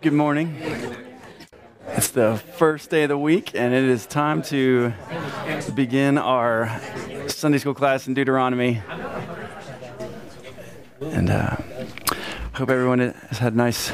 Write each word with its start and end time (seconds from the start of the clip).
Good 0.00 0.12
morning. 0.12 0.56
It's 1.88 2.06
the 2.10 2.36
first 2.36 2.88
day 2.88 3.02
of 3.02 3.08
the 3.08 3.18
week, 3.18 3.50
and 3.56 3.74
it 3.74 3.82
is 3.82 4.06
time 4.06 4.42
to 4.42 4.92
begin 5.74 6.18
our 6.18 6.80
Sunday 7.26 7.58
school 7.58 7.74
class 7.74 8.06
in 8.06 8.14
Deuteronomy. 8.14 8.80
And 11.00 11.30
uh, 11.30 11.56
hope 12.52 12.70
everyone 12.70 13.00
has 13.00 13.38
had 13.38 13.54
a 13.54 13.56
nice 13.56 13.90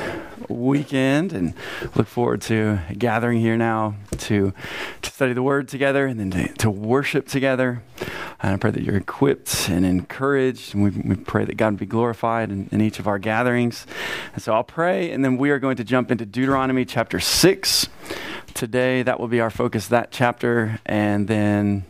weekend, 0.50 1.32
and 1.32 1.54
look 1.94 2.06
forward 2.06 2.42
to 2.42 2.80
gathering 2.98 3.40
here 3.40 3.56
now 3.56 3.94
to, 4.18 4.52
to 5.00 5.10
study 5.10 5.32
the 5.32 5.42
Word 5.42 5.68
together 5.68 6.04
and 6.04 6.20
then 6.20 6.30
to, 6.32 6.52
to 6.58 6.70
worship 6.70 7.26
together. 7.26 7.82
And 8.44 8.52
I 8.52 8.56
pray 8.58 8.72
that 8.72 8.82
you're 8.82 8.96
equipped 8.96 9.70
and 9.70 9.86
encouraged. 9.86 10.74
And 10.74 10.84
we, 10.84 10.90
we 10.90 11.16
pray 11.16 11.46
that 11.46 11.56
God 11.56 11.72
would 11.72 11.80
be 11.80 11.86
glorified 11.86 12.50
in, 12.50 12.68
in 12.70 12.82
each 12.82 12.98
of 12.98 13.08
our 13.08 13.18
gatherings. 13.18 13.86
And 14.34 14.42
so 14.42 14.52
I'll 14.52 14.62
pray, 14.62 15.10
and 15.12 15.24
then 15.24 15.38
we 15.38 15.48
are 15.48 15.58
going 15.58 15.78
to 15.78 15.84
jump 15.84 16.10
into 16.10 16.26
Deuteronomy 16.26 16.84
chapter 16.84 17.20
6 17.20 17.88
today. 18.52 19.02
That 19.02 19.18
will 19.18 19.28
be 19.28 19.40
our 19.40 19.48
focus, 19.48 19.88
that 19.88 20.10
chapter. 20.10 20.78
And 20.84 21.26
then 21.26 21.84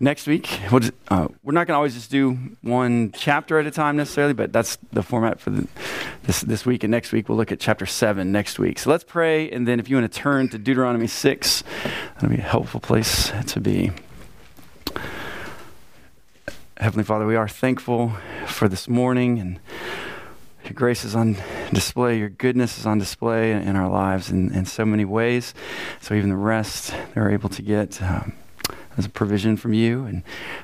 next 0.00 0.26
week, 0.26 0.60
we'll 0.70 0.80
just, 0.80 0.94
uh, 1.08 1.28
we're 1.42 1.52
not 1.52 1.66
going 1.66 1.74
to 1.74 1.76
always 1.76 1.92
just 1.92 2.10
do 2.10 2.38
one 2.62 3.12
chapter 3.12 3.58
at 3.58 3.66
a 3.66 3.70
time 3.70 3.98
necessarily, 3.98 4.32
but 4.32 4.54
that's 4.54 4.78
the 4.94 5.02
format 5.02 5.40
for 5.40 5.50
the, 5.50 5.68
this, 6.22 6.40
this 6.40 6.64
week. 6.64 6.84
And 6.84 6.90
next 6.90 7.12
week, 7.12 7.28
we'll 7.28 7.36
look 7.36 7.52
at 7.52 7.60
chapter 7.60 7.84
7 7.84 8.32
next 8.32 8.58
week. 8.58 8.78
So 8.78 8.88
let's 8.88 9.04
pray. 9.04 9.50
And 9.50 9.68
then 9.68 9.78
if 9.78 9.90
you 9.90 9.96
want 9.96 10.10
to 10.10 10.18
turn 10.18 10.48
to 10.48 10.58
Deuteronomy 10.58 11.06
6, 11.06 11.64
that'll 12.14 12.30
be 12.30 12.36
a 12.36 12.40
helpful 12.40 12.80
place 12.80 13.30
to 13.48 13.60
be. 13.60 13.92
Heavenly 16.78 17.04
Father, 17.04 17.24
we 17.24 17.36
are 17.36 17.48
thankful 17.48 18.12
for 18.46 18.68
this 18.68 18.86
morning 18.86 19.38
and 19.38 19.58
your 20.62 20.74
grace 20.74 21.06
is 21.06 21.16
on 21.16 21.38
display, 21.72 22.18
your 22.18 22.28
goodness 22.28 22.76
is 22.76 22.84
on 22.84 22.98
display 22.98 23.52
in 23.52 23.76
our 23.76 23.88
lives 23.88 24.30
in, 24.30 24.52
in 24.52 24.66
so 24.66 24.84
many 24.84 25.06
ways. 25.06 25.54
So 26.02 26.14
even 26.14 26.28
the 26.28 26.36
rest 26.36 26.94
they're 27.14 27.30
able 27.30 27.48
to 27.48 27.62
get 27.62 28.02
um, 28.02 28.34
as 28.98 29.06
a 29.06 29.08
provision 29.08 29.56
from 29.56 29.72
you, 29.72 30.04
and 30.04 30.22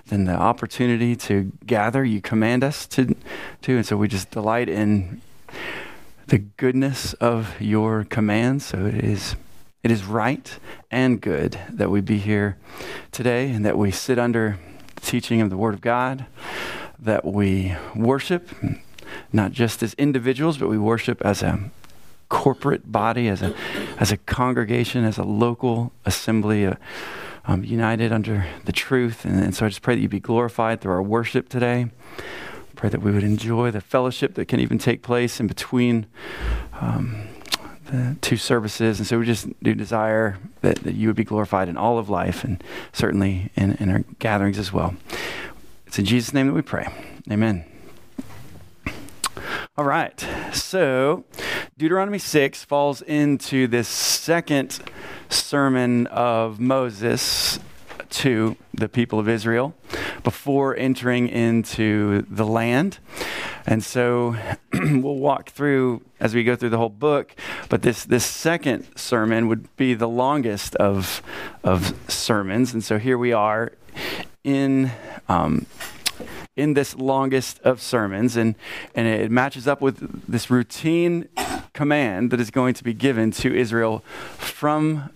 then 0.09 0.25
the 0.25 0.35
opportunity 0.35 1.17
to 1.17 1.51
gather 1.65 2.05
you 2.05 2.21
command 2.21 2.63
us 2.63 2.87
to, 2.89 3.17
to. 3.63 3.77
And 3.77 3.87
so 3.87 3.97
we 3.97 4.07
just 4.07 4.31
delight 4.31 4.69
in 4.69 5.23
the 6.27 6.39
goodness 6.39 7.15
of 7.15 7.59
your 7.59 8.05
command. 8.05 8.61
So 8.61 8.85
it 8.85 9.03
is. 9.03 9.35
It 9.83 9.91
is 9.91 10.05
right 10.05 10.59
and 10.93 11.21
good 11.21 11.59
that 11.69 11.91
we 11.91 12.01
be 12.03 12.19
here 12.19 12.57
today 13.11 13.51
and 13.51 13.67
that 13.67 13.77
we 13.77 13.91
sit 13.91 14.17
under 14.17 14.57
teaching 15.03 15.41
of 15.41 15.51
the 15.51 15.57
Word 15.57 15.75
of 15.75 15.81
God, 15.81 16.27
that 16.99 17.25
we 17.25 17.77
worship, 17.95 18.49
not 19.33 19.53
just 19.53 19.83
as 19.83 19.95
individuals, 19.95 20.59
but 20.59 20.69
we 20.69 20.79
worship 20.79 21.21
as 21.23 21.43
a 21.43 21.71
corporate 22.29 22.91
body, 22.91 23.29
as 23.29 23.43
a, 23.43 23.55
as 23.99 24.11
a 24.11 24.17
congregation, 24.17 25.05
as 25.05 25.19
a 25.19 25.23
local 25.23 25.93
assembly, 26.07 26.65
uh, 26.65 26.75
um, 27.45 27.65
united 27.65 28.13
under 28.13 28.47
the 28.65 28.73
truth. 28.73 29.25
And, 29.25 29.43
and 29.43 29.55
so 29.55 29.67
I 29.67 29.69
just 29.69 29.83
pray 29.83 29.97
that 29.97 30.01
you 30.01 30.09
be 30.09 30.21
glorified 30.21 30.81
through 30.81 30.93
our 30.93 31.03
worship 31.03 31.49
today. 31.49 31.91
Pray 32.77 32.89
that 32.89 33.03
we 33.03 33.13
would 33.13 33.25
enjoy 33.25 33.71
the 33.71 33.81
fellowship 33.81 34.35
that 34.35 34.47
can 34.47 34.61
even 34.61 34.79
take 34.79 35.03
place 35.03 35.41
in 35.41 35.47
between. 35.47 36.07
Um, 36.81 37.29
the 37.93 38.17
two 38.23 38.37
services. 38.37 38.99
And 38.99 39.07
so 39.07 39.19
we 39.19 39.27
just 39.27 39.49
do 39.63 39.75
desire 39.75 40.39
that, 40.63 40.77
that 40.79 40.95
you 40.95 41.09
would 41.09 41.17
be 41.17 41.25
glorified 41.25 41.69
in 41.69 41.77
all 41.77 41.99
of 41.99 42.09
life 42.09 42.43
and 42.43 42.63
certainly 42.93 43.51
in, 43.55 43.73
in 43.73 43.91
our 43.91 44.05
gatherings 44.19 44.59
as 44.59 44.73
well. 44.73 44.95
It's 45.87 45.99
in 45.99 46.07
Jesus' 46.07 46.33
name 46.33 46.47
that 46.47 46.55
we 46.55 46.63
pray. 46.63 46.89
Amen. 47.31 47.67
All 49.77 49.85
right. 49.85 50.19
So 50.53 51.25
Deuteronomy 51.77 52.19
6 52.19 52.65
falls 52.65 53.03
into 53.03 53.67
this 53.67 53.89
second 53.89 54.81
sermon 55.29 56.07
of 56.07 56.59
Moses 56.59 57.59
to 58.11 58.57
the 58.75 58.89
people 58.89 59.19
of 59.19 59.29
Israel 59.29 59.75
before 60.23 60.77
entering 60.77 61.29
into 61.29 62.23
the 62.31 62.47
land. 62.47 62.99
And 63.67 63.83
so 63.83 64.37
we'll 64.73 65.17
walk 65.17 65.51
through 65.51 66.03
as 66.21 66.35
we 66.35 66.45
go 66.45 66.57
through 66.57 66.71
the 66.71 66.79
whole 66.79 66.89
book, 66.89 67.35
but 67.69 67.83
this, 67.83 68.05
this 68.05 68.25
second 68.25 68.87
sermon 68.97 69.49
would 69.49 69.75
be 69.77 69.95
the 69.95 70.09
longest 70.09 70.75
of, 70.77 71.23
of 71.63 71.95
sermons. 72.09 72.73
And 72.73 72.83
so 72.83 72.99
here 72.99 73.19
we 73.19 73.33
are 73.33 73.73
in. 74.45 74.91
Um, 75.29 75.67
in 76.55 76.75
this 76.75 76.95
longest 76.95 77.59
of 77.61 77.81
sermons, 77.81 78.37
and, 78.37 78.55
and 78.95 79.07
it 79.07 79.31
matches 79.31 79.67
up 79.67 79.81
with 79.81 80.29
this 80.29 80.51
routine 80.51 81.27
command 81.73 82.31
that 82.31 82.41
is 82.41 82.51
going 82.51 82.75
to 82.75 82.85
be 82.85 82.93
given 82.93 83.31
to 83.31 83.55
Israel 83.55 84.01
from 84.37 85.09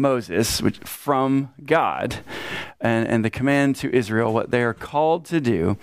Moses, 0.00 0.62
which 0.62 0.78
from 0.78 1.52
God, 1.64 2.16
and, 2.80 3.06
and 3.06 3.24
the 3.24 3.30
command 3.30 3.76
to 3.76 3.94
Israel, 3.94 4.32
what 4.32 4.50
they 4.50 4.62
are 4.62 4.74
called 4.74 5.24
to 5.26 5.40
do 5.40 5.76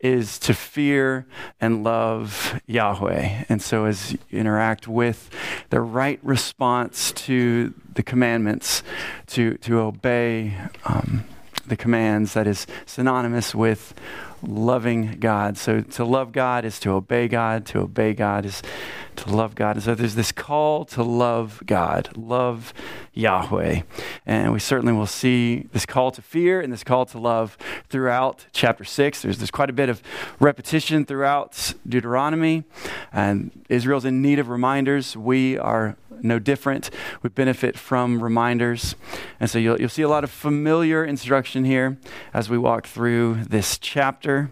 is 0.00 0.38
to 0.40 0.54
fear 0.54 1.26
and 1.60 1.84
love 1.84 2.60
Yahweh. 2.66 3.44
And 3.48 3.62
so, 3.62 3.86
as 3.86 4.12
you 4.12 4.18
interact 4.32 4.86
with 4.86 5.30
the 5.70 5.80
right 5.80 6.20
response 6.22 7.12
to 7.12 7.72
the 7.94 8.02
commandments, 8.02 8.82
to, 9.28 9.54
to 9.58 9.80
obey 9.80 10.56
um, 10.84 11.24
the 11.66 11.76
commands, 11.76 12.34
that 12.34 12.46
is 12.46 12.66
synonymous 12.86 13.54
with 13.54 13.94
loving 14.42 15.18
God. 15.20 15.56
So, 15.56 15.80
to 15.80 16.04
love 16.04 16.32
God 16.32 16.64
is 16.64 16.78
to 16.80 16.90
obey 16.90 17.28
God, 17.28 17.64
to 17.66 17.80
obey 17.80 18.12
God 18.12 18.44
is 18.44 18.62
to 19.16 19.30
love 19.30 19.54
God. 19.54 19.76
And 19.76 19.84
so 19.84 19.94
there's 19.94 20.14
this 20.14 20.32
call 20.32 20.84
to 20.86 21.02
love 21.02 21.62
God, 21.66 22.16
love 22.16 22.72
Yahweh. 23.14 23.82
And 24.26 24.52
we 24.52 24.58
certainly 24.58 24.92
will 24.92 25.06
see 25.06 25.68
this 25.72 25.86
call 25.86 26.10
to 26.12 26.22
fear 26.22 26.60
and 26.60 26.72
this 26.72 26.84
call 26.84 27.06
to 27.06 27.18
love 27.18 27.56
throughout 27.88 28.46
chapter 28.52 28.84
6. 28.84 29.22
There's, 29.22 29.38
there's 29.38 29.50
quite 29.50 29.70
a 29.70 29.74
bit 29.74 29.88
of 29.88 30.02
repetition 30.40 31.04
throughout 31.04 31.74
Deuteronomy, 31.88 32.64
and 33.12 33.50
Israel's 33.68 34.04
in 34.04 34.22
need 34.22 34.38
of 34.38 34.48
reminders. 34.48 35.16
We 35.16 35.58
are 35.58 35.96
no 36.22 36.38
different. 36.38 36.90
We 37.22 37.30
benefit 37.30 37.78
from 37.78 38.22
reminders. 38.22 38.94
And 39.40 39.50
so 39.50 39.58
you'll, 39.58 39.80
you'll 39.80 39.88
see 39.88 40.02
a 40.02 40.08
lot 40.08 40.24
of 40.24 40.30
familiar 40.30 41.04
instruction 41.04 41.64
here 41.64 41.98
as 42.32 42.48
we 42.48 42.58
walk 42.58 42.86
through 42.86 43.44
this 43.44 43.78
chapter. 43.78 44.50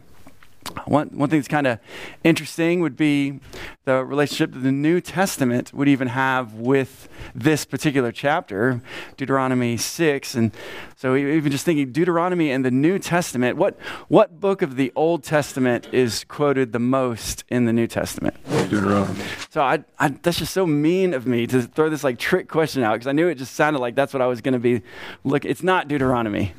One, 0.84 1.09
one 1.09 1.28
thing 1.28 1.41
that's 1.41 1.48
kind 1.48 1.66
of 1.66 1.78
interesting 2.22 2.81
would 2.81 2.97
be 2.97 3.41
the 3.84 4.04
relationship 4.04 4.53
that 4.53 4.60
the 4.60 4.72
New 4.72 5.00
Testament 5.00 5.72
would 5.72 5.88
even 5.88 6.09
have 6.09 6.54
with 6.54 7.09
this 7.34 7.65
particular 7.65 8.12
chapter, 8.12 8.81
Deuteronomy 9.16 9.76
6. 9.76 10.34
And 10.34 10.53
so, 10.97 11.16
even 11.16 11.50
just 11.50 11.65
thinking 11.65 11.93
Deuteronomy 11.93 12.50
and 12.50 12.65
the 12.65 12.71
New 12.71 12.98
Testament, 12.98 13.56
what, 13.56 13.78
what 14.09 14.38
book 14.38 14.62
of 14.62 14.76
the 14.76 14.93
Old 14.94 15.25
Testament 15.25 15.88
is 15.93 16.25
quoted 16.25 16.72
the 16.72 16.78
most 16.78 17.44
in 17.48 17.65
the 17.65 17.72
New 17.72 17.87
Testament? 17.87 18.37
Deuteronomy. 18.69 19.21
So, 19.48 19.62
I, 19.62 19.84
I, 19.98 20.09
that's 20.09 20.38
just 20.38 20.53
so 20.53 20.66
mean 20.66 21.15
of 21.15 21.27
me 21.27 21.47
to 21.48 21.62
throw 21.62 21.88
this 21.88 22.04
like 22.04 22.19
trick 22.19 22.48
question 22.48 22.82
out 22.82 22.94
because 22.94 23.06
I 23.06 23.12
knew 23.12 23.28
it 23.28 23.37
just 23.37 23.54
sounded 23.54 23.81
like 23.81 23.94
that's 23.94 24.12
what 24.12 24.22
I 24.22 24.27
was 24.27 24.41
going 24.41 24.54
to 24.54 24.60
be. 24.60 24.82
Look, 25.25 25.44
it's 25.44 25.62
not 25.62 25.88
Deuteronomy. 25.88 26.53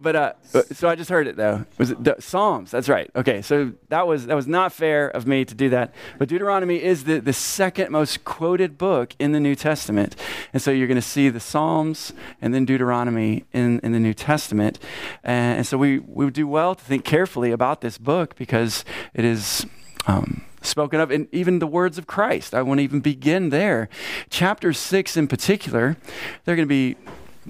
But 0.00 0.16
uh, 0.16 0.32
so 0.72 0.88
I 0.88 0.94
just 0.94 1.10
heard 1.10 1.26
it 1.26 1.36
though. 1.36 1.64
Was 1.78 1.90
it 1.90 2.22
Psalms? 2.22 2.70
That's 2.70 2.88
right. 2.88 3.10
Okay, 3.16 3.23
so 3.42 3.72
that 3.88 4.06
was 4.06 4.26
that 4.26 4.34
was 4.34 4.46
not 4.46 4.72
fair 4.72 5.08
of 5.08 5.26
me 5.26 5.44
to 5.44 5.54
do 5.54 5.68
that. 5.70 5.94
But 6.18 6.28
Deuteronomy 6.28 6.82
is 6.82 7.04
the, 7.04 7.20
the 7.20 7.32
second 7.32 7.90
most 7.90 8.24
quoted 8.24 8.78
book 8.78 9.14
in 9.18 9.32
the 9.32 9.40
New 9.40 9.54
Testament. 9.54 10.16
And 10.52 10.62
so 10.62 10.70
you're 10.70 10.86
going 10.86 10.96
to 10.96 11.02
see 11.02 11.28
the 11.28 11.40
Psalms 11.40 12.12
and 12.40 12.54
then 12.54 12.64
Deuteronomy 12.64 13.44
in, 13.52 13.80
in 13.80 13.92
the 13.92 14.00
New 14.00 14.14
Testament. 14.14 14.78
And, 15.22 15.58
and 15.58 15.66
so 15.66 15.78
we, 15.78 15.98
we 15.98 16.24
would 16.24 16.34
do 16.34 16.46
well 16.46 16.74
to 16.74 16.84
think 16.84 17.04
carefully 17.04 17.50
about 17.50 17.80
this 17.80 17.98
book 17.98 18.36
because 18.36 18.84
it 19.14 19.24
is. 19.24 19.66
Um, 20.06 20.44
spoken 20.60 20.98
of, 20.98 21.10
and 21.10 21.28
even 21.32 21.58
the 21.58 21.66
words 21.66 21.98
of 21.98 22.06
Christ. 22.06 22.54
I 22.54 22.62
won't 22.62 22.80
even 22.80 23.00
begin 23.00 23.50
there. 23.50 23.88
Chapter 24.30 24.72
6 24.72 25.16
in 25.16 25.28
particular, 25.28 25.96
there 26.44 26.54
are 26.54 26.56
going 26.56 26.66
to 26.66 26.74
be 26.74 26.96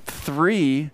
three 0.05 0.91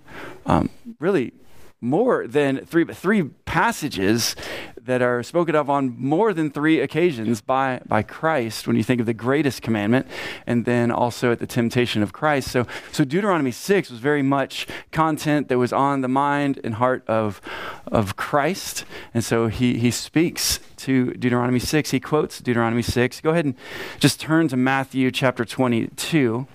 um, 0.46 0.68
really 0.98 1.32
more 1.80 2.26
than 2.26 2.64
three, 2.66 2.84
three 2.84 3.22
passages 3.44 4.36
that 4.82 5.02
are 5.02 5.22
spoken 5.22 5.54
of 5.54 5.70
on 5.70 5.94
more 5.98 6.32
than 6.32 6.50
three 6.50 6.80
occasions 6.80 7.40
by, 7.40 7.80
by 7.86 8.02
Christ 8.02 8.66
when 8.66 8.76
you 8.76 8.82
think 8.82 9.00
of 9.00 9.06
the 9.06 9.14
greatest 9.14 9.62
commandment, 9.62 10.06
and 10.46 10.64
then 10.64 10.90
also 10.90 11.32
at 11.32 11.38
the 11.38 11.46
temptation 11.46 12.02
of 12.02 12.12
Christ. 12.12 12.50
So, 12.50 12.66
so 12.92 13.04
Deuteronomy 13.04 13.50
6 13.50 13.90
was 13.90 13.98
very 13.98 14.22
much 14.22 14.66
content 14.90 15.48
that 15.48 15.58
was 15.58 15.72
on 15.72 16.00
the 16.00 16.08
mind 16.08 16.60
and 16.64 16.74
heart 16.74 17.02
of, 17.06 17.40
of 17.86 18.16
Christ. 18.16 18.84
And 19.14 19.24
so 19.24 19.48
he, 19.48 19.78
he 19.78 19.90
speaks 19.90 20.60
to 20.78 21.12
Deuteronomy 21.14 21.60
6. 21.60 21.90
He 21.90 22.00
quotes 22.00 22.40
Deuteronomy 22.40 22.82
6. 22.82 23.20
Go 23.20 23.30
ahead 23.30 23.44
and 23.44 23.54
just 23.98 24.20
turn 24.20 24.48
to 24.48 24.56
Matthew 24.56 25.10
chapter 25.10 25.44
22. 25.44 26.46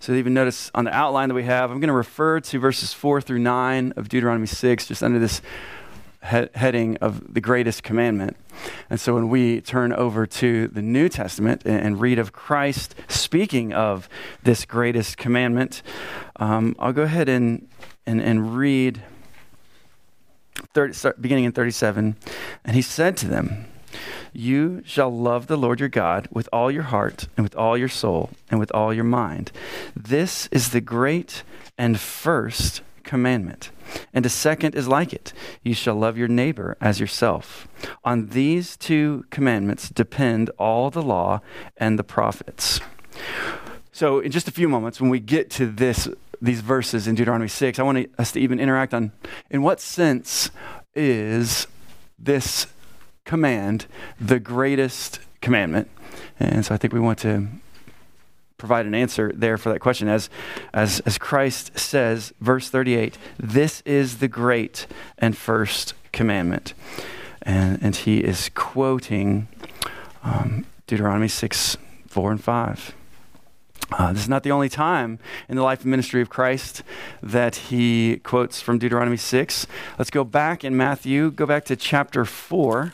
So 0.00 0.12
even 0.12 0.34
notice 0.34 0.70
on 0.74 0.84
the 0.84 0.94
outline 0.94 1.28
that 1.28 1.34
we 1.34 1.44
have, 1.44 1.70
I'm 1.70 1.80
going 1.80 1.88
to 1.88 1.94
refer 1.94 2.40
to 2.40 2.58
verses 2.58 2.92
4 2.92 3.20
through 3.20 3.38
9 3.40 3.94
of 3.96 4.08
Deuteronomy 4.08 4.46
6, 4.46 4.86
just 4.86 5.02
under 5.02 5.18
this 5.18 5.42
he- 6.30 6.48
heading 6.54 6.96
of 6.98 7.32
the 7.32 7.40
greatest 7.40 7.82
commandment. 7.82 8.36
And 8.90 9.00
so 9.00 9.14
when 9.14 9.28
we 9.28 9.60
turn 9.60 9.92
over 9.92 10.26
to 10.26 10.68
the 10.68 10.82
New 10.82 11.08
Testament 11.08 11.62
and, 11.64 11.80
and 11.80 12.00
read 12.00 12.18
of 12.18 12.32
Christ 12.32 12.94
speaking 13.08 13.72
of 13.72 14.08
this 14.42 14.64
greatest 14.64 15.16
commandment, 15.16 15.82
um, 16.36 16.76
I'll 16.78 16.92
go 16.92 17.02
ahead 17.02 17.28
and, 17.28 17.68
and, 18.06 18.20
and 18.20 18.56
read 18.56 19.02
30, 20.74 20.92
start, 20.94 21.22
beginning 21.22 21.44
in 21.44 21.52
37. 21.52 22.16
And 22.64 22.76
he 22.76 22.82
said 22.82 23.16
to 23.18 23.28
them, 23.28 23.66
You 24.36 24.82
shall 24.84 25.10
love 25.10 25.46
the 25.46 25.56
Lord 25.56 25.80
your 25.80 25.88
God 25.88 26.28
with 26.30 26.46
all 26.52 26.70
your 26.70 26.82
heart 26.82 27.26
and 27.38 27.44
with 27.44 27.56
all 27.56 27.78
your 27.78 27.88
soul 27.88 28.28
and 28.50 28.60
with 28.60 28.70
all 28.72 28.92
your 28.92 29.02
mind. 29.02 29.50
This 29.96 30.46
is 30.52 30.70
the 30.70 30.82
great 30.82 31.42
and 31.78 31.98
first 31.98 32.82
commandment. 33.02 33.70
And 34.12 34.26
a 34.26 34.28
second 34.28 34.74
is 34.74 34.86
like 34.86 35.14
it 35.14 35.32
you 35.62 35.72
shall 35.72 35.94
love 35.94 36.18
your 36.18 36.28
neighbor 36.28 36.76
as 36.82 37.00
yourself. 37.00 37.66
On 38.04 38.26
these 38.26 38.76
two 38.76 39.24
commandments 39.30 39.88
depend 39.88 40.50
all 40.58 40.90
the 40.90 41.02
law 41.02 41.40
and 41.78 41.98
the 41.98 42.04
prophets. 42.04 42.80
So, 43.90 44.20
in 44.20 44.32
just 44.32 44.48
a 44.48 44.52
few 44.52 44.68
moments, 44.68 45.00
when 45.00 45.08
we 45.08 45.18
get 45.18 45.48
to 45.52 45.64
this, 45.66 46.08
these 46.42 46.60
verses 46.60 47.08
in 47.08 47.14
Deuteronomy 47.14 47.48
6, 47.48 47.78
I 47.78 47.82
want 47.84 48.10
us 48.18 48.32
to 48.32 48.40
even 48.40 48.60
interact 48.60 48.92
on 48.92 49.12
in 49.48 49.62
what 49.62 49.80
sense 49.80 50.50
is 50.94 51.66
this 52.18 52.66
command 53.26 53.86
the 54.18 54.40
greatest 54.40 55.20
commandment? 55.42 55.90
And 56.40 56.64
so 56.64 56.74
I 56.74 56.78
think 56.78 56.94
we 56.94 57.00
want 57.00 57.18
to 57.18 57.48
provide 58.58 58.86
an 58.86 58.94
answer 58.94 59.30
there 59.34 59.58
for 59.58 59.70
that 59.70 59.80
question. 59.80 60.08
As, 60.08 60.30
as, 60.72 61.00
as 61.00 61.18
Christ 61.18 61.78
says, 61.78 62.32
verse 62.40 62.70
38, 62.70 63.18
this 63.38 63.82
is 63.84 64.18
the 64.18 64.28
great 64.28 64.86
and 65.18 65.36
first 65.36 65.94
commandment. 66.12 66.72
And, 67.42 67.78
and 67.82 67.94
he 67.94 68.18
is 68.24 68.50
quoting 68.54 69.48
um, 70.24 70.66
Deuteronomy 70.86 71.28
6, 71.28 71.76
4, 72.08 72.32
and 72.32 72.42
5. 72.42 72.94
Uh, 73.92 74.12
this 74.12 74.22
is 74.22 74.28
not 74.28 74.42
the 74.42 74.50
only 74.50 74.68
time 74.68 75.18
in 75.48 75.56
the 75.56 75.62
life 75.62 75.82
and 75.82 75.90
ministry 75.90 76.20
of 76.20 76.28
Christ 76.28 76.82
that 77.22 77.54
he 77.56 78.16
quotes 78.24 78.60
from 78.60 78.78
Deuteronomy 78.78 79.16
6. 79.16 79.66
Let's 79.96 80.10
go 80.10 80.24
back 80.24 80.64
in 80.64 80.76
Matthew, 80.76 81.30
go 81.30 81.46
back 81.46 81.64
to 81.66 81.76
chapter 81.76 82.24
4. 82.24 82.92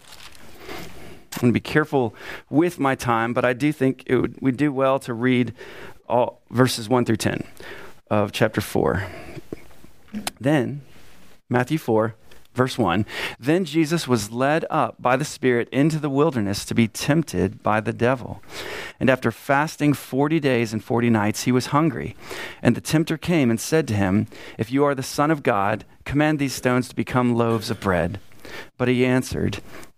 I'm 1.35 1.41
going 1.41 1.53
to 1.53 1.55
be 1.55 1.61
careful 1.61 2.15
with 2.51 2.79
my 2.79 2.95
time, 2.95 3.33
but 3.33 3.45
I 3.45 3.53
do 3.53 3.73
think 3.73 4.05
it 4.07 4.17
would, 4.17 4.37
we 4.41 4.53
do 4.53 4.73
well 4.73 4.99
to 5.01 5.15
read 5.15 5.55
all 6.09 6.43
verses 6.51 6.89
1 6.89 7.05
through 7.05 7.17
10 7.17 7.45
of 8.11 8.33
chapter 8.33 8.61
4. 8.61 9.07
Then, 10.39 10.83
Matthew 11.49 11.79
4, 11.79 12.15
verse 12.55 12.79
1 12.79 13.07
Then 13.41 13.65
Jesus 13.65 14.07
was 14.07 14.31
led 14.31 14.65
up 14.71 15.01
by 15.01 15.17
the 15.17 15.25
Spirit 15.25 15.69
into 15.71 15.99
the 15.99 16.11
wilderness 16.11 16.65
to 16.67 16.75
be 16.75 16.89
tempted 16.89 17.63
by 17.63 17.81
the 17.81 17.93
devil. 17.93 18.43
And 19.01 19.11
after 19.11 19.31
fasting 19.31 19.95
40 19.95 20.39
days 20.41 20.73
and 20.73 20.85
40 20.85 21.11
nights, 21.11 21.45
he 21.45 21.53
was 21.53 21.67
hungry. 21.67 22.15
And 22.61 22.77
the 22.77 22.81
tempter 22.81 23.17
came 23.17 23.51
and 23.51 23.61
said 23.61 23.89
to 23.89 23.95
him, 23.95 24.27
If 24.59 24.71
you 24.71 24.85
are 24.85 24.95
the 24.95 25.03
Son 25.03 25.31
of 25.31 25.43
God, 25.43 25.85
command 26.05 26.39
these 26.39 26.55
stones 26.55 26.89
to 26.89 26.95
become 26.95 27.35
loaves 27.35 27.71
of 27.71 27.81
bread. 27.81 28.21
But 28.77 28.89
he 28.89 29.07
answered, 29.07 29.61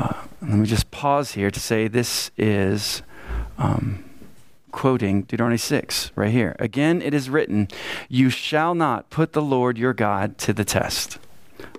Uh, 0.00 0.14
let 0.40 0.52
me 0.52 0.66
just 0.66 0.90
pause 0.90 1.32
here 1.32 1.50
to 1.50 1.60
say 1.60 1.86
this 1.86 2.30
is. 2.38 3.02
Um, 3.58 4.04
quoting 4.72 5.22
Deuteronomy 5.22 5.58
6 5.58 6.12
right 6.14 6.30
here. 6.30 6.54
Again, 6.58 7.02
it 7.02 7.12
is 7.12 7.28
written, 7.28 7.66
You 8.08 8.30
shall 8.30 8.74
not 8.74 9.10
put 9.10 9.32
the 9.32 9.42
Lord 9.42 9.76
your 9.76 9.92
God 9.92 10.38
to 10.38 10.52
the 10.52 10.64
test. 10.64 11.18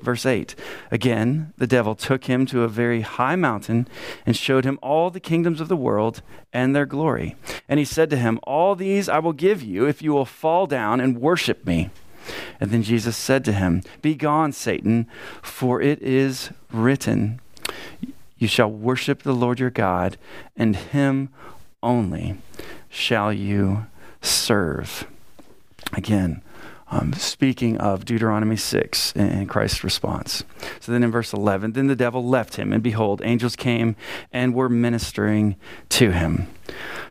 Verse 0.02 0.26
8 0.26 0.54
Again, 0.92 1.54
the 1.58 1.66
devil 1.66 1.96
took 1.96 2.26
him 2.26 2.46
to 2.48 2.64
a 2.64 2.68
very 2.68 3.02
high 3.02 3.38
mountain 3.38 3.88
and 4.26 4.36
showed 4.36 4.66
him 4.66 4.78
all 4.84 5.10
the 5.10 5.22
kingdoms 5.22 5.62
of 5.62 5.70
the 5.70 5.78
world 5.78 6.22
and 6.52 6.76
their 6.76 6.86
glory. 6.86 7.36
And 7.68 7.80
he 7.80 7.86
said 7.86 8.10
to 8.12 8.18
him, 8.18 8.40
All 8.44 8.76
these 8.76 9.10
I 9.10 9.20
will 9.20 9.34
give 9.34 9.64
you 9.64 9.88
if 9.88 10.02
you 10.02 10.12
will 10.12 10.26
fall 10.26 10.68
down 10.68 11.00
and 11.00 11.22
worship 11.22 11.66
me. 11.66 11.90
And 12.60 12.70
then 12.70 12.84
Jesus 12.84 13.18
said 13.18 13.44
to 13.46 13.54
him, 13.54 13.82
Begone, 14.02 14.52
Satan, 14.52 15.08
for 15.42 15.82
it 15.82 16.02
is 16.04 16.52
written, 16.72 17.40
You 18.42 18.48
shall 18.48 18.72
worship 18.72 19.22
the 19.22 19.36
Lord 19.36 19.60
your 19.60 19.70
God, 19.70 20.18
and 20.58 20.76
him 20.76 21.30
only 21.84 22.40
shall 22.90 23.32
you 23.32 23.86
serve. 24.20 25.06
Again, 25.94 26.42
um, 26.90 27.14
speaking 27.14 27.78
of 27.78 28.04
Deuteronomy 28.04 28.56
6 28.56 29.14
and 29.14 29.48
Christ's 29.48 29.84
response. 29.84 30.44
So 30.80 30.92
then 30.92 31.04
in 31.04 31.12
verse 31.12 31.34
11, 31.34 31.74
then 31.74 31.86
the 31.86 31.96
devil 31.96 32.28
left 32.28 32.56
him, 32.56 32.74
and 32.74 32.82
behold, 32.82 33.22
angels 33.24 33.56
came 33.56 33.96
and 34.34 34.56
were 34.56 34.70
ministering 34.70 35.56
to 35.90 36.10
him. 36.10 36.48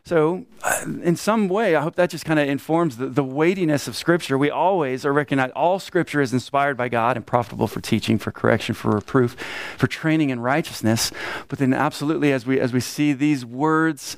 So, 0.03 0.45
uh, 0.63 0.85
in 1.03 1.15
some 1.15 1.47
way, 1.47 1.75
I 1.75 1.81
hope 1.81 1.95
that 1.95 2.09
just 2.09 2.25
kind 2.25 2.39
of 2.39 2.47
informs 2.47 2.97
the, 2.97 3.07
the 3.07 3.23
weightiness 3.23 3.87
of 3.87 3.95
Scripture. 3.95 4.37
We 4.37 4.49
always 4.49 5.05
are 5.05 5.13
recognized 5.13 5.53
all 5.53 5.79
Scripture 5.79 6.21
is 6.21 6.33
inspired 6.33 6.77
by 6.77 6.89
God 6.89 7.17
and 7.17 7.25
profitable 7.25 7.67
for 7.67 7.81
teaching, 7.81 8.17
for 8.17 8.31
correction, 8.31 8.75
for 8.75 8.91
reproof, 8.91 9.35
for 9.77 9.87
training 9.87 10.29
in 10.29 10.39
righteousness. 10.39 11.11
But 11.47 11.59
then, 11.59 11.73
absolutely, 11.73 12.31
as 12.31 12.45
we 12.45 12.59
as 12.59 12.73
we 12.73 12.79
see 12.79 13.13
these 13.13 13.45
words 13.45 14.17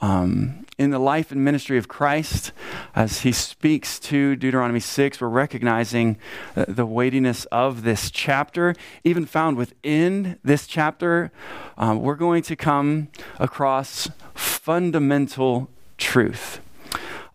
um, 0.00 0.66
in 0.78 0.90
the 0.90 0.98
life 0.98 1.30
and 1.30 1.44
ministry 1.44 1.78
of 1.78 1.88
Christ, 1.88 2.52
as 2.94 3.20
he 3.20 3.32
speaks 3.32 3.98
to 4.00 4.36
Deuteronomy 4.36 4.80
6, 4.80 5.20
we're 5.20 5.28
recognizing 5.28 6.18
uh, 6.56 6.64
the 6.66 6.86
weightiness 6.86 7.44
of 7.46 7.82
this 7.82 8.10
chapter. 8.10 8.74
Even 9.04 9.26
found 9.26 9.56
within 9.56 10.38
this 10.42 10.66
chapter, 10.66 11.30
um, 11.78 12.00
we're 12.00 12.16
going 12.16 12.42
to 12.42 12.56
come 12.56 13.08
across 13.38 14.08
fundamental 14.34 15.70
truth. 15.98 16.60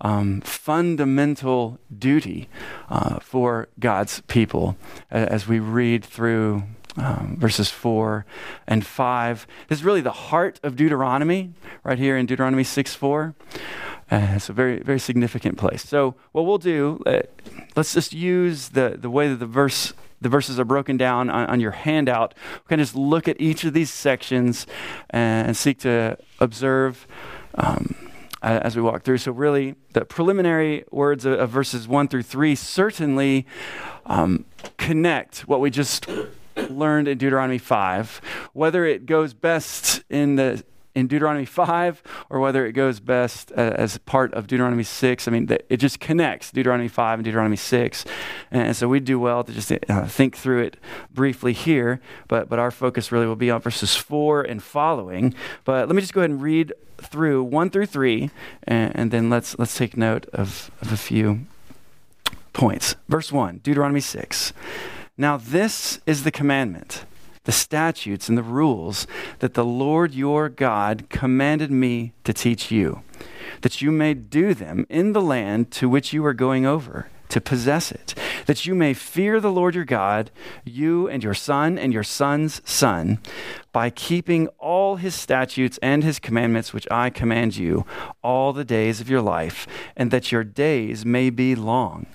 Um, 0.02 0.40
fundamental 0.42 1.78
duty 1.98 2.48
uh, 2.90 3.20
for 3.20 3.68
God's 3.80 4.22
people 4.28 4.78
as 5.12 5.46
we 5.46 5.60
read 5.60 6.06
through 6.06 6.64
um, 6.98 7.38
verses 7.40 7.70
4 7.70 8.26
and 8.68 8.86
5. 8.86 9.48
This 9.68 9.80
is 9.80 9.86
really 9.86 10.02
the 10.02 10.12
heart 10.12 10.60
of 10.64 10.76
Deuteronomy, 10.76 11.54
right 11.84 11.98
here 11.98 12.18
in 12.18 12.26
Deuteronomy 12.26 12.64
6 12.64 12.96
4. 12.96 13.36
Uh, 14.12 14.34
it's 14.36 14.50
a 14.50 14.54
very, 14.54 14.80
very 14.80 15.00
significant 15.00 15.58
place. 15.58 15.88
So, 15.88 16.16
what 16.32 16.46
we'll 16.46 16.58
do, 16.58 17.02
uh, 17.06 17.22
let's 17.76 17.94
just 17.94 18.12
use 18.14 18.70
the, 18.70 18.98
the 19.00 19.10
way 19.10 19.28
that 19.30 19.38
the 19.38 19.46
verse 19.46 19.94
the 20.22 20.30
verses 20.30 20.60
are 20.60 20.66
broken 20.66 20.98
down 20.98 21.30
on, 21.30 21.50
on 21.50 21.60
your 21.62 21.72
handout. 21.72 22.34
We 22.64 22.68
can 22.70 22.80
just 22.80 22.96
look 22.96 23.28
at 23.28 23.40
each 23.40 23.64
of 23.64 23.74
these 23.74 23.90
sections 23.90 24.68
and 25.12 25.56
seek 25.56 25.80
to 25.80 26.18
observe 26.40 27.08
um, 27.56 27.96
as 28.42 28.76
we 28.76 28.82
walk 28.82 29.04
through. 29.04 29.20
So, 29.20 29.32
really, 29.32 29.76
the 29.94 30.06
preliminary 30.06 30.86
words 30.92 31.26
of, 31.26 31.40
of 31.40 31.50
verses 31.50 31.88
1 31.88 32.08
through 32.08 32.24
3 32.24 32.56
certainly 32.56 33.46
um, 34.06 34.46
connect 34.78 35.42
what 35.42 35.60
we 35.62 35.70
just 35.70 36.08
learned 36.70 37.08
in 37.08 37.18
Deuteronomy 37.18 37.58
5, 37.58 38.22
whether 38.54 38.86
it 38.86 39.06
goes 39.06 39.34
best 39.34 40.04
in 40.10 40.36
the 40.36 40.64
in 40.96 41.08
Deuteronomy 41.08 41.46
5 41.60 42.04
or 42.30 42.40
whether 42.40 42.66
it 42.66 42.74
goes 42.74 43.00
best 43.00 43.52
uh, 43.52 43.74
as 43.76 43.98
part 44.00 44.34
of 44.34 44.48
Deuteronomy 44.48 44.84
6. 44.84 45.28
I 45.28 45.32
mean, 45.32 45.50
it 45.70 45.78
just 45.78 46.00
connects 46.00 46.52
Deuteronomy 46.52 46.88
5 46.88 47.20
and 47.20 47.26
Deuteronomy 47.26 47.56
6. 47.56 48.06
And 48.52 48.76
so 48.76 48.88
we'd 48.88 49.06
do 49.06 49.20
well 49.20 49.44
to 49.44 49.52
just 49.52 49.72
uh, 49.72 50.06
think 50.06 50.36
through 50.36 50.64
it 50.64 50.78
briefly 51.12 51.54
here, 51.54 52.02
but, 52.28 52.50
but 52.50 52.60
our 52.60 52.72
focus 52.72 53.12
really 53.12 53.28
will 53.28 53.36
be 53.36 53.52
on 53.52 53.62
verses 53.62 53.96
4 53.96 54.42
and 54.42 54.62
following. 54.62 55.34
But 55.66 55.88
let 55.88 55.96
me 55.96 56.02
just 56.02 56.14
go 56.14 56.22
ahead 56.22 56.32
and 56.32 56.42
read 56.42 56.74
through 56.98 57.44
1 57.44 57.70
through 57.70 57.86
3, 57.86 58.30
and, 58.64 58.96
and 58.96 59.12
then 59.12 59.30
let's, 59.30 59.58
let's 59.58 59.78
take 59.78 59.96
note 59.96 60.26
of, 60.34 60.70
of 60.82 60.92
a 60.92 60.98
few 60.98 61.46
points. 62.54 62.96
Verse 63.08 63.32
1, 63.32 63.60
Deuteronomy 63.64 64.02
6. 64.02 64.54
Now, 65.18 65.38
this 65.38 66.00
is 66.06 66.24
the 66.24 66.32
commandment, 66.32 67.06
the 67.50 67.54
statutes, 67.54 68.30
and 68.30 68.38
the 68.38 68.44
rules 68.44 69.08
that 69.40 69.56
the 69.56 69.66
Lord 69.66 70.14
your 70.14 70.50
God 70.50 71.10
commanded 71.10 71.72
me 71.72 72.14
to 72.24 72.32
teach 72.32 72.70
you, 72.70 73.02
that 73.62 73.82
you 73.82 73.92
may 73.92 74.14
do 74.14 74.54
them 74.54 74.86
in 74.88 75.14
the 75.14 75.22
land 75.22 75.72
to 75.72 75.90
which 75.90 76.14
you 76.14 76.24
are 76.28 76.36
going 76.36 76.68
over 76.68 77.10
to 77.30 77.42
possess 77.42 77.92
it, 77.92 78.14
that 78.46 78.68
you 78.68 78.76
may 78.76 78.94
fear 78.94 79.40
the 79.40 79.52
Lord 79.52 79.74
your 79.74 79.84
God, 79.84 80.30
you 80.64 81.08
and 81.08 81.24
your 81.24 81.34
son 81.34 81.80
and 81.80 81.92
your 81.92 82.04
son's 82.04 82.62
son, 82.70 83.18
by 83.72 83.90
keeping 83.90 84.48
all 84.60 84.98
his 84.98 85.16
statutes 85.16 85.80
and 85.82 86.04
his 86.04 86.20
commandments, 86.20 86.72
which 86.72 86.88
I 86.92 87.10
command 87.10 87.58
you, 87.58 87.84
all 88.24 88.54
the 88.54 88.64
days 88.64 89.02
of 89.02 89.10
your 89.10 89.24
life, 89.24 89.66
and 89.96 90.12
that 90.12 90.32
your 90.32 90.44
days 90.44 91.04
may 91.04 91.32
be 91.32 91.56
long. 91.56 92.06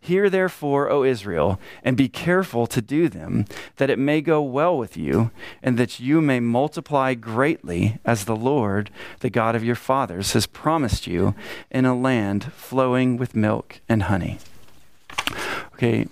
Hear 0.00 0.30
therefore, 0.30 0.90
O 0.90 1.04
Israel, 1.04 1.60
and 1.84 1.96
be 1.96 2.08
careful 2.08 2.66
to 2.66 2.80
do 2.80 3.08
them, 3.08 3.44
that 3.76 3.90
it 3.90 3.98
may 3.98 4.20
go 4.20 4.42
well 4.42 4.76
with 4.76 4.96
you, 4.96 5.30
and 5.62 5.78
that 5.78 6.00
you 6.00 6.20
may 6.20 6.40
multiply 6.40 7.14
greatly, 7.14 7.98
as 8.04 8.24
the 8.24 8.36
Lord, 8.36 8.90
the 9.20 9.30
God 9.30 9.54
of 9.54 9.64
your 9.64 9.74
fathers, 9.74 10.32
has 10.32 10.46
promised 10.46 11.06
you, 11.06 11.34
in 11.70 11.84
a 11.84 11.98
land 11.98 12.52
flowing 12.52 13.16
with 13.16 13.34
milk 13.34 13.80
and 13.88 14.04
honey. 14.04 14.38
Okay, 15.74 16.06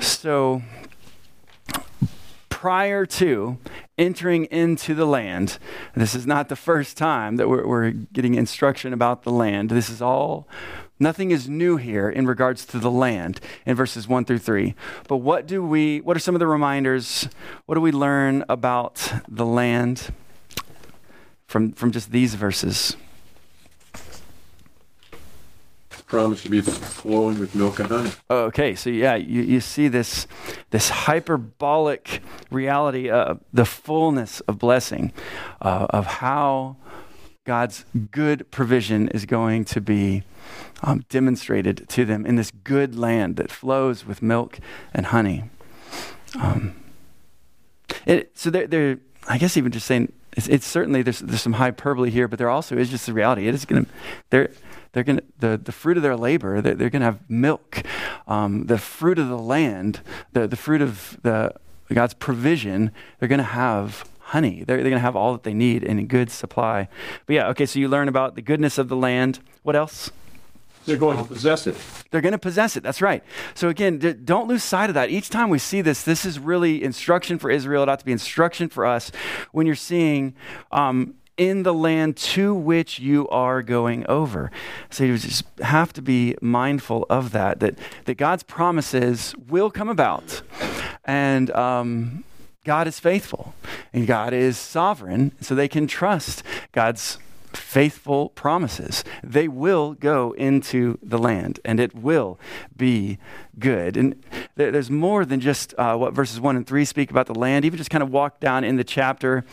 so 0.00 0.62
prior 2.48 3.06
to 3.06 3.56
entering 3.96 4.44
into 4.46 4.94
the 4.94 5.06
land, 5.06 5.58
this 5.94 6.14
is 6.14 6.26
not 6.26 6.48
the 6.48 6.56
first 6.56 6.96
time 6.96 7.36
that 7.36 7.48
we're, 7.48 7.66
we're 7.66 7.90
getting 7.90 8.34
instruction 8.34 8.92
about 8.92 9.22
the 9.22 9.30
land. 9.30 9.70
This 9.70 9.88
is 9.88 10.02
all 10.02 10.48
Nothing 11.00 11.30
is 11.30 11.48
new 11.48 11.76
here 11.76 12.08
in 12.08 12.26
regards 12.26 12.64
to 12.66 12.78
the 12.78 12.90
land 12.90 13.40
in 13.64 13.76
verses 13.76 14.08
1 14.08 14.24
through 14.24 14.38
3. 14.38 14.74
But 15.06 15.18
what 15.18 15.46
do 15.46 15.62
we 15.62 16.00
what 16.00 16.16
are 16.16 16.20
some 16.20 16.34
of 16.34 16.40
the 16.40 16.46
reminders? 16.46 17.28
What 17.66 17.76
do 17.76 17.80
we 17.80 17.92
learn 17.92 18.44
about 18.48 19.12
the 19.28 19.46
land 19.46 20.12
from 21.46 21.72
from 21.72 21.92
just 21.92 22.10
these 22.10 22.34
verses? 22.34 22.96
promised 26.08 26.42
to 26.42 26.50
be 26.50 26.60
flowing 26.62 27.38
with 27.38 27.54
milk 27.54 27.78
and 27.78 27.88
honey. 27.88 28.10
Okay, 28.30 28.74
so 28.74 28.90
yeah, 28.90 29.14
you, 29.14 29.42
you 29.42 29.60
see 29.60 29.88
this 29.88 30.26
this 30.70 30.88
hyperbolic 30.88 32.22
reality 32.50 33.10
of 33.10 33.40
the 33.52 33.64
fullness 33.64 34.40
of 34.40 34.58
blessing, 34.58 35.12
uh, 35.60 35.86
of 35.90 36.06
how 36.06 36.76
God's 37.44 37.84
good 38.10 38.50
provision 38.50 39.08
is 39.08 39.26
going 39.26 39.64
to 39.66 39.80
be 39.80 40.22
um, 40.82 41.04
demonstrated 41.08 41.88
to 41.88 42.04
them 42.04 42.26
in 42.26 42.36
this 42.36 42.50
good 42.50 42.96
land 42.96 43.36
that 43.36 43.50
flows 43.50 44.06
with 44.06 44.22
milk 44.22 44.58
and 44.94 45.06
honey. 45.06 45.44
Um, 46.38 46.76
it, 48.06 48.36
so 48.36 48.50
they're, 48.50 48.66
they're, 48.66 48.98
I 49.28 49.38
guess 49.38 49.56
even 49.56 49.72
just 49.72 49.86
saying, 49.86 50.12
it's, 50.36 50.48
it's, 50.48 50.66
certainly, 50.66 51.02
there's, 51.02 51.20
there's 51.20 51.42
some 51.42 51.54
hyperbole 51.54 52.10
here, 52.10 52.28
but 52.28 52.38
there 52.38 52.50
also 52.50 52.76
is 52.76 52.90
just 52.90 53.06
the 53.06 53.12
reality. 53.12 53.48
It 53.48 53.54
is 53.54 53.64
going 53.64 53.84
to, 53.84 53.90
they're, 54.30 54.50
they're 54.92 55.04
going 55.04 55.18
to, 55.18 55.24
the, 55.40 55.58
the 55.58 55.72
fruit 55.72 55.96
of 55.96 56.02
their 56.02 56.16
labor, 56.16 56.60
they're, 56.60 56.74
they're 56.74 56.90
going 56.90 57.00
to 57.00 57.06
have 57.06 57.28
milk. 57.28 57.82
Um, 58.26 58.66
the 58.66 58.78
fruit 58.78 59.18
of 59.18 59.28
the 59.28 59.38
land, 59.38 60.00
the, 60.32 60.46
the 60.46 60.56
fruit 60.56 60.80
of 60.80 61.18
the, 61.22 61.54
God's 61.94 62.14
provision, 62.14 62.92
they're 63.18 63.28
going 63.28 63.38
to 63.38 63.44
have 63.44 64.04
honey. 64.20 64.62
They're, 64.64 64.76
they're 64.76 64.90
going 64.90 65.00
to 65.00 65.00
have 65.00 65.16
all 65.16 65.32
that 65.32 65.42
they 65.42 65.54
need 65.54 65.82
in 65.82 65.98
a 65.98 66.04
good 66.04 66.30
supply. 66.30 66.88
But 67.26 67.34
yeah, 67.34 67.48
okay, 67.48 67.64
so 67.64 67.78
you 67.78 67.88
learn 67.88 68.08
about 68.08 68.34
the 68.34 68.42
goodness 68.42 68.76
of 68.76 68.88
the 68.88 68.96
land. 68.96 69.40
What 69.62 69.74
else? 69.74 70.10
They're 70.86 70.96
going 70.96 71.18
to 71.18 71.24
possess 71.24 71.66
it. 71.66 71.76
They're 72.10 72.20
going 72.20 72.32
to 72.32 72.38
possess 72.38 72.76
it. 72.76 72.82
That's 72.82 73.02
right. 73.02 73.22
So 73.54 73.68
again, 73.68 73.98
d- 73.98 74.14
don't 74.14 74.48
lose 74.48 74.64
sight 74.64 74.90
of 74.90 74.94
that. 74.94 75.10
Each 75.10 75.28
time 75.28 75.50
we 75.50 75.58
see 75.58 75.82
this, 75.82 76.02
this 76.02 76.24
is 76.24 76.38
really 76.38 76.82
instruction 76.82 77.38
for 77.38 77.50
Israel. 77.50 77.82
It 77.82 77.88
ought 77.88 77.98
to 77.98 78.04
be 78.04 78.12
instruction 78.12 78.68
for 78.68 78.86
us 78.86 79.12
when 79.52 79.66
you're 79.66 79.74
seeing 79.74 80.34
um, 80.72 81.14
in 81.36 81.62
the 81.62 81.72
land 81.72 82.16
to 82.16 82.54
which 82.54 82.98
you 82.98 83.28
are 83.28 83.62
going 83.62 84.04
over. 84.08 84.50
So 84.90 85.04
you 85.04 85.16
just 85.18 85.44
have 85.60 85.92
to 85.92 86.02
be 86.02 86.36
mindful 86.40 87.06
of 87.08 87.32
that, 87.32 87.60
that, 87.60 87.78
that 88.06 88.16
God's 88.16 88.42
promises 88.42 89.34
will 89.46 89.70
come 89.70 89.88
about. 89.88 90.42
And 91.04 91.50
um, 91.52 92.24
God 92.64 92.86
is 92.86 92.98
faithful 92.98 93.54
and 93.92 94.06
God 94.06 94.34
is 94.34 94.58
sovereign, 94.58 95.32
so 95.40 95.54
they 95.54 95.68
can 95.68 95.86
trust 95.86 96.42
God's 96.72 97.18
faithful 97.52 98.30
promises. 98.30 99.04
They 99.22 99.48
will 99.48 99.94
go 99.94 100.32
into 100.32 100.98
the 101.02 101.18
land 101.18 101.60
and 101.64 101.80
it 101.80 101.94
will 101.94 102.38
be 102.76 103.18
good. 103.58 103.96
And 103.96 104.22
there's 104.54 104.90
more 104.90 105.24
than 105.24 105.40
just 105.40 105.74
uh, 105.78 105.96
what 105.96 106.14
verses 106.14 106.40
1 106.40 106.56
and 106.56 106.66
3 106.66 106.84
speak 106.84 107.10
about 107.10 107.26
the 107.26 107.34
land. 107.34 107.64
Even 107.64 107.76
just 107.76 107.90
kind 107.90 108.02
of 108.02 108.10
walk 108.10 108.40
down 108.40 108.64
in 108.64 108.76
the 108.76 108.84
chapter, 108.84 109.44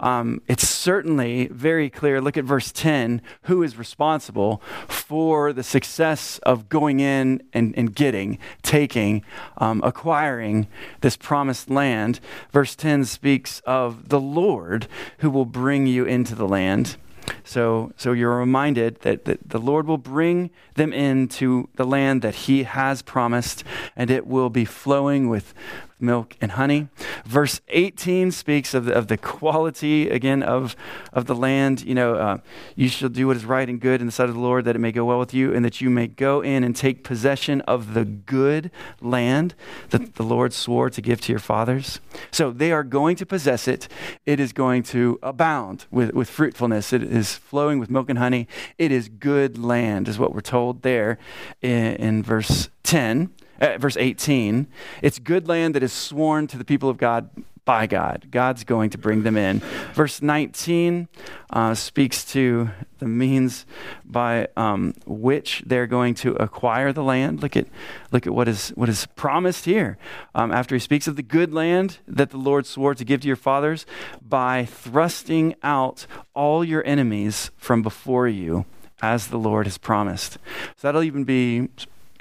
um, 0.00 0.40
it's 0.48 0.68
certainly 0.68 1.48
very 1.48 1.90
clear. 1.90 2.20
Look 2.20 2.36
at 2.36 2.44
verse 2.44 2.72
10 2.72 3.22
who 3.42 3.62
is 3.62 3.76
responsible 3.76 4.62
for 4.88 5.52
the 5.52 5.62
success 5.62 6.38
of 6.40 6.68
going 6.68 7.00
in 7.00 7.42
and, 7.52 7.74
and 7.76 7.94
getting, 7.94 8.38
taking, 8.62 9.24
um, 9.58 9.80
acquiring 9.84 10.68
this 11.00 11.16
promised 11.16 11.70
land. 11.70 12.20
Verse 12.52 12.74
10 12.74 13.04
speaks 13.04 13.60
of 13.66 14.08
the 14.08 14.20
Lord 14.20 14.86
who 15.18 15.30
will 15.30 15.46
bring 15.46 15.86
you 15.86 16.04
into 16.04 16.34
the 16.34 16.48
land. 16.48 16.96
So, 17.44 17.92
so 17.96 18.12
you're 18.12 18.36
reminded 18.36 19.00
that, 19.00 19.24
that 19.24 19.48
the 19.48 19.58
Lord 19.58 19.86
will 19.86 19.98
bring 19.98 20.50
them 20.74 20.92
into 20.92 21.68
the 21.76 21.84
land 21.84 22.22
that 22.22 22.34
He 22.34 22.62
has 22.64 23.02
promised, 23.02 23.64
and 23.96 24.10
it 24.10 24.26
will 24.26 24.50
be 24.50 24.64
flowing 24.64 25.28
with 25.28 25.54
milk 26.00 26.36
and 26.40 26.52
honey. 26.52 26.88
Verse 27.24 27.60
18 27.68 28.30
speaks 28.30 28.74
of 28.74 28.86
the, 28.86 28.92
of 28.92 29.08
the 29.08 29.16
quality, 29.16 30.08
again, 30.08 30.42
of, 30.42 30.76
of 31.12 31.26
the 31.26 31.34
land. 31.34 31.82
You 31.82 31.94
know, 31.94 32.14
uh, 32.14 32.38
you 32.76 32.88
shall 32.88 33.08
do 33.08 33.26
what 33.26 33.36
is 33.36 33.44
right 33.44 33.68
and 33.68 33.80
good 33.80 34.00
in 34.00 34.06
the 34.06 34.12
sight 34.12 34.28
of 34.28 34.34
the 34.34 34.40
Lord, 34.40 34.64
that 34.64 34.76
it 34.76 34.80
may 34.80 34.92
go 34.92 35.04
well 35.04 35.18
with 35.18 35.34
you, 35.34 35.54
and 35.54 35.64
that 35.64 35.80
you 35.80 35.90
may 35.90 36.06
go 36.06 36.40
in 36.40 36.64
and 36.64 36.74
take 36.74 37.04
possession 37.04 37.60
of 37.62 37.94
the 37.94 38.04
good 38.04 38.70
land 39.00 39.54
that 39.90 40.14
the 40.14 40.22
Lord 40.22 40.52
swore 40.52 40.90
to 40.90 41.00
give 41.00 41.20
to 41.22 41.32
your 41.32 41.40
fathers. 41.40 42.00
So 42.30 42.50
they 42.50 42.72
are 42.72 42.84
going 42.84 43.16
to 43.16 43.26
possess 43.26 43.68
it. 43.68 43.88
It 44.26 44.40
is 44.40 44.52
going 44.52 44.82
to 44.84 45.18
abound 45.22 45.86
with, 45.90 46.12
with 46.12 46.28
fruitfulness. 46.28 46.92
It 46.92 47.02
is 47.02 47.34
flowing 47.34 47.78
with 47.78 47.90
milk 47.90 48.08
and 48.08 48.18
honey. 48.18 48.48
It 48.78 48.92
is 48.92 49.08
good 49.08 49.58
land, 49.58 50.08
is 50.08 50.18
what 50.18 50.34
we're 50.34 50.40
told 50.40 50.82
there 50.82 51.18
in, 51.62 51.96
in 51.96 52.22
verse 52.22 52.70
10 52.82 53.30
uh, 53.60 53.78
verse 53.78 53.96
18, 53.96 54.66
it's 55.02 55.18
good 55.18 55.48
land 55.48 55.74
that 55.74 55.82
is 55.82 55.92
sworn 55.92 56.46
to 56.48 56.58
the 56.58 56.64
people 56.64 56.88
of 56.88 56.96
God 56.96 57.30
by 57.64 57.86
God. 57.86 58.26
God's 58.30 58.64
going 58.64 58.90
to 58.90 58.98
bring 58.98 59.22
them 59.22 59.36
in. 59.36 59.60
Verse 59.94 60.22
19 60.22 61.08
uh, 61.50 61.74
speaks 61.74 62.24
to 62.32 62.70
the 62.98 63.06
means 63.06 63.64
by 64.04 64.48
um, 64.56 64.94
which 65.06 65.62
they're 65.66 65.86
going 65.86 66.14
to 66.14 66.32
acquire 66.34 66.92
the 66.92 67.04
land. 67.04 67.42
Look 67.42 67.56
at, 67.56 67.66
look 68.10 68.26
at 68.26 68.34
what 68.34 68.48
is, 68.48 68.70
what 68.70 68.88
is 68.88 69.06
promised 69.14 69.66
here. 69.66 69.98
Um, 70.34 70.50
after 70.50 70.74
he 70.74 70.80
speaks 70.80 71.06
of 71.06 71.16
the 71.16 71.22
good 71.22 71.52
land 71.52 71.98
that 72.08 72.30
the 72.30 72.38
Lord 72.38 72.66
swore 72.66 72.94
to 72.94 73.04
give 73.04 73.20
to 73.20 73.28
your 73.28 73.36
fathers 73.36 73.86
by 74.20 74.64
thrusting 74.64 75.54
out 75.62 76.06
all 76.34 76.64
your 76.64 76.84
enemies 76.86 77.50
from 77.56 77.82
before 77.82 78.26
you 78.26 78.64
as 79.02 79.28
the 79.28 79.38
Lord 79.38 79.66
has 79.66 79.78
promised. 79.78 80.34
So 80.76 80.88
that'll 80.88 81.02
even 81.02 81.24
be 81.24 81.68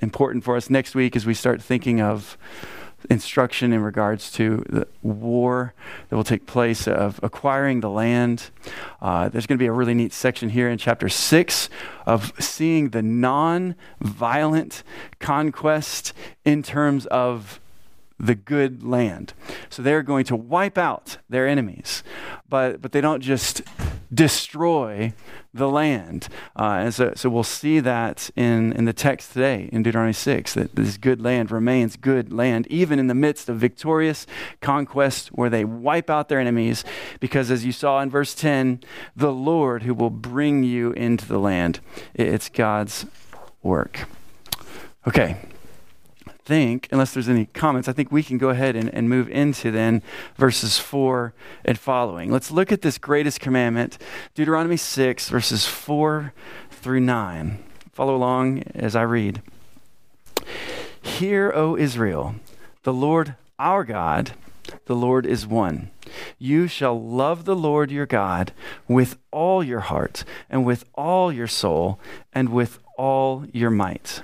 important 0.01 0.43
for 0.43 0.55
us 0.55 0.69
next 0.69 0.95
week 0.95 1.15
as 1.15 1.25
we 1.25 1.33
start 1.33 1.61
thinking 1.61 2.01
of 2.01 2.37
instruction 3.09 3.71
in 3.71 3.81
regards 3.81 4.31
to 4.31 4.63
the 4.69 4.87
war 5.01 5.73
that 6.09 6.15
will 6.15 6.23
take 6.23 6.45
place 6.45 6.87
of 6.87 7.19
acquiring 7.23 7.79
the 7.79 7.89
land. 7.89 8.49
Uh, 9.01 9.29
there's 9.29 9.45
going 9.45 9.57
to 9.57 9.61
be 9.61 9.67
a 9.67 9.71
really 9.71 9.93
neat 9.93 10.13
section 10.13 10.49
here 10.49 10.69
in 10.69 10.77
chapter 10.77 11.07
6 11.07 11.69
of 12.05 12.33
seeing 12.39 12.89
the 12.89 13.01
non 13.01 13.75
violent 14.01 14.83
conquest 15.19 16.13
in 16.43 16.61
terms 16.61 17.05
of 17.07 17.59
the 18.19 18.35
good 18.35 18.83
land. 18.83 19.33
So 19.69 19.81
they're 19.81 20.03
going 20.03 20.25
to 20.25 20.35
wipe 20.35 20.77
out 20.77 21.17
their 21.29 21.47
enemies, 21.47 22.03
but, 22.49 22.81
but 22.81 22.91
they 22.91 22.99
don't 22.99 23.21
just 23.21 23.61
destroy 24.13 25.13
the 25.53 25.67
land. 25.67 26.27
Uh, 26.55 26.79
and 26.81 26.93
so, 26.93 27.13
so 27.15 27.29
we'll 27.29 27.43
see 27.43 27.79
that 27.79 28.29
in, 28.35 28.73
in 28.73 28.85
the 28.85 28.93
text 28.93 29.33
today 29.33 29.69
in 29.71 29.83
Deuteronomy 29.83 30.13
6 30.13 30.53
that 30.53 30.75
this 30.75 30.97
good 30.97 31.21
land 31.21 31.51
remains 31.51 31.95
good 31.95 32.31
land, 32.31 32.67
even 32.67 32.99
in 32.99 33.07
the 33.07 33.15
midst 33.15 33.49
of 33.49 33.57
victorious 33.57 34.25
conquest 34.61 35.29
where 35.29 35.49
they 35.49 35.65
wipe 35.65 36.09
out 36.09 36.29
their 36.29 36.39
enemies, 36.39 36.83
because 37.19 37.51
as 37.51 37.65
you 37.65 37.71
saw 37.71 38.01
in 38.01 38.09
verse 38.09 38.33
10, 38.33 38.81
the 39.15 39.33
Lord 39.33 39.83
who 39.83 39.93
will 39.93 40.09
bring 40.09 40.63
you 40.63 40.91
into 40.93 41.25
the 41.27 41.39
land, 41.39 41.79
it's 42.13 42.49
God's 42.49 43.05
work. 43.61 44.07
Okay 45.07 45.37
think, 46.49 46.87
unless 46.91 47.13
there's 47.13 47.29
any 47.29 47.45
comments, 47.45 47.87
I 47.87 47.93
think 47.93 48.11
we 48.11 48.23
can 48.23 48.39
go 48.39 48.49
ahead 48.49 48.75
and, 48.75 48.91
and 48.91 49.07
move 49.07 49.29
into 49.29 49.69
then 49.69 50.01
verses 50.35 50.79
4 50.79 51.31
and 51.63 51.77
following. 51.77 52.31
Let's 52.31 52.49
look 52.49 52.71
at 52.71 52.81
this 52.81 52.97
greatest 52.97 53.39
commandment, 53.39 53.99
Deuteronomy 54.33 54.75
6, 54.75 55.29
verses 55.29 55.67
4 55.67 56.33
through 56.71 57.01
9. 57.01 57.63
Follow 57.93 58.15
along 58.15 58.63
as 58.73 58.95
I 58.95 59.03
read. 59.03 59.43
Hear, 60.99 61.51
O 61.53 61.77
Israel, 61.77 62.33
the 62.81 62.93
Lord 62.93 63.35
our 63.59 63.83
God, 63.83 64.31
the 64.85 64.95
Lord 64.95 65.27
is 65.27 65.45
one. 65.45 65.91
You 66.39 66.65
shall 66.65 66.99
love 66.99 67.45
the 67.45 67.55
Lord 67.55 67.91
your 67.91 68.07
God 68.07 68.53
with 68.87 69.19
all 69.29 69.63
your 69.63 69.81
heart, 69.81 70.23
and 70.49 70.65
with 70.65 70.83
all 70.95 71.31
your 71.31 71.45
soul, 71.45 71.99
and 72.33 72.49
with 72.49 72.79
all 72.97 73.45
your 73.53 73.69
might 73.69 74.23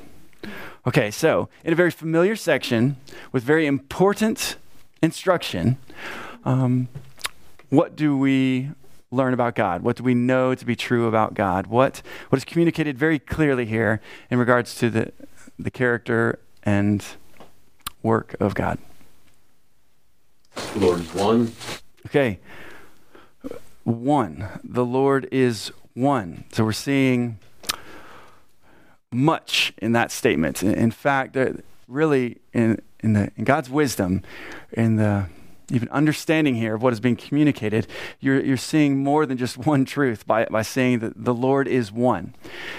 Okay, 0.87 1.11
so 1.11 1.47
in 1.63 1.73
a 1.73 1.75
very 1.75 1.91
familiar 1.91 2.35
section 2.35 2.95
with 3.31 3.43
very 3.43 3.67
important 3.67 4.55
instruction, 5.03 5.77
um, 6.43 6.87
what 7.69 7.95
do 7.95 8.17
we 8.17 8.71
learn 9.11 9.33
about 9.33 9.53
God? 9.53 9.83
What 9.83 9.97
do 9.97 10.03
we 10.03 10.15
know 10.15 10.55
to 10.55 10.65
be 10.65 10.75
true 10.75 11.05
about 11.05 11.35
God? 11.35 11.67
What, 11.67 12.01
what 12.29 12.37
is 12.37 12.45
communicated 12.45 12.97
very 12.97 13.19
clearly 13.19 13.67
here 13.67 14.01
in 14.31 14.39
regards 14.39 14.73
to 14.75 14.89
the, 14.89 15.11
the 15.59 15.69
character 15.69 16.39
and 16.63 17.05
work 18.01 18.35
of 18.39 18.55
God? 18.55 18.79
The 20.73 20.79
Lord 20.79 21.01
is 21.01 21.13
one. 21.13 21.51
Okay, 22.07 22.39
one. 23.83 24.47
The 24.63 24.85
Lord 24.85 25.27
is 25.31 25.71
one. 25.93 26.45
So 26.51 26.63
we're 26.63 26.71
seeing 26.71 27.37
much 29.11 29.73
in 29.77 29.91
that 29.93 30.11
statement. 30.11 30.63
In 30.63 30.91
fact, 30.91 31.37
really, 31.87 32.37
in, 32.53 32.81
in, 33.01 33.13
the, 33.13 33.31
in 33.35 33.43
God's 33.43 33.69
wisdom, 33.69 34.21
in 34.71 34.95
the 34.95 35.27
even 35.71 35.87
understanding 35.89 36.55
here 36.55 36.75
of 36.75 36.81
what 36.81 36.93
is 36.93 36.99
being 36.99 37.15
communicated, 37.15 37.87
you're, 38.19 38.43
you're 38.43 38.57
seeing 38.57 38.97
more 38.97 39.25
than 39.25 39.37
just 39.37 39.57
one 39.65 39.85
truth 39.85 40.27
by, 40.27 40.45
by 40.45 40.61
saying 40.61 40.99
that 40.99 41.23
the 41.23 41.33
Lord 41.33 41.67
is 41.67 41.91
one. 41.91 42.35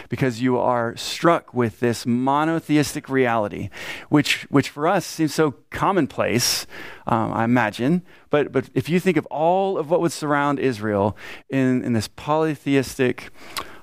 Because 0.09 0.41
you 0.41 0.59
are 0.59 0.97
struck 0.97 1.55
with 1.55 1.81
this 1.81 2.07
monotheistic 2.07 3.09
reality, 3.09 3.71
which, 4.09 4.43
which 4.51 4.69
for 4.69 4.87
us 4.87 5.07
seems 5.07 5.35
so 5.35 5.53
commonplace, 5.71 6.67
um, 7.07 7.33
I 7.33 7.45
imagine. 7.45 8.03
But, 8.31 8.53
but 8.53 8.69
if 8.75 8.89
you 8.89 9.01
think 9.01 9.17
of 9.17 9.27
all 9.27 9.79
of 9.79 9.91
what 9.91 10.01
would 10.01 10.13
surround 10.13 10.59
Israel 10.59 11.17
in, 11.49 11.83
in 11.83 11.95
this 11.95 12.09
polytheistic 12.09 13.31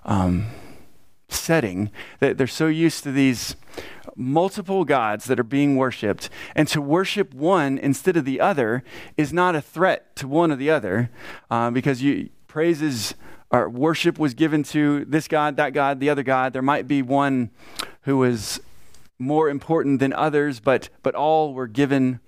um, 0.05 0.47
setting, 1.29 1.91
that 2.19 2.37
they're 2.37 2.47
so 2.47 2.67
used 2.67 3.03
to 3.03 3.11
these 3.11 3.55
multiple 4.15 4.83
gods 4.83 5.25
that 5.25 5.39
are 5.39 5.43
being 5.43 5.77
worshiped, 5.77 6.29
and 6.55 6.67
to 6.67 6.81
worship 6.81 7.33
one 7.33 7.77
instead 7.77 8.17
of 8.17 8.25
the 8.25 8.39
other 8.41 8.83
is 9.15 9.31
not 9.31 9.55
a 9.55 9.61
threat 9.61 10.15
to 10.17 10.27
one 10.27 10.51
or 10.51 10.55
the 10.55 10.69
other, 10.69 11.09
uh, 11.49 11.69
because 11.71 12.01
you 12.01 12.29
praises 12.47 13.13
or 13.51 13.69
worship 13.69 14.19
was 14.19 14.33
given 14.33 14.63
to 14.63 15.05
this 15.05 15.27
God, 15.27 15.55
that 15.57 15.73
God, 15.73 15.99
the 15.99 16.09
other 16.09 16.23
God. 16.23 16.53
There 16.53 16.61
might 16.61 16.87
be 16.87 17.01
one 17.01 17.49
who 18.01 18.17
was 18.17 18.59
more 19.17 19.49
important 19.49 19.99
than 19.99 20.13
others, 20.13 20.59
but 20.59 20.89
but 21.01 21.15
all 21.15 21.53
were 21.53 21.67
given 21.67 22.19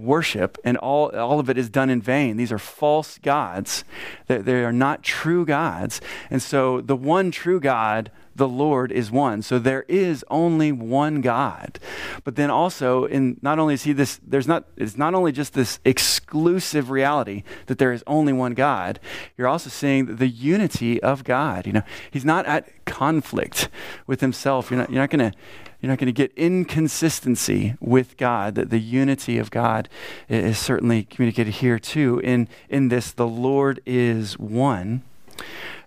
worship 0.00 0.58
and 0.64 0.76
all, 0.78 1.08
all 1.10 1.38
of 1.38 1.50
it 1.50 1.58
is 1.58 1.68
done 1.68 1.90
in 1.90 2.00
vain. 2.00 2.36
These 2.36 2.52
are 2.52 2.58
false 2.58 3.18
gods. 3.18 3.84
They, 4.26 4.38
they 4.38 4.64
are 4.64 4.72
not 4.72 5.02
true 5.02 5.44
gods. 5.44 6.00
And 6.30 6.42
so 6.42 6.80
the 6.80 6.96
one 6.96 7.30
true 7.30 7.60
God 7.60 8.10
the 8.34 8.48
Lord 8.48 8.92
is 8.92 9.10
one. 9.10 9.42
So 9.42 9.58
there 9.58 9.84
is 9.88 10.24
only 10.30 10.72
one 10.72 11.20
God. 11.20 11.78
But 12.24 12.36
then 12.36 12.50
also 12.50 13.04
in 13.04 13.38
not 13.42 13.58
only 13.58 13.74
is 13.74 13.82
he 13.82 13.92
this 13.92 14.20
there's 14.26 14.48
not 14.48 14.64
it's 14.76 14.96
not 14.96 15.14
only 15.14 15.32
just 15.32 15.54
this 15.54 15.78
exclusive 15.84 16.90
reality 16.90 17.42
that 17.66 17.78
there 17.78 17.92
is 17.92 18.02
only 18.06 18.32
one 18.32 18.54
God, 18.54 19.00
you're 19.36 19.48
also 19.48 19.70
seeing 19.70 20.16
the 20.16 20.28
unity 20.28 21.02
of 21.02 21.24
God. 21.24 21.66
You 21.66 21.74
know, 21.74 21.82
he's 22.10 22.24
not 22.24 22.46
at 22.46 22.84
conflict 22.84 23.68
with 24.06 24.20
himself. 24.20 24.70
You're 24.70 24.80
not 24.80 24.90
you're 24.90 25.02
not 25.02 25.10
gonna 25.10 25.32
you're 25.82 25.90
not 25.90 25.98
going 25.98 26.06
to 26.06 26.12
get 26.12 26.32
inconsistency 26.36 27.74
with 27.80 28.16
God. 28.16 28.54
That 28.54 28.70
the 28.70 28.78
unity 28.78 29.36
of 29.38 29.50
God 29.50 29.88
is 30.28 30.56
certainly 30.56 31.02
communicated 31.02 31.54
here 31.54 31.80
too. 31.80 32.20
In 32.20 32.48
in 32.68 32.88
this, 32.88 33.10
the 33.10 33.26
Lord 33.26 33.80
is 33.84 34.38
one, 34.38 35.02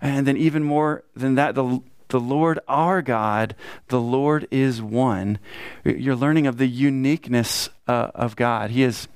and 0.02 0.28
then 0.28 0.36
even 0.36 0.64
more 0.64 1.04
than 1.16 1.36
that, 1.36 1.56
the 1.56 1.82
the 2.10 2.20
Lord 2.20 2.60
our 2.68 3.02
God, 3.02 3.56
the 3.88 4.02
Lord 4.02 4.50
is 4.52 4.82
one. 4.82 5.40
You're 5.86 6.16
learning 6.16 6.46
of 6.46 6.58
the 6.58 6.68
uniqueness 6.68 7.70
uh, 7.88 8.12
of 8.14 8.36
God. 8.36 8.72
He 8.72 8.84
is. 8.84 9.08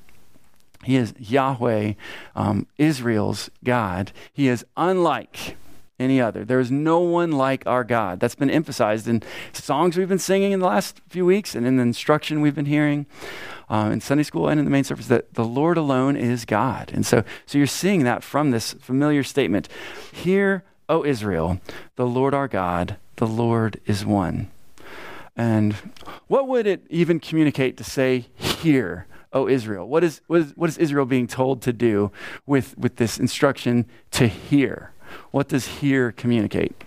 He 0.85 0.95
is 0.95 1.13
Yahweh, 1.19 1.95
um, 2.37 2.65
Israel's 2.77 3.49
God. 3.65 4.13
He 4.31 4.47
is 4.47 4.65
unlike 4.77 5.57
any 5.99 6.21
other. 6.21 6.45
There 6.45 6.59
is 6.59 6.71
no 6.71 6.99
one 6.99 7.31
like 7.31 7.65
our 7.67 7.83
God. 7.83 8.19
That's 8.19 8.35
been 8.35 8.49
emphasized 8.49 9.07
in 9.07 9.21
songs 9.53 9.97
we've 9.97 10.09
been 10.09 10.19
singing 10.19 10.51
in 10.51 10.59
the 10.59 10.67
last 10.67 11.01
few 11.09 11.25
weeks 11.25 11.55
and 11.55 11.65
in 11.65 11.77
the 11.77 11.83
instruction 11.83 12.41
we've 12.41 12.55
been 12.55 12.65
hearing 12.65 13.05
uh, 13.69 13.89
in 13.91 14.01
Sunday 14.01 14.23
school 14.23 14.47
and 14.47 14.59
in 14.59 14.65
the 14.65 14.71
main 14.71 14.83
service 14.83 15.07
that 15.07 15.33
the 15.33 15.45
Lord 15.45 15.77
alone 15.77 16.15
is 16.15 16.45
God. 16.45 16.91
And 16.93 17.05
so, 17.05 17.23
so 17.45 17.57
you're 17.57 17.67
seeing 17.67 18.03
that 18.03 18.23
from 18.23 18.51
this 18.51 18.73
familiar 18.73 19.23
statement. 19.23 19.67
Hear 20.11 20.63
O 20.89 21.05
Israel, 21.05 21.61
the 21.95 22.07
Lord 22.07 22.33
our 22.33 22.47
God, 22.47 22.97
the 23.17 23.27
Lord 23.27 23.79
is 23.85 24.05
one. 24.05 24.49
And 25.35 25.75
what 26.27 26.47
would 26.47 26.65
it 26.65 26.83
even 26.89 27.19
communicate 27.19 27.77
to 27.77 27.83
say, 27.83 28.25
Hear, 28.35 29.05
O 29.31 29.47
Israel? 29.47 29.87
What 29.87 30.03
is, 30.03 30.21
what 30.27 30.41
is, 30.41 30.53
what 30.57 30.69
is 30.69 30.77
Israel 30.79 31.05
being 31.05 31.27
told 31.27 31.61
to 31.61 31.71
do 31.71 32.11
with, 32.45 32.77
with 32.77 32.95
this 32.95 33.19
instruction 33.19 33.85
to 34.11 34.27
hear? 34.27 34.91
What 35.31 35.47
does 35.47 35.67
hear 35.67 36.11
communicate? 36.11 36.83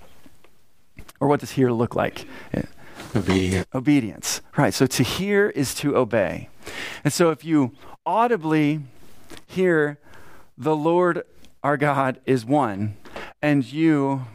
Or 1.20 1.28
what 1.28 1.40
does 1.40 1.52
hear 1.52 1.70
look 1.70 1.94
like? 1.94 2.26
Obedience. 3.14 3.66
Obedience. 3.74 4.40
Right. 4.56 4.74
So 4.74 4.86
to 4.86 5.02
hear 5.02 5.50
is 5.50 5.74
to 5.76 5.96
obey. 5.96 6.48
And 7.04 7.12
so 7.12 7.30
if 7.30 7.44
you 7.44 7.72
audibly 8.04 8.80
hear, 9.46 9.98
the 10.56 10.76
Lord 10.76 11.22
our 11.62 11.76
God 11.76 12.20
is 12.26 12.44
one, 12.44 12.96
and 13.40 13.64
you 13.64 14.26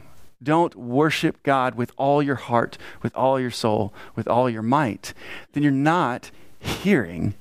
don't 0.42 0.76
worship 0.76 1.44
God 1.44 1.76
with 1.76 1.92
all 1.98 2.24
your 2.24 2.36
heart, 2.36 2.78
with 3.02 3.14
all 3.16 3.40
your 3.40 3.52
soul, 3.52 3.94
with 4.16 4.28
all 4.28 4.50
your 4.50 4.62
might, 4.62 5.14
then 5.52 5.64
you're 5.64 5.72
not 5.72 6.32
hearing 6.60 7.36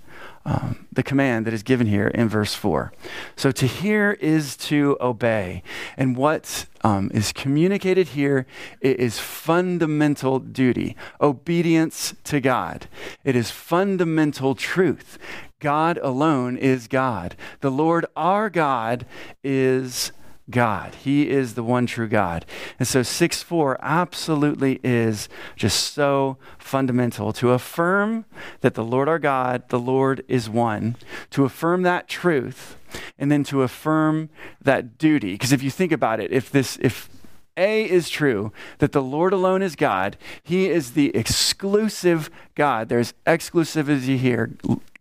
um, 0.46 0.86
the 0.92 1.02
command 1.02 1.44
that 1.44 1.52
is 1.52 1.64
given 1.64 1.88
here 1.88 2.06
in 2.06 2.28
verse 2.28 2.54
4. 2.54 2.92
So 3.34 3.50
to 3.50 3.66
hear 3.66 4.12
is 4.12 4.56
to 4.58 4.96
obey. 5.00 5.64
And 5.96 6.16
what 6.16 6.66
um, 6.82 7.10
is 7.12 7.32
communicated 7.32 8.08
here 8.08 8.46
is 8.80 9.18
fundamental 9.18 10.38
duty, 10.38 10.96
obedience 11.20 12.14
to 12.24 12.40
God. 12.40 12.86
It 13.24 13.34
is 13.34 13.50
fundamental 13.50 14.54
truth. 14.54 15.18
God 15.58 15.98
alone 15.98 16.56
is 16.56 16.86
God. 16.86 17.34
The 17.60 17.70
Lord 17.70 18.06
our 18.14 18.48
God 18.48 19.04
is 19.42 20.12
God. 20.48 20.94
He 20.94 21.28
is 21.28 21.54
the 21.54 21.62
one 21.62 21.86
true 21.86 22.08
God. 22.08 22.44
And 22.78 22.86
so 22.86 23.02
6 23.02 23.42
4 23.42 23.78
absolutely 23.80 24.80
is 24.84 25.28
just 25.56 25.92
so 25.92 26.38
fundamental 26.58 27.32
to 27.34 27.50
affirm 27.50 28.24
that 28.60 28.74
the 28.74 28.84
Lord 28.84 29.08
our 29.08 29.18
God, 29.18 29.68
the 29.68 29.80
Lord 29.80 30.24
is 30.28 30.48
one, 30.48 30.96
to 31.30 31.44
affirm 31.44 31.82
that 31.82 32.08
truth, 32.08 32.76
and 33.18 33.30
then 33.30 33.44
to 33.44 33.62
affirm 33.62 34.30
that 34.62 34.98
duty. 34.98 35.32
Because 35.32 35.52
if 35.52 35.62
you 35.62 35.70
think 35.70 35.92
about 35.92 36.20
it, 36.20 36.32
if 36.32 36.50
this, 36.50 36.78
if 36.80 37.08
a 37.56 37.88
is 37.88 38.10
true 38.10 38.52
that 38.78 38.92
the 38.92 39.02
Lord 39.02 39.32
alone 39.32 39.62
is 39.62 39.76
God. 39.76 40.16
He 40.42 40.68
is 40.68 40.92
the 40.92 41.14
exclusive 41.16 42.28
God. 42.54 42.88
There's 42.88 43.14
exclusivity 43.26 44.18
here. 44.18 44.50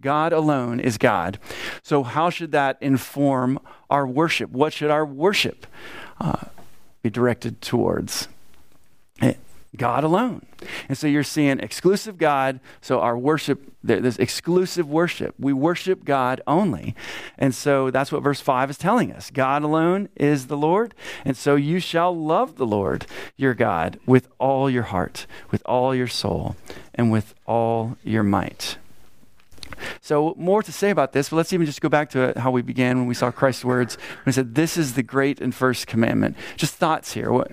God 0.06 0.34
alone 0.34 0.80
is 0.80 1.00
God. 1.00 1.40
So, 1.82 2.04
how 2.04 2.30
should 2.30 2.52
that 2.52 2.78
inform 2.80 3.60
our 3.90 4.06
worship? 4.06 4.52
What 4.52 4.72
should 4.72 4.92
our 4.92 5.04
worship 5.04 5.66
uh, 6.22 6.46
be 7.02 7.10
directed 7.10 7.60
towards? 7.60 8.28
God 9.76 10.04
alone. 10.04 10.46
And 10.88 10.98
so 10.98 11.08
you're 11.08 11.24
seeing 11.24 11.60
exclusive 11.60 12.18
God. 12.18 12.60
So 12.82 13.00
our 13.00 13.18
worship, 13.18 13.74
there's 13.84 14.18
exclusive 14.18 14.88
worship. 14.88 15.36
We 15.38 15.54
worship 15.54 16.06
God 16.06 16.42
only. 16.48 16.96
And 17.38 17.54
so 17.54 17.92
that's 17.92 18.12
what 18.12 18.24
verse 18.24 18.42
5 18.42 18.70
is 18.70 18.78
telling 18.78 19.12
us. 19.12 19.30
God 19.30 19.64
alone 19.64 20.10
is 20.16 20.48
the 20.48 20.58
Lord. 20.58 20.94
And 21.24 21.36
so 21.36 21.56
you 21.56 21.80
shall 21.80 22.16
love 22.16 22.56
the 22.56 22.66
Lord 22.66 23.06
your 23.36 23.54
God 23.54 24.00
with 24.06 24.28
all 24.40 24.70
your 24.70 24.84
heart, 24.84 25.28
with 25.52 25.62
all 25.66 25.94
your 25.94 26.08
soul, 26.08 26.56
and 26.94 27.12
with 27.12 27.34
all 27.46 27.98
your 28.04 28.24
might. 28.24 28.78
So, 30.06 30.36
more 30.38 30.62
to 30.62 30.72
say 30.72 30.92
about 30.92 31.14
this, 31.14 31.30
but 31.30 31.38
let's 31.38 31.52
even 31.52 31.66
just 31.66 31.82
go 31.82 31.90
back 31.90 32.12
to 32.12 32.32
how 32.38 32.52
we 32.52 32.62
began 32.62 33.00
when 33.00 33.08
we 33.08 33.16
saw 33.16 33.32
Christ's 33.32 33.66
words 33.66 33.96
when 33.96 34.26
he 34.26 34.34
said, 34.34 34.54
This 34.54 34.78
is 34.78 34.94
the 34.94 35.02
great 35.02 35.42
and 35.42 35.54
first 35.54 35.88
commandment. 35.88 36.38
Just 36.58 36.76
thoughts 36.76 37.14
here. 37.14 37.32
What, 37.32 37.52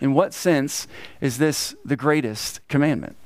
in 0.00 0.14
what 0.14 0.32
sense 0.32 0.88
is 1.20 1.36
this 1.36 1.74
the 1.84 1.96
greatest 1.96 2.66
commandment? 2.68 3.16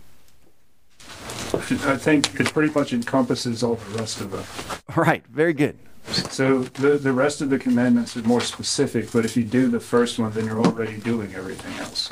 I 1.52 1.96
think 1.96 2.40
it 2.40 2.52
pretty 2.52 2.74
much 2.74 2.92
encompasses 2.92 3.62
all 3.62 3.76
the 3.76 3.96
rest 3.96 4.20
of 4.20 4.34
it. 4.34 4.96
Right, 4.96 5.24
very 5.28 5.52
good. 5.52 5.78
So 6.08 6.64
the, 6.64 6.98
the 6.98 7.12
rest 7.12 7.40
of 7.42 7.50
the 7.50 7.60
commandments 7.60 8.16
are 8.16 8.22
more 8.22 8.40
specific, 8.40 9.12
but 9.12 9.24
if 9.24 9.36
you 9.36 9.44
do 9.44 9.68
the 9.68 9.78
first 9.78 10.18
one, 10.18 10.32
then 10.32 10.46
you're 10.46 10.60
already 10.60 10.98
doing 10.98 11.32
everything 11.36 11.74
else. 11.78 12.10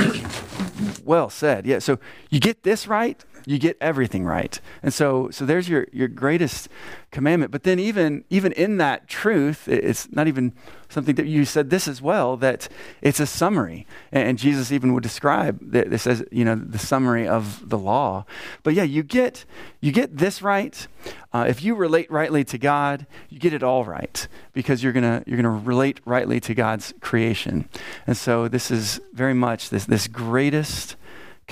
Well 1.04 1.28
said. 1.28 1.66
Yeah. 1.66 1.80
So 1.80 1.98
you 2.30 2.38
get 2.38 2.62
this 2.62 2.86
right, 2.86 3.22
you 3.46 3.58
get 3.58 3.76
everything 3.80 4.24
right. 4.24 4.60
And 4.82 4.92
so 4.92 5.30
so 5.30 5.44
there's 5.44 5.68
your 5.68 5.86
your 5.92 6.08
greatest 6.08 6.68
commandment. 7.10 7.52
But 7.52 7.62
then 7.62 7.78
even 7.78 8.24
even 8.30 8.52
in 8.52 8.78
that 8.78 9.08
truth, 9.08 9.68
it's 9.68 10.10
not 10.12 10.28
even 10.28 10.52
something 10.88 11.14
that 11.14 11.26
you 11.26 11.44
said 11.44 11.70
this 11.70 11.88
as 11.88 12.02
well 12.02 12.36
that 12.36 12.68
it's 13.00 13.18
a 13.18 13.26
summary. 13.26 13.86
And 14.12 14.38
Jesus 14.38 14.70
even 14.70 14.92
would 14.94 15.02
describe 15.02 15.58
this 15.60 16.06
as 16.06 16.24
you 16.30 16.44
know 16.44 16.56
the 16.56 16.78
summary 16.78 17.26
of 17.26 17.68
the 17.68 17.78
law. 17.78 18.24
But 18.62 18.74
yeah, 18.74 18.82
you 18.82 19.02
get 19.02 19.44
you 19.80 19.92
get 19.92 20.18
this 20.18 20.42
right. 20.42 20.86
Uh, 21.32 21.46
if 21.48 21.62
you 21.62 21.74
relate 21.74 22.10
rightly 22.10 22.44
to 22.44 22.58
God, 22.58 23.06
you 23.30 23.38
get 23.38 23.54
it 23.54 23.62
all 23.62 23.84
right 23.84 24.28
because 24.52 24.82
you're 24.82 24.92
gonna 24.92 25.22
you're 25.26 25.36
gonna 25.36 25.50
relate 25.50 26.00
rightly 26.04 26.40
to 26.40 26.54
God's 26.54 26.92
creation. 27.00 27.68
And 28.06 28.16
so 28.16 28.48
this 28.48 28.70
is 28.70 29.00
very 29.12 29.34
much 29.34 29.70
this 29.70 29.86
this 29.86 30.06
greatest 30.06 30.96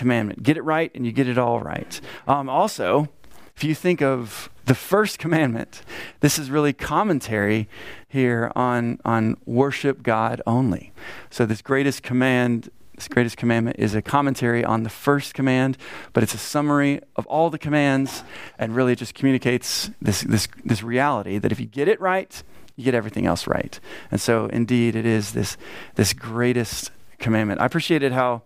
commandment. 0.00 0.42
Get 0.42 0.56
it 0.56 0.62
right, 0.62 0.90
and 0.94 1.04
you 1.04 1.12
get 1.12 1.28
it 1.28 1.36
all 1.36 1.60
right. 1.60 2.00
Um, 2.26 2.48
also, 2.48 3.10
if 3.54 3.62
you 3.62 3.74
think 3.74 4.00
of 4.00 4.48
the 4.64 4.74
first 4.74 5.18
commandment, 5.18 5.82
this 6.20 6.38
is 6.38 6.50
really 6.50 6.72
commentary 6.72 7.68
here 8.08 8.50
on, 8.56 8.98
on 9.04 9.36
worship 9.44 10.02
God 10.02 10.40
only. 10.46 10.92
So, 11.28 11.44
this 11.44 11.60
greatest 11.60 12.02
command, 12.02 12.70
this 12.94 13.08
greatest 13.08 13.36
commandment 13.36 13.76
is 13.78 13.94
a 13.94 14.00
commentary 14.00 14.64
on 14.64 14.84
the 14.84 14.88
first 14.88 15.34
command, 15.34 15.76
but 16.14 16.22
it's 16.22 16.32
a 16.32 16.38
summary 16.38 17.02
of 17.16 17.26
all 17.26 17.50
the 17.50 17.58
commands 17.58 18.24
and 18.58 18.74
really 18.74 18.96
just 18.96 19.12
communicates 19.12 19.90
this, 20.00 20.22
this, 20.22 20.48
this 20.64 20.82
reality 20.82 21.36
that 21.36 21.52
if 21.52 21.60
you 21.60 21.66
get 21.66 21.88
it 21.88 22.00
right, 22.00 22.42
you 22.74 22.84
get 22.84 22.94
everything 22.94 23.26
else 23.26 23.46
right. 23.46 23.78
And 24.10 24.18
so, 24.18 24.46
indeed, 24.46 24.96
it 24.96 25.04
is 25.04 25.32
this, 25.32 25.58
this 25.96 26.14
greatest 26.14 26.90
commandment. 27.18 27.60
I 27.60 27.66
appreciated 27.66 28.12
how 28.12 28.40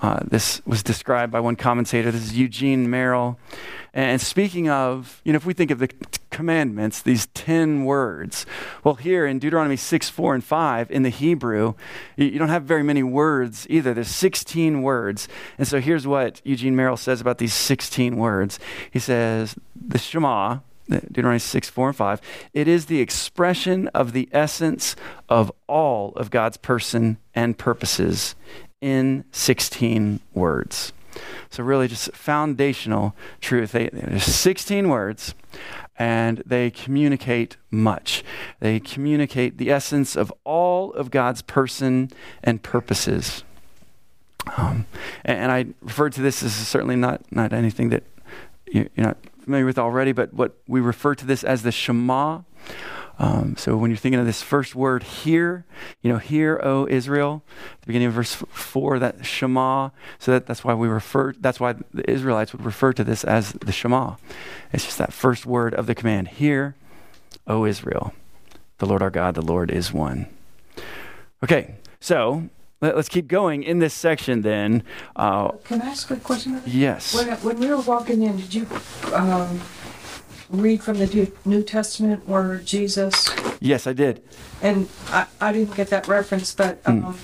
uh, 0.00 0.20
this 0.24 0.62
was 0.64 0.82
described 0.82 1.32
by 1.32 1.40
one 1.40 1.56
commentator. 1.56 2.10
This 2.12 2.22
is 2.22 2.38
Eugene 2.38 2.88
Merrill. 2.88 3.38
And 3.92 4.20
speaking 4.20 4.68
of, 4.68 5.20
you 5.24 5.32
know, 5.32 5.38
if 5.38 5.44
we 5.46 5.54
think 5.54 5.72
of 5.72 5.80
the 5.80 5.90
commandments, 6.30 7.02
these 7.02 7.26
10 7.34 7.84
words, 7.84 8.46
well, 8.84 8.94
here 8.94 9.26
in 9.26 9.40
Deuteronomy 9.40 9.76
6, 9.76 10.08
4, 10.08 10.34
and 10.34 10.44
5, 10.44 10.90
in 10.92 11.02
the 11.02 11.08
Hebrew, 11.08 11.74
you 12.16 12.38
don't 12.38 12.48
have 12.48 12.62
very 12.62 12.84
many 12.84 13.02
words 13.02 13.66
either. 13.68 13.92
There's 13.92 14.08
16 14.08 14.82
words. 14.82 15.26
And 15.56 15.66
so 15.66 15.80
here's 15.80 16.06
what 16.06 16.40
Eugene 16.44 16.76
Merrill 16.76 16.96
says 16.96 17.20
about 17.20 17.38
these 17.38 17.54
16 17.54 18.16
words. 18.16 18.60
He 18.92 19.00
says, 19.00 19.56
the 19.74 19.98
Shema, 19.98 20.58
Deuteronomy 20.88 21.40
6, 21.40 21.68
4, 21.68 21.88
and 21.88 21.96
5, 21.96 22.20
it 22.52 22.68
is 22.68 22.86
the 22.86 23.00
expression 23.00 23.88
of 23.88 24.12
the 24.12 24.28
essence 24.30 24.94
of 25.28 25.50
all 25.66 26.12
of 26.14 26.30
God's 26.30 26.56
person 26.56 27.18
and 27.34 27.58
purposes 27.58 28.36
in 28.80 29.24
16 29.32 30.20
words. 30.34 30.92
So, 31.50 31.62
really, 31.62 31.88
just 31.88 32.12
foundational 32.14 33.14
truth. 33.40 33.72
They, 33.72 33.88
there's 33.92 34.24
16 34.24 34.88
words, 34.88 35.34
and 35.98 36.42
they 36.46 36.70
communicate 36.70 37.56
much. 37.70 38.22
They 38.60 38.78
communicate 38.78 39.58
the 39.58 39.70
essence 39.70 40.14
of 40.14 40.32
all 40.44 40.92
of 40.92 41.10
God's 41.10 41.42
person 41.42 42.10
and 42.44 42.62
purposes. 42.62 43.42
Um, 44.56 44.86
and, 45.24 45.38
and, 45.38 45.52
I 45.52 45.66
refer 45.82 46.08
to 46.10 46.22
this 46.22 46.42
as 46.42 46.54
certainly 46.54 46.96
not, 46.96 47.20
not 47.30 47.52
anything 47.52 47.90
that 47.90 48.04
you're 48.66 48.88
not 48.96 49.18
familiar 49.42 49.66
with 49.66 49.78
already, 49.78 50.12
but 50.12 50.32
what 50.32 50.56
we 50.66 50.80
refer 50.80 51.14
to 51.14 51.26
this 51.26 51.42
as 51.42 51.62
the 51.62 51.72
Shema. 51.72 52.40
Um, 53.20 53.56
so 53.56 53.76
when 53.76 53.90
you're 53.90 53.98
thinking 53.98 54.20
of 54.20 54.26
this 54.26 54.42
first 54.42 54.76
word 54.76 55.02
here, 55.02 55.64
you 56.02 56.12
know, 56.12 56.18
hear, 56.18 56.60
O 56.62 56.86
Israel, 56.88 57.42
the 57.80 57.86
beginning 57.86 58.08
of 58.08 58.14
verse 58.14 58.34
four, 58.34 58.98
that 59.00 59.26
Shema. 59.26 59.90
So 60.20 60.32
that, 60.32 60.46
that's 60.46 60.62
why 60.62 60.74
we 60.74 60.86
refer. 60.86 61.32
That's 61.32 61.58
why 61.58 61.74
the 61.92 62.08
Israelites 62.08 62.52
would 62.52 62.64
refer 62.64 62.92
to 62.92 63.02
this 63.02 63.24
as 63.24 63.52
the 63.52 63.72
Shema. 63.72 64.16
It's 64.72 64.84
just 64.84 64.98
that 64.98 65.12
first 65.12 65.46
word 65.46 65.74
of 65.74 65.86
the 65.86 65.94
command. 65.94 66.28
Hear, 66.28 66.76
O 67.46 67.64
Israel, 67.64 68.12
the 68.78 68.86
Lord 68.86 69.02
our 69.02 69.10
God, 69.10 69.34
the 69.34 69.42
Lord 69.42 69.70
is 69.70 69.92
one. 69.92 70.26
Okay, 71.42 71.74
so 71.98 72.48
let, 72.80 72.94
us 72.94 73.08
keep 73.08 73.26
going 73.26 73.64
in 73.64 73.80
this 73.80 73.94
section 73.94 74.42
then. 74.42 74.84
Uh, 75.16 75.50
Can 75.64 75.82
I 75.82 75.86
ask 75.86 76.08
a 76.10 76.16
question? 76.16 76.62
Yes. 76.66 77.14
When, 77.14 77.28
when 77.38 77.58
we 77.58 77.66
were 77.66 77.80
walking 77.80 78.22
in, 78.22 78.36
did 78.36 78.54
you? 78.54 78.66
Um, 79.12 79.60
read 80.50 80.82
from 80.82 80.98
the 80.98 81.32
New 81.44 81.62
Testament 81.62 82.28
where 82.28 82.58
Jesus, 82.58 83.28
Yes, 83.60 83.86
I 83.86 83.92
did. 83.92 84.22
and 84.62 84.88
I, 85.08 85.26
I 85.40 85.52
didn't 85.52 85.74
get 85.74 85.88
that 85.88 86.08
reference, 86.08 86.54
but 86.54 86.78
hmm. 86.84 87.04
um, 87.04 87.18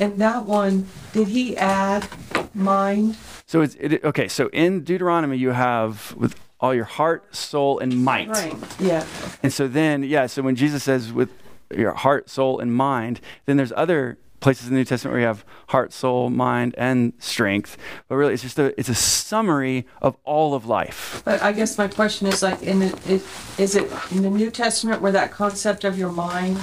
in 0.00 0.18
that 0.18 0.46
one, 0.46 0.88
did 1.12 1.28
he 1.28 1.56
add 1.56 2.08
mind? 2.54 3.16
So 3.46 3.60
it's 3.60 3.74
it, 3.74 4.02
okay. 4.04 4.28
So 4.28 4.48
in 4.48 4.82
Deuteronomy, 4.84 5.36
you 5.36 5.50
have 5.50 6.14
with 6.16 6.38
all 6.60 6.74
your 6.74 6.84
heart, 6.84 7.34
soul, 7.34 7.78
and 7.80 8.04
might. 8.04 8.28
Right. 8.28 8.54
Yeah. 8.80 9.04
And 9.42 9.52
so 9.52 9.68
then, 9.68 10.04
yeah. 10.04 10.26
So 10.26 10.42
when 10.42 10.56
Jesus 10.56 10.84
says 10.84 11.12
with 11.12 11.30
your 11.70 11.92
heart, 11.92 12.30
soul, 12.30 12.60
and 12.60 12.74
mind, 12.74 13.20
then 13.46 13.56
there's 13.56 13.72
other 13.76 14.18
places 14.42 14.66
in 14.68 14.74
the 14.74 14.80
New 14.80 14.84
Testament 14.84 15.12
where 15.12 15.20
you 15.20 15.26
have 15.26 15.44
heart, 15.68 15.92
soul, 15.92 16.28
mind, 16.28 16.74
and 16.76 17.14
strength. 17.18 17.78
But 18.08 18.16
really, 18.16 18.34
it's 18.34 18.42
just 18.42 18.58
a 18.58 18.78
it's 18.78 18.90
a 18.90 18.94
summary 18.94 19.86
of 20.02 20.16
all 20.24 20.54
of 20.54 20.66
life. 20.66 21.22
But 21.24 21.40
I 21.42 21.52
guess 21.52 21.78
my 21.78 21.88
question 21.88 22.26
is 22.26 22.42
like, 22.42 22.62
in 22.62 22.80
the, 22.80 22.86
it, 23.06 23.22
is 23.58 23.74
it 23.74 23.90
in 24.10 24.22
the 24.22 24.30
New 24.30 24.50
Testament 24.50 25.00
where 25.00 25.12
that 25.12 25.30
concept 25.30 25.84
of 25.84 25.98
your 25.98 26.12
mind 26.12 26.58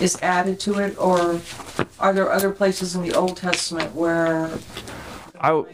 is 0.00 0.16
added 0.22 0.60
to 0.60 0.78
it, 0.78 0.96
or 0.98 1.40
are 1.98 2.12
there 2.12 2.30
other 2.30 2.50
places 2.50 2.94
in 2.94 3.02
the 3.02 3.14
Old 3.14 3.36
Testament 3.36 3.94
where 3.94 4.50
I, 5.42 5.64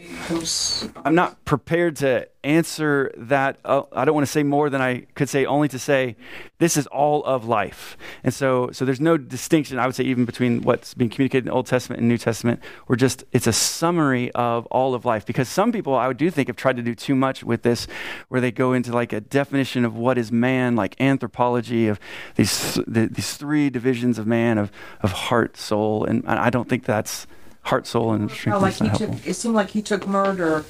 I'm 1.05 1.13
not 1.13 1.45
prepared 1.45 1.95
to 1.97 2.27
answer 2.43 3.11
that. 3.17 3.59
Uh, 3.63 3.83
I 3.91 4.03
don't 4.03 4.15
want 4.15 4.25
to 4.25 4.31
say 4.31 4.41
more 4.41 4.69
than 4.69 4.81
I 4.81 5.01
could 5.13 5.29
say, 5.29 5.45
only 5.45 5.67
to 5.67 5.77
say 5.77 6.15
this 6.57 6.75
is 6.75 6.87
all 6.87 7.23
of 7.23 7.45
life. 7.45 7.95
And 8.23 8.33
so, 8.33 8.71
so 8.71 8.83
there's 8.83 8.99
no 8.99 9.15
distinction, 9.15 9.77
I 9.77 9.85
would 9.85 9.93
say, 9.93 10.05
even 10.05 10.25
between 10.25 10.63
what's 10.63 10.95
being 10.95 11.09
communicated 11.11 11.43
in 11.43 11.49
the 11.49 11.53
Old 11.53 11.67
Testament 11.67 11.99
and 11.99 12.09
New 12.09 12.17
Testament. 12.17 12.61
We're 12.87 12.95
just, 12.95 13.25
it's 13.31 13.45
a 13.45 13.53
summary 13.53 14.31
of 14.31 14.65
all 14.67 14.95
of 14.95 15.05
life. 15.05 15.23
Because 15.23 15.47
some 15.47 15.71
people, 15.71 15.93
I 15.93 16.11
do 16.13 16.31
think, 16.31 16.47
have 16.47 16.57
tried 16.57 16.77
to 16.77 16.83
do 16.83 16.95
too 16.95 17.13
much 17.13 17.43
with 17.43 17.61
this, 17.61 17.87
where 18.29 18.41
they 18.41 18.51
go 18.51 18.73
into 18.73 18.91
like 18.91 19.13
a 19.13 19.21
definition 19.21 19.85
of 19.85 19.95
what 19.95 20.17
is 20.17 20.31
man, 20.31 20.75
like 20.75 20.99
anthropology 20.99 21.87
of 21.87 21.99
these, 22.35 22.79
the, 22.87 23.05
these 23.05 23.35
three 23.35 23.69
divisions 23.69 24.17
of 24.17 24.25
man, 24.25 24.57
of, 24.57 24.71
of 25.01 25.11
heart, 25.11 25.57
soul. 25.57 26.05
And 26.05 26.25
I 26.25 26.49
don't 26.49 26.67
think 26.67 26.85
that's 26.85 27.27
heart, 27.63 27.87
soul, 27.87 28.13
and 28.13 28.29
strength. 28.31 28.61
like 28.61 28.75
he 28.75 28.89
took, 28.89 29.27
it 29.27 29.33
seemed 29.33 29.55
like 29.55 29.69
he 29.69 29.81
took 29.81 30.07
murder 30.07 30.65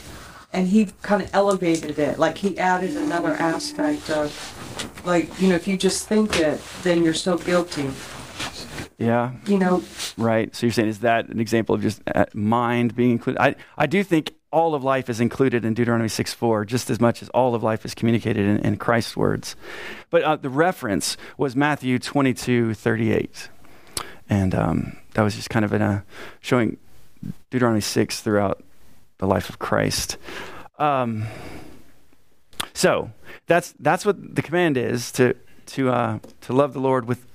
and 0.52 0.68
he 0.68 0.88
kind 1.02 1.22
of 1.22 1.30
elevated 1.34 2.00
it. 2.00 2.20
Like 2.20 2.38
he 2.38 2.58
added 2.58 2.98
another 2.98 3.34
aspect 3.34 4.10
of, 4.10 5.02
like, 5.06 5.42
you 5.42 5.50
know, 5.50 5.56
if 5.56 5.68
you 5.68 5.78
just 5.78 6.08
think 6.08 6.40
it, 6.40 6.62
then 6.84 7.04
you're 7.04 7.14
still 7.14 7.38
guilty. 7.38 7.90
Yeah. 8.98 9.32
You 9.46 9.58
know. 9.58 9.84
Right. 10.18 10.54
So 10.56 10.66
you're 10.66 10.74
saying 10.74 10.90
is 10.90 11.00
that 11.00 11.30
an 11.30 11.40
example 11.40 11.76
of 11.76 11.82
just 11.82 12.02
uh, 12.14 12.26
mind 12.34 12.96
being 12.96 13.12
included? 13.12 13.42
I 13.42 13.56
I 13.78 13.86
do 13.86 14.04
think 14.04 14.34
all 14.52 14.74
of 14.74 14.84
life 14.84 15.10
is 15.10 15.20
included 15.20 15.64
in 15.64 15.74
Deuteronomy 15.74 16.10
6 16.10 16.34
4, 16.34 16.66
just 16.66 16.90
as 16.90 17.00
much 17.00 17.22
as 17.22 17.30
all 17.30 17.56
of 17.56 17.64
life 17.64 17.86
is 17.86 17.94
communicated 17.94 18.46
in, 18.46 18.58
in 18.60 18.78
Christ's 18.78 19.16
words. 19.16 19.56
But 20.10 20.24
uh, 20.24 20.36
the 20.38 20.50
reference 20.50 21.18
was 21.38 21.56
Matthew 21.56 22.00
22 22.00 22.74
38. 22.74 23.50
And 24.30 24.54
um, 24.54 24.98
that 25.14 25.24
was 25.24 25.36
just 25.36 25.50
kind 25.50 25.66
of 25.66 25.74
in 25.74 25.82
a 25.82 26.04
showing 26.40 26.78
Deuteronomy 27.50 27.82
6 27.82 28.22
throughout 28.22 28.64
the 29.18 29.28
life 29.28 29.50
of 29.50 29.60
Christ. 29.60 30.18
Um, 30.78 31.26
so 32.74 33.12
that's 33.48 33.74
that's 33.80 34.06
what 34.06 34.36
the 34.36 34.42
command 34.42 34.78
is 34.78 35.12
to 35.14 35.36
to 35.68 35.90
uh, 35.90 36.20
to 36.42 36.54
love 36.54 36.74
the 36.74 36.80
Lord 36.80 37.06
with 37.06 37.26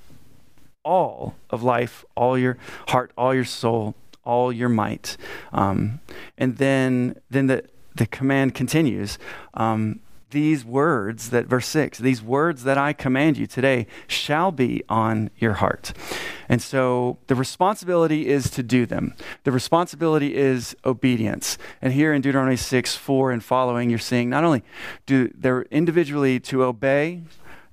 all 0.83 1.35
of 1.49 1.63
life, 1.63 2.05
all 2.15 2.37
your 2.37 2.57
heart, 2.89 3.11
all 3.17 3.33
your 3.33 3.45
soul, 3.45 3.95
all 4.23 4.51
your 4.51 4.69
might, 4.69 5.17
um, 5.51 5.99
and 6.37 6.57
then 6.57 7.15
then 7.29 7.47
the 7.47 7.63
the 7.95 8.05
command 8.07 8.55
continues. 8.55 9.17
Um, 9.53 9.99
these 10.35 10.65
words 10.65 11.29
that 11.29 11.45
verse 11.45 11.67
6 11.67 11.97
these 11.99 12.21
words 12.21 12.65
that 12.65 12.77
i 12.77 12.91
command 12.91 13.37
you 13.37 13.47
today 13.47 13.87
shall 14.05 14.51
be 14.51 14.83
on 14.89 15.29
your 15.37 15.53
heart. 15.53 15.93
And 16.49 16.61
so 16.61 17.17
the 17.27 17.35
responsibility 17.35 18.27
is 18.27 18.49
to 18.51 18.61
do 18.61 18.85
them. 18.85 19.15
The 19.45 19.51
responsibility 19.51 20.35
is 20.35 20.75
obedience. 20.83 21.57
And 21.81 21.93
here 21.93 22.13
in 22.13 22.21
deuteronomy 22.21 22.57
6 22.57 22.95
4 22.95 23.31
and 23.31 23.43
following 23.43 23.89
you're 23.89 23.99
seeing 23.99 24.29
not 24.29 24.43
only 24.43 24.63
do 25.05 25.31
they're 25.37 25.63
individually 25.63 26.39
to 26.41 26.63
obey 26.63 27.21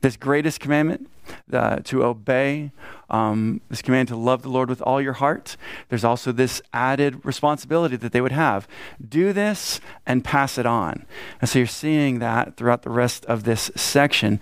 this 0.01 0.17
greatest 0.17 0.61
commandment 0.61 1.09
uh, 1.53 1.77
to 1.85 2.05
obey, 2.05 2.71
um, 3.11 3.61
this 3.69 3.83
command 3.83 4.09
to 4.09 4.17
love 4.17 4.43
the 4.43 4.49
Lord 4.49 4.69
with 4.69 4.83
all 4.83 5.01
your 5.01 5.15
heart. 5.15 5.57
There's 5.89 6.05
also 6.05 6.33
this 6.33 6.63
added 6.73 7.25
responsibility 7.25 7.97
that 7.97 8.13
they 8.13 8.21
would 8.21 8.33
have 8.33 8.67
do 9.07 9.33
this 9.33 9.81
and 10.07 10.25
pass 10.25 10.59
it 10.59 10.67
on. 10.67 11.05
And 11.41 11.49
so 11.49 11.59
you're 11.59 11.67
seeing 11.67 12.19
that 12.21 12.57
throughout 12.57 12.83
the 12.83 12.91
rest 12.91 13.25
of 13.27 13.45
this 13.45 13.71
section. 13.77 14.41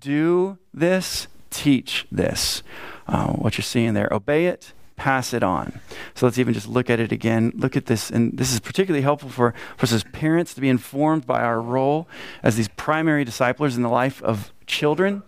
Do 0.00 0.58
this, 0.74 1.28
teach 1.50 2.06
this. 2.10 2.62
Uh, 3.06 3.32
what 3.32 3.58
you're 3.58 3.62
seeing 3.62 3.94
there, 3.94 4.08
obey 4.12 4.46
it, 4.46 4.72
pass 5.00 5.32
it 5.32 5.42
on. 5.42 5.80
So 6.14 6.26
let's 6.26 6.38
even 6.38 6.52
just 6.52 6.68
look 6.68 6.90
at 6.90 7.00
it 7.00 7.10
again. 7.10 7.52
Look 7.56 7.74
at 7.74 7.86
this, 7.86 8.10
and 8.10 8.36
this 8.36 8.52
is 8.52 8.60
particularly 8.60 9.00
helpful 9.00 9.30
for, 9.30 9.54
for 9.78 9.84
us 9.84 9.94
as 9.94 10.04
parents 10.04 10.52
to 10.52 10.60
be 10.60 10.68
informed 10.68 11.26
by 11.26 11.40
our 11.40 11.58
role 11.58 12.06
as 12.42 12.56
these 12.56 12.68
primary 12.68 13.24
disciplers 13.24 13.76
in 13.76 13.82
the 13.82 13.88
life 13.88 14.22
of 14.22 14.52
children, 14.66 15.22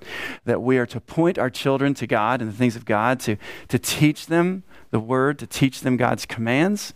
that 0.44 0.60
we 0.60 0.76
are 0.76 0.84
to 0.84 1.00
point 1.00 1.38
our 1.38 1.48
children 1.48 1.94
to 1.94 2.06
God 2.06 2.42
and 2.42 2.52
the 2.52 2.54
things 2.54 2.76
of 2.76 2.84
God, 2.84 3.18
to, 3.20 3.38
to 3.68 3.78
teach 3.78 4.26
them 4.26 4.62
the 4.92 5.00
word, 5.00 5.38
to 5.40 5.46
teach 5.46 5.80
them 5.80 5.96
God's 5.96 6.24
commands. 6.26 6.94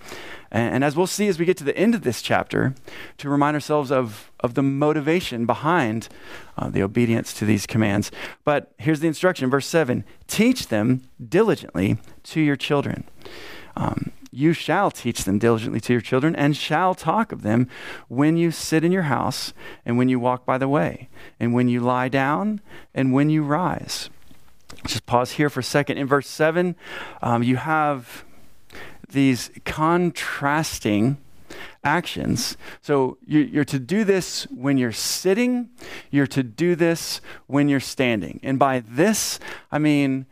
And, 0.52 0.76
and, 0.76 0.84
as 0.84 0.94
we'll 0.94 1.08
see 1.08 1.26
as 1.26 1.38
we 1.38 1.44
get 1.44 1.56
to 1.56 1.64
the 1.64 1.76
end 1.76 1.94
of 1.94 2.02
this 2.02 2.22
chapter, 2.22 2.74
to 3.18 3.28
remind 3.28 3.56
ourselves 3.56 3.90
of, 3.90 4.30
of 4.38 4.54
the 4.54 4.62
motivation 4.62 5.46
behind 5.46 6.08
uh, 6.56 6.68
the 6.68 6.82
obedience 6.82 7.32
to 7.34 7.44
these 7.44 7.66
commands. 7.66 8.12
But 8.44 8.72
here's 8.78 9.00
the 9.00 9.08
instruction, 9.08 9.50
verse 9.50 9.66
7 9.66 10.04
teach 10.28 10.68
them 10.68 11.02
diligently 11.26 11.98
to 12.24 12.40
your 12.40 12.56
children. 12.56 13.04
Um, 13.76 14.12
you 14.30 14.52
shall 14.52 14.90
teach 14.90 15.24
them 15.24 15.38
diligently 15.38 15.80
to 15.80 15.94
your 15.94 16.02
children, 16.02 16.36
and 16.36 16.54
shall 16.54 16.94
talk 16.94 17.32
of 17.32 17.42
them 17.42 17.68
when 18.08 18.36
you 18.36 18.50
sit 18.50 18.84
in 18.84 18.92
your 18.92 19.02
house, 19.04 19.54
and 19.86 19.96
when 19.96 20.10
you 20.10 20.20
walk 20.20 20.44
by 20.44 20.58
the 20.58 20.68
way, 20.68 21.08
and 21.40 21.54
when 21.54 21.68
you 21.68 21.80
lie 21.80 22.10
down, 22.10 22.60
and 22.94 23.14
when 23.14 23.30
you 23.30 23.42
rise 23.42 24.10
just 24.84 25.06
pause 25.06 25.32
here 25.32 25.50
for 25.50 25.60
a 25.60 25.64
second. 25.64 25.98
In 25.98 26.06
verse 26.06 26.28
7, 26.28 26.76
um, 27.22 27.42
you 27.42 27.56
have 27.56 28.24
these 29.08 29.50
contrasting 29.64 31.18
actions. 31.84 32.56
So 32.82 33.18
you, 33.26 33.60
are 33.60 33.64
to 33.64 33.78
do 33.78 34.04
this 34.04 34.44
when 34.50 34.76
you're 34.76 34.92
sitting, 34.92 35.70
you're 36.10 36.26
to 36.28 36.42
do 36.42 36.74
this 36.74 37.20
when 37.46 37.68
you're 37.68 37.80
standing. 37.80 38.40
And 38.42 38.58
by 38.58 38.80
this, 38.80 39.38
I 39.70 39.78
mean 39.78 40.26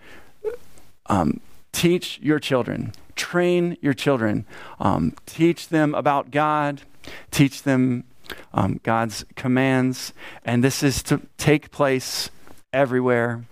um, 1.07 1.41
teach 1.73 2.19
your 2.21 2.39
children, 2.39 2.93
train 3.15 3.77
your 3.81 3.95
children, 3.95 4.47
um, 4.81 5.15
teach 5.27 5.69
them 5.69 5.95
about 5.95 6.31
God, 6.31 6.83
teach 7.31 7.63
them 7.63 8.05
um, 8.53 8.81
God's 8.83 9.25
commands. 9.37 10.13
And 10.45 10.65
this 10.65 10.83
is 10.83 11.03
to 11.05 11.21
take 11.39 11.71
place 11.71 12.31
everywhere 12.73 13.45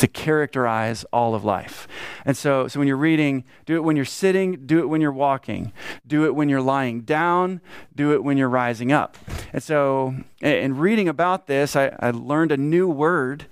to 0.00 0.06
characterize 0.06 1.04
all 1.12 1.34
of 1.34 1.42
life. 1.42 1.88
And 2.26 2.36
so, 2.36 2.68
so 2.68 2.78
when 2.78 2.86
you're 2.86 2.96
reading, 2.98 3.44
do 3.64 3.76
it 3.76 3.84
when 3.84 3.96
you're 3.96 4.04
sitting, 4.04 4.66
do 4.66 4.80
it 4.80 4.86
when 4.86 5.00
you're 5.00 5.12
walking, 5.12 5.72
do 6.06 6.26
it 6.26 6.34
when 6.34 6.50
you're 6.50 6.60
lying 6.60 7.00
down, 7.00 7.62
do 7.94 8.12
it 8.12 8.22
when 8.22 8.36
you're 8.36 8.48
rising 8.48 8.92
up. 8.92 9.16
And 9.54 9.62
so, 9.62 10.14
in 10.42 10.76
reading 10.76 11.08
about 11.08 11.46
this, 11.46 11.74
I, 11.74 11.96
I 11.98 12.10
learned 12.10 12.52
a 12.52 12.58
new 12.58 12.88
word 12.88 13.46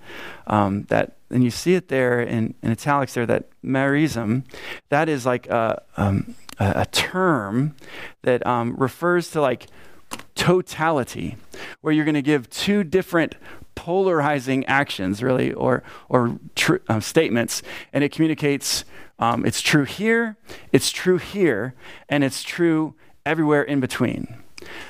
um, 0.45 0.83
that, 0.89 1.17
and 1.31 1.43
you 1.43 1.49
see 1.49 1.73
it 1.73 1.87
there 1.87 2.21
in, 2.21 2.53
in 2.61 2.69
italics 2.69 3.15
there, 3.15 3.25
that 3.25 3.49
merism. 3.63 4.43
That 4.89 5.09
is 5.09 5.25
like 5.25 5.47
a, 5.47 5.81
um, 5.97 6.35
a, 6.59 6.81
a 6.81 6.85
term 6.85 7.75
that 8.21 8.45
um, 8.45 8.75
refers 8.75 9.31
to 9.31 9.41
like 9.41 9.65
totality, 10.35 11.37
where 11.81 11.93
you're 11.93 12.05
going 12.05 12.15
to 12.15 12.21
give 12.21 12.49
two 12.49 12.83
different 12.83 13.35
polarizing 13.75 14.65
actions, 14.65 15.21
really, 15.21 15.51
or, 15.53 15.83
or 16.09 16.39
tr- 16.55 16.77
uh, 16.87 16.99
statements, 16.99 17.61
and 17.91 18.03
it 18.03 18.11
communicates 18.11 18.85
um, 19.17 19.45
it's 19.45 19.61
true 19.61 19.85
here, 19.85 20.37
it's 20.71 20.91
true 20.91 21.17
here, 21.17 21.73
and 22.09 22.23
it's 22.23 22.43
true 22.43 22.95
everywhere 23.25 23.63
in 23.63 23.79
between. 23.79 24.43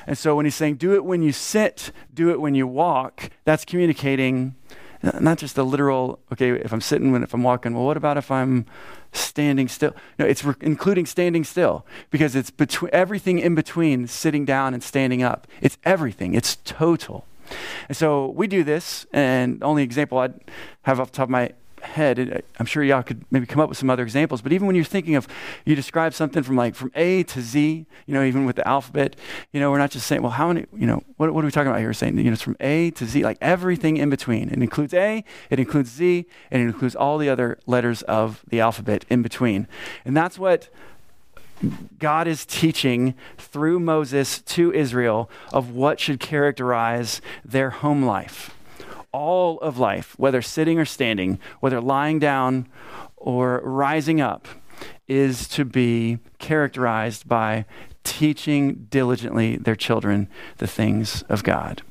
And 0.08 0.18
so 0.18 0.36
when 0.36 0.46
he's 0.46 0.56
saying, 0.56 0.76
do 0.76 0.94
it 0.94 1.06
when 1.06 1.22
you 1.22 1.32
sit, 1.32 1.92
do 2.14 2.30
it 2.30 2.42
when 2.42 2.56
you 2.56 2.66
walk, 2.66 3.30
that's 3.44 3.66
communicating 3.66 4.56
uh, 5.04 5.20
not 5.20 5.38
just 5.38 5.56
the 5.56 5.64
literal, 5.64 6.20
okay, 6.32 6.52
if 6.52 6.74
I'm 6.74 6.82
sitting, 6.82 7.12
when 7.12 7.22
if 7.22 7.34
I'm 7.34 7.44
walking, 7.44 7.76
well, 7.76 7.86
what 7.86 7.98
about 7.98 8.18
if 8.18 8.32
I'm 8.32 8.66
standing 9.15 9.67
still? 9.67 9.95
No, 10.19 10.25
it's 10.25 10.43
re- 10.43 10.56
including 10.62 11.06
standing 11.06 11.43
still 11.43 11.86
because 12.10 12.36
it's 12.36 12.51
between 12.51 12.89
everything 12.93 13.39
in 13.39 13.56
between 13.56 14.08
sitting 14.08 14.45
down 14.45 14.73
and 14.73 14.84
standing 14.84 15.23
up. 15.23 15.47
It's 15.62 15.78
everything, 15.84 16.34
it's 16.34 16.58
total. 16.58 17.25
And 17.88 17.95
so 17.95 18.28
we 18.28 18.47
do 18.47 18.63
this, 18.63 19.06
and 19.13 19.63
only 19.63 19.84
example 19.84 20.17
I'd 20.17 20.34
have 20.84 20.99
off 20.99 21.12
the 21.12 21.17
top 21.17 21.25
of 21.25 21.30
my 21.30 21.51
head, 21.86 22.43
I'm 22.60 22.65
sure 22.65 22.84
y'all 22.84 23.04
could 23.04 23.26
maybe 23.32 23.45
come 23.45 23.60
up 23.60 23.69
with 23.69 23.78
some 23.78 23.89
other 23.89 24.04
examples, 24.04 24.41
but 24.41 24.52
even 24.52 24.67
when 24.67 24.76
you're 24.76 24.86
thinking 24.86 25.15
of, 25.15 25.28
you 25.65 25.76
describe 25.76 26.13
something 26.13 26.43
from 26.43 26.56
like 26.56 26.76
from 26.76 26.91
A 26.95 27.24
to 27.24 27.41
Z, 27.41 27.86
you 28.06 28.13
know, 28.13 28.24
even 28.24 28.45
with 28.45 28.56
the 28.56 28.67
alphabet, 28.67 29.15
you 29.52 29.60
know, 29.60 29.71
we're 29.71 29.78
not 29.78 29.91
just 29.91 30.08
saying, 30.08 30.21
well, 30.21 30.32
how 30.32 30.48
many, 30.48 30.65
you 30.76 30.88
know, 30.88 31.04
what, 31.17 31.34
what 31.34 31.43
are 31.43 31.48
we 31.48 31.52
talking 31.52 31.69
about 31.69 31.80
here? 31.80 31.89
We're 31.89 31.93
saying, 31.93 32.17
you 32.17 32.26
know, 32.26 32.34
it's 32.34 32.41
from 32.41 32.58
A 32.60 32.91
to 32.91 33.06
Z, 33.06 33.24
like 33.24 33.38
everything 33.41 33.98
in 33.98 34.10
between. 34.10 34.50
It 34.50 34.62
includes 34.62 34.93
A, 34.93 35.24
it 35.50 35.60
includes 35.60 35.91
Z, 35.91 36.26
and 36.52 36.62
it 36.62 36.65
includes 36.65 36.95
all 36.95 37.17
the 37.17 37.30
other 37.30 37.60
letters 37.65 38.02
of 38.04 38.43
the 38.48 38.60
alphabet 38.60 39.06
in 39.10 39.21
between. 39.21 39.67
And 40.04 40.15
that's 40.15 40.39
what 40.39 40.69
God 42.00 42.28
is 42.28 42.45
teaching 42.45 43.15
through 43.38 43.80
Moses 43.80 44.41
to 44.41 44.74
Israel 44.74 45.30
of 45.54 45.71
what 45.71 46.00
should 46.00 46.19
characterize 46.19 47.21
their 47.43 47.69
home 47.69 48.04
life. 48.04 48.55
All 49.15 49.60
of 49.62 49.80
life, 49.80 50.13
whether 50.19 50.41
sitting 50.41 50.78
or 50.78 50.84
standing, 50.84 51.39
whether 51.62 51.80
lying 51.80 52.19
down 52.19 52.67
or 53.15 53.62
rising 53.63 54.19
up, 54.19 54.45
is 55.08 55.47
to 55.47 55.63
be 55.63 56.19
characterized 56.38 57.25
by 57.25 57.63
teaching 58.04 58.88
diligently 58.89 59.56
their 59.56 59.78
children 59.78 60.28
the 60.58 60.67
things 60.67 61.23
of 61.30 61.43
God. 61.43 61.82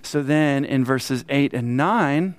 So 0.00 0.22
then 0.22 0.64
in 0.64 0.86
verses 0.86 1.26
8 1.28 1.52
and 1.52 1.76
9, 1.76 2.34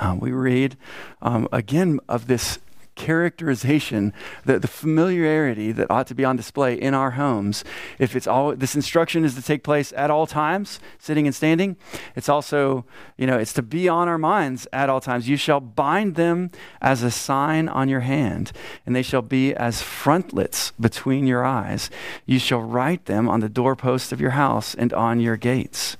uh, 0.00 0.16
we 0.18 0.32
read 0.32 0.78
um, 1.20 1.48
again 1.52 2.00
of 2.08 2.28
this 2.28 2.58
characterization, 2.98 4.12
the, 4.44 4.58
the 4.58 4.68
familiarity 4.68 5.70
that 5.72 5.90
ought 5.90 6.08
to 6.08 6.14
be 6.14 6.24
on 6.24 6.36
display 6.36 6.74
in 6.74 6.94
our 6.94 7.12
homes. 7.12 7.64
If 7.98 8.16
it's 8.16 8.26
all 8.26 8.54
this 8.54 8.74
instruction 8.74 9.24
is 9.24 9.36
to 9.36 9.42
take 9.42 9.62
place 9.62 9.92
at 9.96 10.10
all 10.10 10.26
times, 10.26 10.80
sitting 10.98 11.26
and 11.26 11.34
standing, 11.34 11.76
it's 12.16 12.28
also, 12.28 12.84
you 13.16 13.26
know, 13.26 13.38
it's 13.38 13.52
to 13.54 13.62
be 13.62 13.88
on 13.88 14.08
our 14.08 14.18
minds 14.18 14.66
at 14.72 14.90
all 14.90 15.00
times. 15.00 15.28
You 15.28 15.36
shall 15.36 15.60
bind 15.60 16.16
them 16.16 16.50
as 16.82 17.02
a 17.04 17.10
sign 17.10 17.68
on 17.68 17.88
your 17.88 18.00
hand, 18.00 18.50
and 18.84 18.94
they 18.96 19.02
shall 19.02 19.22
be 19.22 19.54
as 19.54 19.80
frontlets 19.80 20.72
between 20.72 21.26
your 21.26 21.44
eyes. 21.46 21.90
You 22.26 22.40
shall 22.40 22.60
write 22.60 23.06
them 23.06 23.28
on 23.28 23.40
the 23.40 23.48
doorposts 23.48 24.10
of 24.10 24.20
your 24.20 24.32
house 24.32 24.74
and 24.74 24.92
on 24.92 25.20
your 25.20 25.36
gates. 25.36 25.96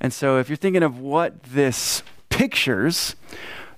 And 0.00 0.12
so 0.12 0.38
if 0.38 0.48
you're 0.48 0.56
thinking 0.56 0.84
of 0.84 1.00
what 1.00 1.42
this 1.42 2.04
pictures, 2.28 3.16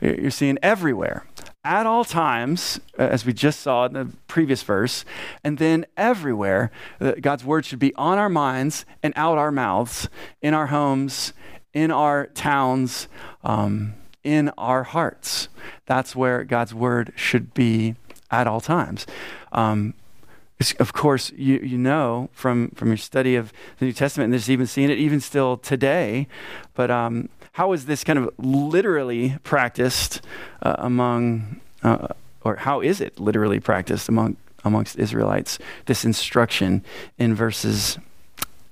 you're 0.02 0.30
seeing 0.30 0.58
everywhere 0.62 1.24
at 1.64 1.86
all 1.86 2.04
times, 2.04 2.80
uh, 2.98 3.02
as 3.02 3.26
we 3.26 3.32
just 3.32 3.60
saw 3.60 3.86
in 3.86 3.92
the 3.92 4.08
previous 4.26 4.62
verse, 4.62 5.04
and 5.44 5.58
then 5.58 5.84
everywhere, 5.96 6.70
uh, 7.00 7.12
God's 7.20 7.44
word 7.44 7.64
should 7.64 7.78
be 7.78 7.94
on 7.94 8.18
our 8.18 8.28
minds 8.30 8.84
and 9.02 9.12
out 9.16 9.36
our 9.36 9.52
mouths, 9.52 10.08
in 10.40 10.54
our 10.54 10.68
homes, 10.68 11.32
in 11.74 11.90
our 11.90 12.26
towns, 12.26 13.08
um, 13.44 13.94
in 14.24 14.48
our 14.56 14.84
hearts. 14.84 15.48
That's 15.86 16.16
where 16.16 16.44
God's 16.44 16.74
word 16.74 17.12
should 17.14 17.52
be 17.52 17.96
at 18.30 18.46
all 18.46 18.60
times. 18.60 19.06
Um, 19.52 19.94
of 20.78 20.92
course, 20.92 21.32
you, 21.36 21.58
you 21.58 21.78
know 21.78 22.28
from, 22.32 22.70
from 22.70 22.88
your 22.88 22.98
study 22.98 23.34
of 23.34 23.52
the 23.78 23.86
New 23.86 23.92
Testament, 23.92 24.26
and 24.26 24.32
there's 24.32 24.50
even 24.50 24.66
seeing 24.66 24.90
it 24.90 24.98
even 24.98 25.20
still 25.20 25.56
today, 25.56 26.26
but 26.74 26.90
um, 26.90 27.30
how 27.52 27.72
is 27.72 27.86
this 27.86 28.04
kind 28.04 28.18
of 28.18 28.30
literally 28.38 29.36
practiced 29.42 30.20
uh, 30.62 30.76
among, 30.78 31.60
uh, 31.82 32.08
or 32.42 32.56
how 32.56 32.80
is 32.80 33.00
it 33.00 33.18
literally 33.18 33.60
practiced 33.60 34.08
among 34.08 34.36
amongst 34.64 34.98
Israelites? 34.98 35.58
This 35.86 36.04
instruction 36.04 36.84
in 37.18 37.34
verses 37.34 37.98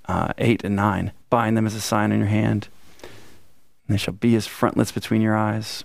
uh, 0.06 0.32
eight 0.38 0.64
and 0.64 0.76
nine: 0.76 1.12
bind 1.30 1.56
them 1.56 1.66
as 1.66 1.74
a 1.74 1.80
sign 1.80 2.12
on 2.12 2.18
your 2.18 2.28
hand, 2.28 2.68
and 3.02 3.94
they 3.94 3.98
shall 3.98 4.14
be 4.14 4.36
as 4.36 4.46
frontlets 4.46 4.92
between 4.92 5.22
your 5.22 5.36
eyes. 5.36 5.84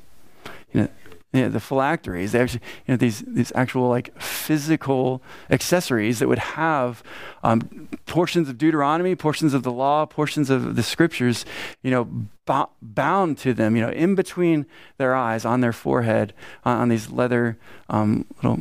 You 0.72 0.82
know, 0.82 0.88
yeah, 1.34 1.48
the 1.48 1.60
phylacteries, 1.60 2.32
they 2.32 2.42
actually, 2.42 2.62
you 2.88 2.94
know, 2.94 2.98
these, 2.98 3.22
these 3.22 3.52
actual 3.56 3.90
like 3.90 4.16
physical 4.22 5.20
accessories 5.50 6.20
that 6.20 6.28
would 6.28 6.38
have 6.38 7.02
um, 7.44 7.90
portions 8.06 8.50
of 8.50 8.60
Deuteronomy, 8.60 9.16
portions 9.16 9.56
of 9.56 9.64
the 9.64 9.72
law, 9.72 10.06
portions 10.06 10.52
of 10.52 10.76
the 10.76 10.84
scriptures, 10.84 11.44
you 11.82 11.90
know, 11.90 12.08
bo- 12.46 12.70
bound 12.82 13.38
to 13.40 13.54
them, 13.54 13.76
you 13.76 13.82
know, 13.82 13.92
in 13.92 14.16
between 14.16 14.66
their 14.98 15.16
eyes, 15.16 15.46
on 15.46 15.62
their 15.62 15.74
forehead, 15.74 16.34
on, 16.66 16.82
on 16.82 16.90
these 16.90 17.10
leather 17.10 17.58
um, 17.90 18.26
little 18.42 18.60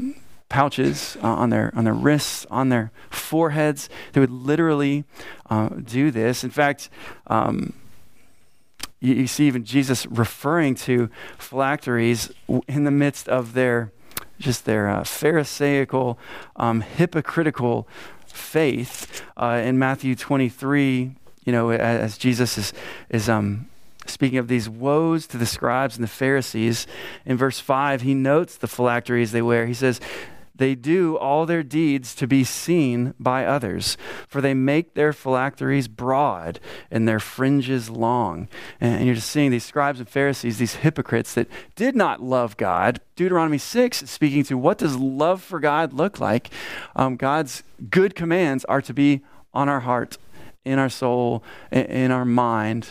pouches 0.49 1.17
uh, 1.23 1.29
on 1.29 1.49
their 1.49 1.73
on 1.75 1.85
their 1.85 1.95
wrists, 1.95 2.47
on 2.51 2.69
their 2.69 2.91
foreheads. 3.11 3.89
They 4.13 4.21
would 4.21 4.31
literally 4.31 5.05
uh, 5.51 5.69
do 5.69 6.11
this. 6.11 6.45
In 6.45 6.51
fact. 6.51 6.89
Um, 7.27 7.75
you, 9.01 9.27
see 9.27 9.49
even 9.49 9.65
Jesus 9.65 10.07
referring 10.07 10.77
to 10.77 11.11
phylacteries 11.37 12.31
in 12.69 12.85
the 12.85 12.93
midst 12.93 13.29
of 13.29 13.53
their 13.53 13.91
just 14.39 14.65
their 14.65 14.89
uh, 14.89 15.05
Pharisaical, 15.05 16.19
um, 16.57 16.83
hypocritical 16.83 17.89
faith. 18.27 19.23
Uh, 19.37 19.63
in 19.65 19.79
Matthew 19.79 20.15
23, 20.15 21.13
you 21.45 21.53
know, 21.53 21.71
as 21.71 22.19
Jesus 22.19 22.59
is, 22.59 22.73
is 23.09 23.29
um, 23.29 23.69
speaking 24.07 24.39
of 24.39 24.49
these 24.49 24.69
woes 24.69 25.27
to 25.29 25.39
the 25.39 25.47
scribes 25.47 25.97
and 25.97 26.05
the 26.05 26.09
Pharisees, 26.09 26.87
in 27.25 27.37
verse 27.37 27.61
5, 27.61 28.03
he 28.03 28.15
notes 28.15 28.57
the 28.57 28.69
phylacteries 28.69 29.33
they 29.33 29.43
wear. 29.43 29.67
He 29.67 29.75
says, 29.75 30.01
they 30.55 30.75
do 30.75 31.17
all 31.17 31.47
their 31.47 31.63
deeds 31.63 32.15
to 32.17 32.27
be 32.27 32.45
seen 32.45 33.15
by 33.19 33.47
others, 33.47 33.97
for 34.29 34.41
they 34.41 34.55
make 34.55 34.95
their 34.95 35.13
phylacteries 35.13 35.89
broad 35.89 36.61
and 36.91 37.09
their 37.09 37.19
fringes 37.19 37.89
long. 37.89 38.49
And 38.81 39.07
you're 39.07 39.15
just 39.15 39.31
seeing 39.31 39.51
these 39.51 39.65
scribes 39.65 39.99
and 39.99 40.09
Pharisees, 40.09 40.59
these 40.59 40.77
hypocrites 40.77 41.35
that 41.35 41.49
did 41.75 41.97
not 41.97 42.23
love 42.23 42.57
God. 42.57 43.01
Deuteronomy 43.17 43.59
6 43.59 44.03
is 44.03 44.11
speaking 44.11 44.45
to 44.45 44.59
what 44.59 44.79
does 44.79 44.97
love 44.97 45.43
for 45.43 45.59
God 45.59 45.93
look 45.93 46.21
like? 46.21 46.51
Um, 46.95 47.17
God's 47.17 47.63
good 47.89 48.15
commands 48.15 48.65
are 48.67 48.83
to 48.83 48.93
be 48.93 49.23
on 49.55 49.69
our 49.69 49.81
heart, 49.81 50.19
in 50.65 50.79
our 50.79 50.91
soul, 50.91 51.43
in 51.71 52.11
our 52.11 52.25
mind. 52.25 52.91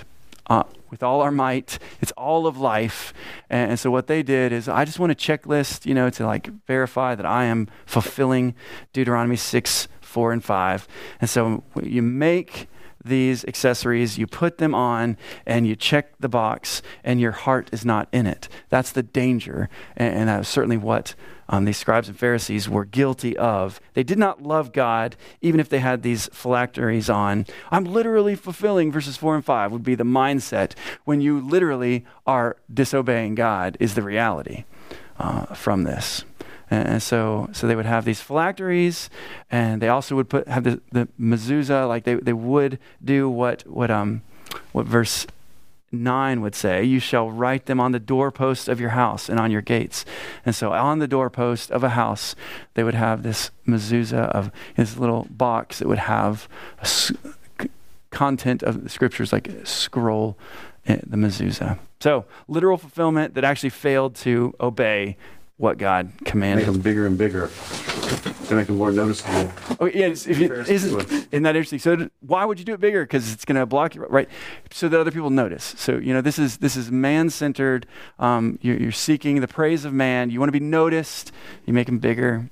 Uh, 0.51 0.63
with 0.89 1.01
all 1.01 1.21
our 1.21 1.31
might. 1.31 1.79
It's 2.01 2.11
all 2.17 2.45
of 2.45 2.57
life. 2.57 3.13
And, 3.49 3.71
and, 3.71 3.79
so 3.79 3.89
what 3.89 4.07
they 4.07 4.21
did 4.21 4.51
is, 4.51 4.67
I 4.67 4.83
just 4.83 4.99
want 4.99 5.13
a 5.13 5.15
checklist, 5.15 5.85
you 5.85 5.93
know, 5.93 6.09
to 6.09 6.25
like 6.25 6.47
verify 6.67 7.15
that 7.15 7.25
I 7.25 7.45
am 7.45 7.69
fulfilling 7.85 8.55
Deuteronomy 8.91 9.37
6, 9.37 9.87
4, 10.01 10.33
and 10.33 10.43
5. 10.43 10.87
And 11.21 11.29
so 11.29 11.63
you 11.81 12.01
make 12.01 12.67
these 13.03 13.45
accessories, 13.45 14.17
you 14.17 14.27
put 14.27 14.57
them 14.57 14.73
on, 14.75 15.17
and 15.45 15.67
you 15.67 15.75
check 15.75 16.13
the 16.19 16.29
box, 16.29 16.81
and 17.03 17.19
your 17.19 17.31
heart 17.31 17.69
is 17.71 17.85
not 17.85 18.07
in 18.11 18.27
it. 18.27 18.47
That's 18.69 18.91
the 18.91 19.03
danger. 19.03 19.69
And, 19.97 20.15
and 20.15 20.29
that 20.29 20.39
was 20.39 20.47
certainly 20.47 20.77
what 20.77 21.15
um, 21.51 21.65
these 21.65 21.77
scribes 21.77 22.07
and 22.07 22.17
Pharisees 22.17 22.69
were 22.69 22.85
guilty 22.85 23.35
of. 23.37 23.81
They 23.93 24.03
did 24.03 24.17
not 24.17 24.41
love 24.41 24.71
God, 24.71 25.17
even 25.41 25.59
if 25.59 25.67
they 25.67 25.79
had 25.79 26.01
these 26.01 26.29
phylacteries 26.31 27.09
on. 27.09 27.45
I'm 27.69 27.83
literally 27.83 28.35
fulfilling 28.35 28.91
verses 28.91 29.17
4 29.17 29.35
and 29.35 29.45
5, 29.45 29.71
would 29.71 29.83
be 29.83 29.95
the 29.95 30.05
mindset 30.05 30.73
when 31.03 31.19
you 31.19 31.41
literally 31.41 32.05
are 32.25 32.55
disobeying 32.73 33.35
God, 33.35 33.75
is 33.79 33.95
the 33.95 34.01
reality 34.01 34.63
uh, 35.19 35.47
from 35.47 35.83
this. 35.83 36.23
And 36.71 37.03
so, 37.03 37.49
so 37.51 37.67
they 37.67 37.75
would 37.75 37.86
have 37.86 38.05
these 38.05 38.21
phylacteries, 38.21 39.10
and 39.51 39.81
they 39.81 39.89
also 39.89 40.15
would 40.15 40.29
put 40.29 40.47
have 40.47 40.63
the, 40.63 40.79
the 40.93 41.10
mezuzah, 41.19 41.86
like 41.86 42.05
they, 42.05 42.15
they 42.15 42.34
would 42.34 42.79
do 43.03 43.29
what 43.29 43.67
what 43.67 43.91
um 43.91 44.21
what 44.71 44.86
verse 44.86 45.27
9 45.91 46.41
would 46.41 46.55
say, 46.55 46.84
You 46.84 46.99
shall 46.99 47.29
write 47.29 47.65
them 47.65 47.79
on 47.79 47.91
the 47.91 47.99
doorposts 47.99 48.67
of 48.67 48.79
your 48.79 48.91
house 48.91 49.27
and 49.27 49.39
on 49.39 49.51
your 49.51 49.62
gates. 49.62 50.05
And 50.45 50.55
so 50.55 50.71
on 50.71 50.99
the 50.99 51.07
doorpost 51.07 51.71
of 51.71 51.84
a 51.84 51.89
house, 51.89 52.36
they 52.73 52.84
would 52.84 52.93
have 52.93 53.23
this 53.23 53.51
mezuzah 53.67 54.29
of 54.29 54.51
this 54.75 54.97
little 54.97 55.27
box 55.29 55.79
that 55.79 55.88
would 55.88 55.99
have 55.99 56.47
a 56.79 57.67
content 58.12 58.63
of 58.63 58.84
the 58.84 58.89
scriptures 58.89 59.34
like 59.34 59.49
scroll 59.65 60.38
eh, 60.86 60.99
the 61.05 61.17
mezuzah. 61.17 61.79
So 61.99 62.25
literal 62.47 62.77
fulfillment 62.77 63.34
that 63.36 63.43
actually 63.43 63.69
failed 63.69 64.15
to 64.17 64.53
obey 64.60 65.17
what 65.62 65.78
God 65.78 66.12
commanded. 66.26 66.65
Make 66.65 66.74
them 66.74 66.82
bigger 66.82 67.06
and 67.06 67.17
bigger 67.17 67.50
to 68.47 68.56
make 68.56 68.65
them 68.65 68.78
more 68.78 68.91
noticeable. 68.91 69.54
Oh, 69.80 69.86
yeah, 69.86 70.08
if 70.08 70.39
you, 70.39 70.52
isn't, 70.52 71.12
isn't 71.32 71.43
that 71.43 71.56
interesting? 71.56 71.78
So 71.78 72.10
why 72.21 72.45
would 72.45 72.58
you 72.58 72.65
do 72.65 72.74
it 72.74 72.80
bigger? 72.80 73.04
Because 73.04 73.32
it's 73.32 73.45
going 73.45 73.60
to 73.60 73.67
block 73.67 73.93
you, 73.93 74.04
right? 74.06 74.28
So 74.71 74.89
that 74.89 75.00
other 75.00 75.12
people 75.12 75.30
notice. 75.30 75.76
So 75.78 75.97
you 75.97 76.13
know, 76.13 76.21
this 76.21 76.39
is 76.39 76.58
this 76.58 76.76
is 76.76 76.91
man-centered. 76.91 77.86
Um, 78.17 78.58
you're, 78.62 78.76
you're 78.76 78.91
seeking 78.91 79.39
the 79.39 79.47
praise 79.47 79.86
of 79.86 79.93
man. 79.93 80.32
You 80.32 80.39
want 80.39 80.47
to 80.47 80.60
be 80.60 80.65
noticed. 80.65 81.32
You 81.67 81.74
make 81.74 81.86
them 81.86 82.00
bigger, 82.00 82.50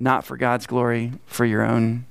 not 0.00 0.24
for 0.24 0.38
God's 0.38 0.66
glory, 0.66 1.12
for 1.26 1.44
your 1.44 1.62
own 1.62 2.06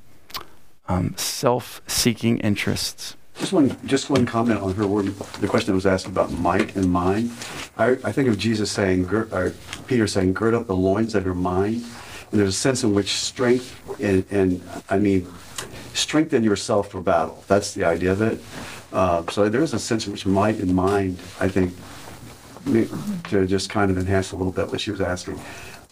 um, 0.88 1.15
self-seeking 1.17 2.38
interests. 2.39 3.17
Just 3.37 3.51
one, 3.51 3.77
just 3.87 4.09
one 4.09 4.25
comment 4.25 4.61
on 4.61 4.73
her 4.75 4.87
word. 4.87 5.07
The 5.41 5.47
question 5.47 5.67
that 5.67 5.75
was 5.75 5.85
asked 5.85 6.07
about 6.07 6.31
might 6.31 6.75
and 6.75 6.91
mind. 6.91 7.31
I, 7.77 7.97
I 8.03 8.11
think 8.11 8.29
of 8.29 8.37
Jesus 8.37 8.71
saying, 8.71 9.09
or 9.09 9.53
Peter 9.87 10.07
saying, 10.07 10.33
"Gird 10.33 10.53
up 10.53 10.67
the 10.67 10.75
loins 10.75 11.15
of 11.15 11.25
your 11.25 11.33
mind." 11.33 11.83
And 12.31 12.39
there's 12.39 12.49
a 12.49 12.57
sense 12.57 12.83
in 12.83 12.95
which 12.95 13.13
strength 13.13 13.79
and, 13.99 14.25
and 14.31 14.63
I 14.89 14.97
mean, 14.97 15.31
strengthen 15.93 16.43
yourself 16.43 16.89
for 16.89 16.99
battle. 16.99 17.43
That's 17.47 17.73
the 17.75 17.83
idea 17.83 18.11
of 18.11 18.21
it. 18.23 18.41
Uh, 18.91 19.23
so 19.29 19.49
there 19.49 19.61
is 19.61 19.73
a 19.73 19.79
sense 19.79 20.07
in 20.07 20.13
which 20.13 20.25
might 20.25 20.57
and 20.57 20.73
mind, 20.75 21.19
I 21.39 21.47
think, 21.47 21.75
to 22.65 23.45
just 23.45 23.69
kind 23.69 23.91
of 23.91 23.97
enhance 23.97 24.31
a 24.31 24.35
little 24.35 24.51
bit 24.51 24.69
what 24.69 24.81
she 24.81 24.89
was 24.89 25.01
asking. 25.01 25.39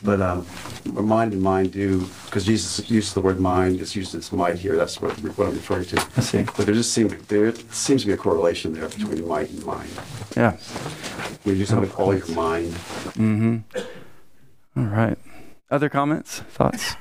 But 0.04 0.22
um, 0.22 0.46
mind 0.86 1.34
and 1.34 1.42
mind 1.42 1.74
do, 1.74 2.08
because 2.26 2.46
Jesus 2.46 2.90
uses 2.90 3.14
the 3.14 3.22
word 3.22 3.40
mind, 3.40 3.80
it's 3.80 3.96
used 3.96 4.16
as 4.16 4.32
might 4.32 4.58
here. 4.58 4.76
That's 4.76 5.00
what, 5.00 5.12
what 5.38 5.48
I'm 5.48 5.54
referring 5.54 5.86
to. 5.86 6.08
I 6.18 6.22
see. 6.22 6.44
But 6.44 6.66
there 6.66 6.74
just 6.74 6.92
seems 6.92 7.14
there 7.28 7.54
seems 7.72 8.02
to 8.02 8.08
be 8.08 8.14
a 8.14 8.18
correlation 8.18 8.74
there 8.74 8.90
between 8.90 9.28
might 9.28 9.50
and 9.50 9.66
mind. 9.66 9.90
Yeah. 10.36 10.58
We 11.46 11.56
do 11.56 11.66
something 11.66 11.90
with 11.90 12.00
all 12.00 12.16
your 12.16 12.28
mind. 12.30 12.74
Mm-hmm. 12.74 13.58
All 14.78 14.86
right. 14.86 15.18
Other 15.70 15.90
comments, 15.90 16.40
thoughts? 16.40 16.96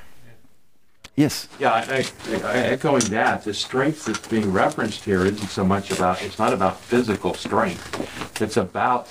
Yes. 1.15 1.47
Yeah, 1.59 1.73
I, 1.73 2.05
I, 2.43 2.57
echoing 2.57 3.03
that, 3.05 3.43
the 3.43 3.53
strength 3.53 4.05
that's 4.05 4.27
being 4.27 4.51
referenced 4.51 5.03
here 5.03 5.25
isn't 5.25 5.49
so 5.49 5.65
much 5.65 5.91
about, 5.91 6.21
it's 6.21 6.39
not 6.39 6.53
about 6.53 6.79
physical 6.79 7.33
strength. 7.33 8.41
It's 8.41 8.57
about 8.57 9.07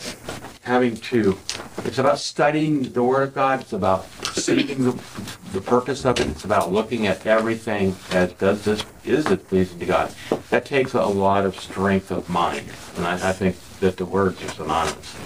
having 0.71 0.97
to, 0.97 1.37
it's 1.85 1.99
about 1.99 2.21
studying 2.21 2.93
the 2.93 3.03
Word 3.03 3.25
of 3.29 3.35
God. 3.35 3.61
It's 3.61 3.73
about 3.73 4.07
seeking 4.35 4.85
the, 4.85 4.93
the 5.53 5.61
purpose 5.61 6.05
of 6.05 6.21
it. 6.21 6.29
It's 6.29 6.45
about 6.45 6.71
looking 6.71 7.09
at 7.09 7.27
everything 7.27 7.97
as 8.13 8.33
does 8.35 8.65
this, 8.65 8.85
is 9.05 9.27
it 9.27 9.49
pleasing 9.49 9.81
to 9.81 9.87
God? 9.87 10.15
That 10.51 10.65
takes 10.65 10.95
a 10.95 11.05
lot 11.05 11.45
of 11.45 11.59
strength 11.59 12.13
of 12.13 12.29
mind. 12.29 12.69
And 12.97 13.05
I, 13.05 13.15
I 13.31 13.33
think 13.33 13.57
that 13.81 13.97
the 13.97 14.07
words 14.07 14.41
are 14.45 14.49
synonymous. 14.51 15.17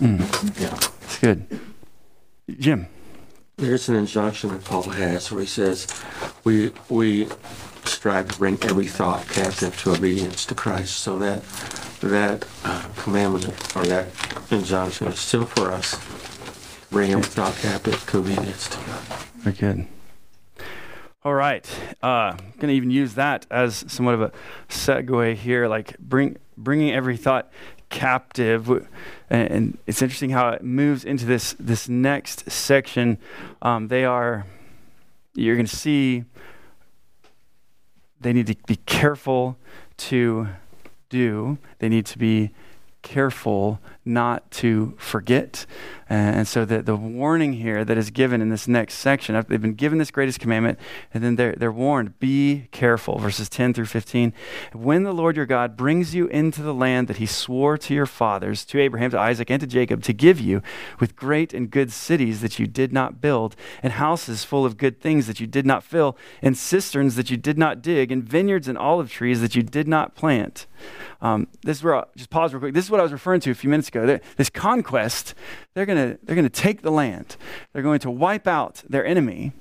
Mm. 0.00 0.60
Yeah. 0.60 0.74
It's 1.02 1.18
good. 1.18 1.60
Jim. 2.58 2.86
There's 3.56 3.90
an 3.90 3.96
injunction 3.96 4.50
that 4.50 4.64
Paul 4.64 4.82
has 4.84 5.30
where 5.30 5.42
he 5.42 5.46
says, 5.46 5.86
we, 6.44 6.72
we 6.88 7.28
strive 7.88 8.28
to 8.28 8.38
bring 8.38 8.58
every 8.62 8.86
thought 8.86 9.28
captive 9.28 9.76
to 9.82 9.92
obedience 9.92 10.46
to 10.46 10.54
Christ. 10.54 10.96
So 10.96 11.18
that, 11.18 11.42
that 12.00 12.46
uh, 12.64 12.88
commandment 12.96 13.46
or 13.76 13.84
that 13.84 14.08
injunction 14.50 15.08
is 15.08 15.18
still 15.18 15.46
for 15.46 15.70
us. 15.70 15.98
Bring 16.90 17.12
every 17.12 17.24
thought 17.24 17.56
captive 17.56 18.04
to 18.10 18.18
obedience 18.18 18.68
to 18.68 18.76
God. 18.76 19.02
Very 19.38 19.56
good. 19.56 19.86
All 21.24 21.34
right. 21.34 21.66
Uh, 22.02 22.36
I'm 22.36 22.52
going 22.58 22.68
to 22.68 22.74
even 22.74 22.90
use 22.90 23.14
that 23.14 23.46
as 23.50 23.84
somewhat 23.88 24.14
of 24.14 24.20
a 24.20 24.32
segue 24.68 25.36
here, 25.36 25.66
like 25.68 25.98
bring, 25.98 26.36
bringing 26.56 26.92
every 26.92 27.16
thought 27.16 27.50
captive. 27.88 28.86
And 29.30 29.78
it's 29.86 30.02
interesting 30.02 30.30
how 30.30 30.50
it 30.50 30.62
moves 30.62 31.02
into 31.04 31.24
this, 31.24 31.56
this 31.58 31.88
next 31.88 32.50
section. 32.50 33.16
Um, 33.62 33.88
they 33.88 34.04
are, 34.04 34.46
you're 35.34 35.56
going 35.56 35.66
to 35.66 35.74
see, 35.74 36.24
they 38.24 38.32
need 38.32 38.46
to 38.46 38.56
be 38.66 38.76
careful 38.86 39.58
to 39.98 40.48
do, 41.10 41.58
they 41.78 41.90
need 41.90 42.06
to 42.06 42.18
be 42.18 42.50
careful 43.02 43.78
not 44.04 44.50
to 44.50 44.94
forget. 44.98 45.66
And 46.08 46.46
so 46.46 46.66
the, 46.66 46.82
the 46.82 46.96
warning 46.96 47.54
here 47.54 47.84
that 47.84 47.96
is 47.96 48.10
given 48.10 48.42
in 48.42 48.50
this 48.50 48.68
next 48.68 48.94
section, 48.94 49.42
they've 49.48 49.60
been 49.60 49.74
given 49.74 49.98
this 49.98 50.10
greatest 50.10 50.38
commandment, 50.38 50.78
and 51.14 51.24
then 51.24 51.36
they're, 51.36 51.54
they're 51.54 51.72
warned, 51.72 52.18
be 52.20 52.68
careful, 52.72 53.18
verses 53.18 53.48
10 53.48 53.72
through 53.72 53.86
15. 53.86 54.34
When 54.74 55.04
the 55.04 55.14
Lord 55.14 55.36
your 55.36 55.46
God 55.46 55.76
brings 55.76 56.14
you 56.14 56.26
into 56.26 56.62
the 56.62 56.74
land 56.74 57.08
that 57.08 57.16
he 57.16 57.26
swore 57.26 57.78
to 57.78 57.94
your 57.94 58.06
fathers, 58.06 58.66
to 58.66 58.80
Abraham, 58.80 59.12
to 59.12 59.18
Isaac, 59.18 59.50
and 59.50 59.60
to 59.60 59.66
Jacob, 59.66 60.02
to 60.02 60.12
give 60.12 60.38
you 60.38 60.60
with 61.00 61.16
great 61.16 61.54
and 61.54 61.70
good 61.70 61.90
cities 61.90 62.42
that 62.42 62.58
you 62.58 62.66
did 62.66 62.92
not 62.92 63.22
build, 63.22 63.56
and 63.82 63.94
houses 63.94 64.44
full 64.44 64.66
of 64.66 64.76
good 64.76 65.00
things 65.00 65.26
that 65.26 65.40
you 65.40 65.46
did 65.46 65.64
not 65.64 65.82
fill, 65.82 66.18
and 66.42 66.56
cisterns 66.56 67.16
that 67.16 67.30
you 67.30 67.38
did 67.38 67.56
not 67.56 67.80
dig, 67.80 68.12
and 68.12 68.22
vineyards 68.22 68.68
and 68.68 68.76
olive 68.76 69.10
trees 69.10 69.40
that 69.40 69.56
you 69.56 69.62
did 69.62 69.88
not 69.88 70.14
plant. 70.14 70.66
Um, 71.22 71.48
this 71.62 71.78
is 71.78 71.82
where 71.82 71.96
I'll 71.96 72.08
just 72.16 72.28
pause 72.28 72.52
real 72.52 72.60
quick. 72.60 72.74
This 72.74 72.84
is 72.84 72.90
what 72.90 73.00
I 73.00 73.02
was 73.02 73.12
referring 73.12 73.40
to 73.40 73.50
a 73.50 73.54
few 73.54 73.70
minutes 73.70 73.88
ago. 73.88 73.93
This 73.94 74.50
conquest, 74.50 75.34
they're 75.74 75.86
going 75.86 76.12
to 76.12 76.18
they're 76.22 76.36
going 76.36 76.48
to 76.48 76.62
take 76.62 76.82
the 76.82 76.90
land. 76.90 77.36
They're 77.72 77.82
going 77.82 78.00
to 78.00 78.10
wipe 78.10 78.46
out 78.46 78.82
their 78.88 79.04
enemy. 79.04 79.52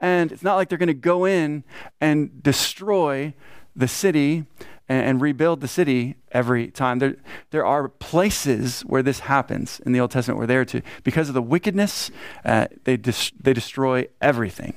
And 0.00 0.30
it's 0.30 0.42
not 0.42 0.56
like 0.56 0.68
they're 0.68 0.78
going 0.78 0.88
to 0.88 0.94
go 0.94 1.24
in 1.24 1.64
and 2.00 2.42
destroy 2.42 3.34
the 3.74 3.88
city 3.88 4.44
and, 4.88 5.20
rebuild 5.20 5.60
the 5.60 5.68
city 5.68 6.16
every 6.30 6.68
time. 6.68 6.98
There, 6.98 7.16
there 7.50 7.66
are 7.66 7.88
places 7.88 8.82
where 8.82 9.02
this 9.02 9.20
happens 9.20 9.80
in 9.80 9.92
the 9.92 10.00
Old 10.00 10.12
Testament 10.12 10.38
where 10.38 10.46
they're 10.46 10.64
to, 10.66 10.82
because 11.02 11.28
of 11.28 11.34
the 11.34 11.42
wickedness, 11.42 12.10
uh, 12.44 12.68
they, 12.84 12.96
they 12.96 13.52
destroy 13.52 14.06
everything. 14.20 14.74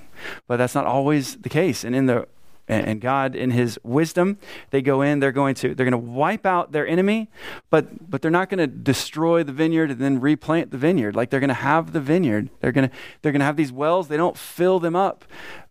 But 0.47 0.57
that's 0.57 0.74
not 0.74 0.86
always 0.86 1.38
the 1.38 1.49
case. 1.49 1.84
And 1.84 1.95
in 1.95 2.07
the 2.07 2.28
and, 2.70 3.01
God 3.01 3.36
in 3.36 3.51
his 3.51 3.80
wisdom, 3.84 4.38
they 4.70 4.82
go 4.82 5.01
in, 5.01 5.20
they're 5.20 5.32
going 5.32 5.55
to 5.55 5.74
they're 5.74 5.89
going 5.89 5.91
to 5.91 5.97
wipe 5.97 6.45
out 6.45 6.72
their 6.72 6.88
enemy, 6.88 7.30
but 7.70 8.09
but 8.09 8.22
they're 8.22 8.32
not 8.32 8.49
going 8.49 8.59
to 8.59 8.67
destroy 8.67 9.43
the 9.43 9.51
vineyard 9.51 9.91
and 9.91 9.99
then 9.99 10.20
replant 10.20 10.72
the 10.72 10.78
vineyard. 10.78 11.15
Like 11.15 11.30
they're 11.30 11.39
going 11.39 11.49
to 11.49 11.53
have 11.53 11.93
the 11.93 12.01
vineyard. 12.01 12.49
They're 12.59 12.72
going 12.72 12.89
to 12.89 12.95
they're 13.22 13.32
going 13.32 13.39
to 13.39 13.45
have 13.45 13.57
these 13.57 13.72
wells, 13.72 14.07
they 14.07 14.17
don't 14.17 14.38
fill 14.38 14.80
them 14.80 14.95
up 14.95 15.26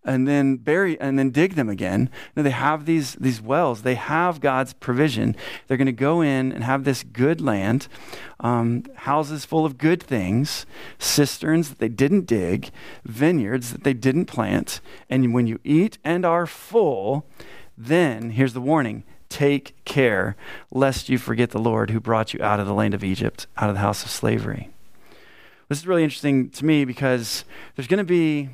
and 0.08 0.26
then 0.26 0.56
bury 0.56 0.98
and 1.00 1.18
then 1.18 1.30
dig 1.30 1.54
them 1.54 1.68
again. 1.68 2.08
They 2.34 2.50
have 2.50 2.86
these 2.86 3.14
these 3.16 3.42
wells. 3.42 3.82
They 3.82 3.94
have 3.94 4.40
God's 4.40 4.72
provision. 4.72 5.36
They're 5.66 5.76
going 5.76 5.86
to 5.86 5.92
go 5.92 6.22
in 6.22 6.50
and 6.50 6.64
have 6.64 6.84
this 6.84 7.02
good 7.02 7.40
land, 7.40 7.88
um, 8.40 8.84
houses 8.96 9.44
full 9.44 9.66
of 9.66 9.76
good 9.76 10.02
things, 10.02 10.64
cisterns 10.98 11.68
that 11.68 11.78
they 11.78 11.90
didn't 11.90 12.26
dig, 12.26 12.70
vineyards 13.04 13.70
that 13.72 13.84
they 13.84 13.92
didn't 13.92 14.24
plant. 14.24 14.80
And 15.10 15.34
when 15.34 15.46
you 15.46 15.60
eat 15.62 15.98
and 16.02 16.24
are 16.24 16.46
full, 16.46 17.26
then 17.76 18.30
here's 18.30 18.54
the 18.54 18.62
warning: 18.62 19.04
take 19.28 19.76
care 19.84 20.36
lest 20.70 21.10
you 21.10 21.18
forget 21.18 21.50
the 21.50 21.58
Lord 21.58 21.90
who 21.90 22.00
brought 22.00 22.32
you 22.32 22.42
out 22.42 22.60
of 22.60 22.66
the 22.66 22.74
land 22.74 22.94
of 22.94 23.04
Egypt, 23.04 23.46
out 23.58 23.68
of 23.68 23.74
the 23.74 23.82
house 23.82 24.02
of 24.02 24.10
slavery. 24.10 24.70
This 25.68 25.80
is 25.80 25.86
really 25.86 26.02
interesting 26.02 26.48
to 26.48 26.64
me 26.64 26.86
because 26.86 27.44
there's 27.76 27.88
going 27.88 27.98
to 27.98 28.04
be 28.04 28.48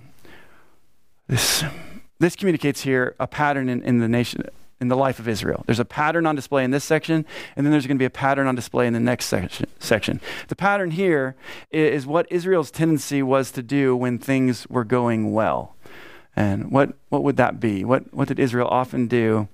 this, 1.29 1.65
this 2.19 2.37
communicates 2.37 2.83
here 2.83 3.15
a 3.19 3.27
pattern 3.27 3.69
in, 3.69 3.83
in 3.83 3.99
the 3.99 4.09
nation, 4.09 4.43
in 4.81 4.89
the 4.89 4.97
life 4.97 5.19
of 5.19 5.29
Israel. 5.29 5.65
There's 5.67 5.81
a 5.81 5.85
pattern 5.85 6.27
on 6.27 6.37
display 6.37 6.65
in 6.65 6.71
this 6.71 6.85
section, 6.85 7.25
and 7.57 7.65
then 7.65 7.71
there's 7.71 7.87
going 7.87 7.97
to 7.97 8.03
be 8.03 8.07
a 8.07 8.11
pattern 8.11 8.47
on 8.47 8.55
display 8.55 8.87
in 8.87 8.93
the 8.93 9.01
next 9.01 9.27
section. 9.27 9.67
section. 9.79 10.21
The 10.49 10.57
pattern 10.57 10.93
here 10.93 11.35
is 11.71 12.07
what 12.07 12.27
Israel's 12.31 12.71
tendency 12.71 13.23
was 13.23 13.51
to 13.53 13.63
do 13.63 13.97
when 13.97 14.19
things 14.19 14.67
were 14.69 14.85
going 14.85 15.33
well. 15.33 15.75
And 16.37 16.71
what, 16.71 16.95
what 17.09 17.23
would 17.23 17.37
that 17.37 17.61
be? 17.61 17.85
What, 17.85 18.13
what 18.13 18.29
did 18.29 18.39
Israel 18.39 18.69
often 18.69 19.07
do 19.07 19.49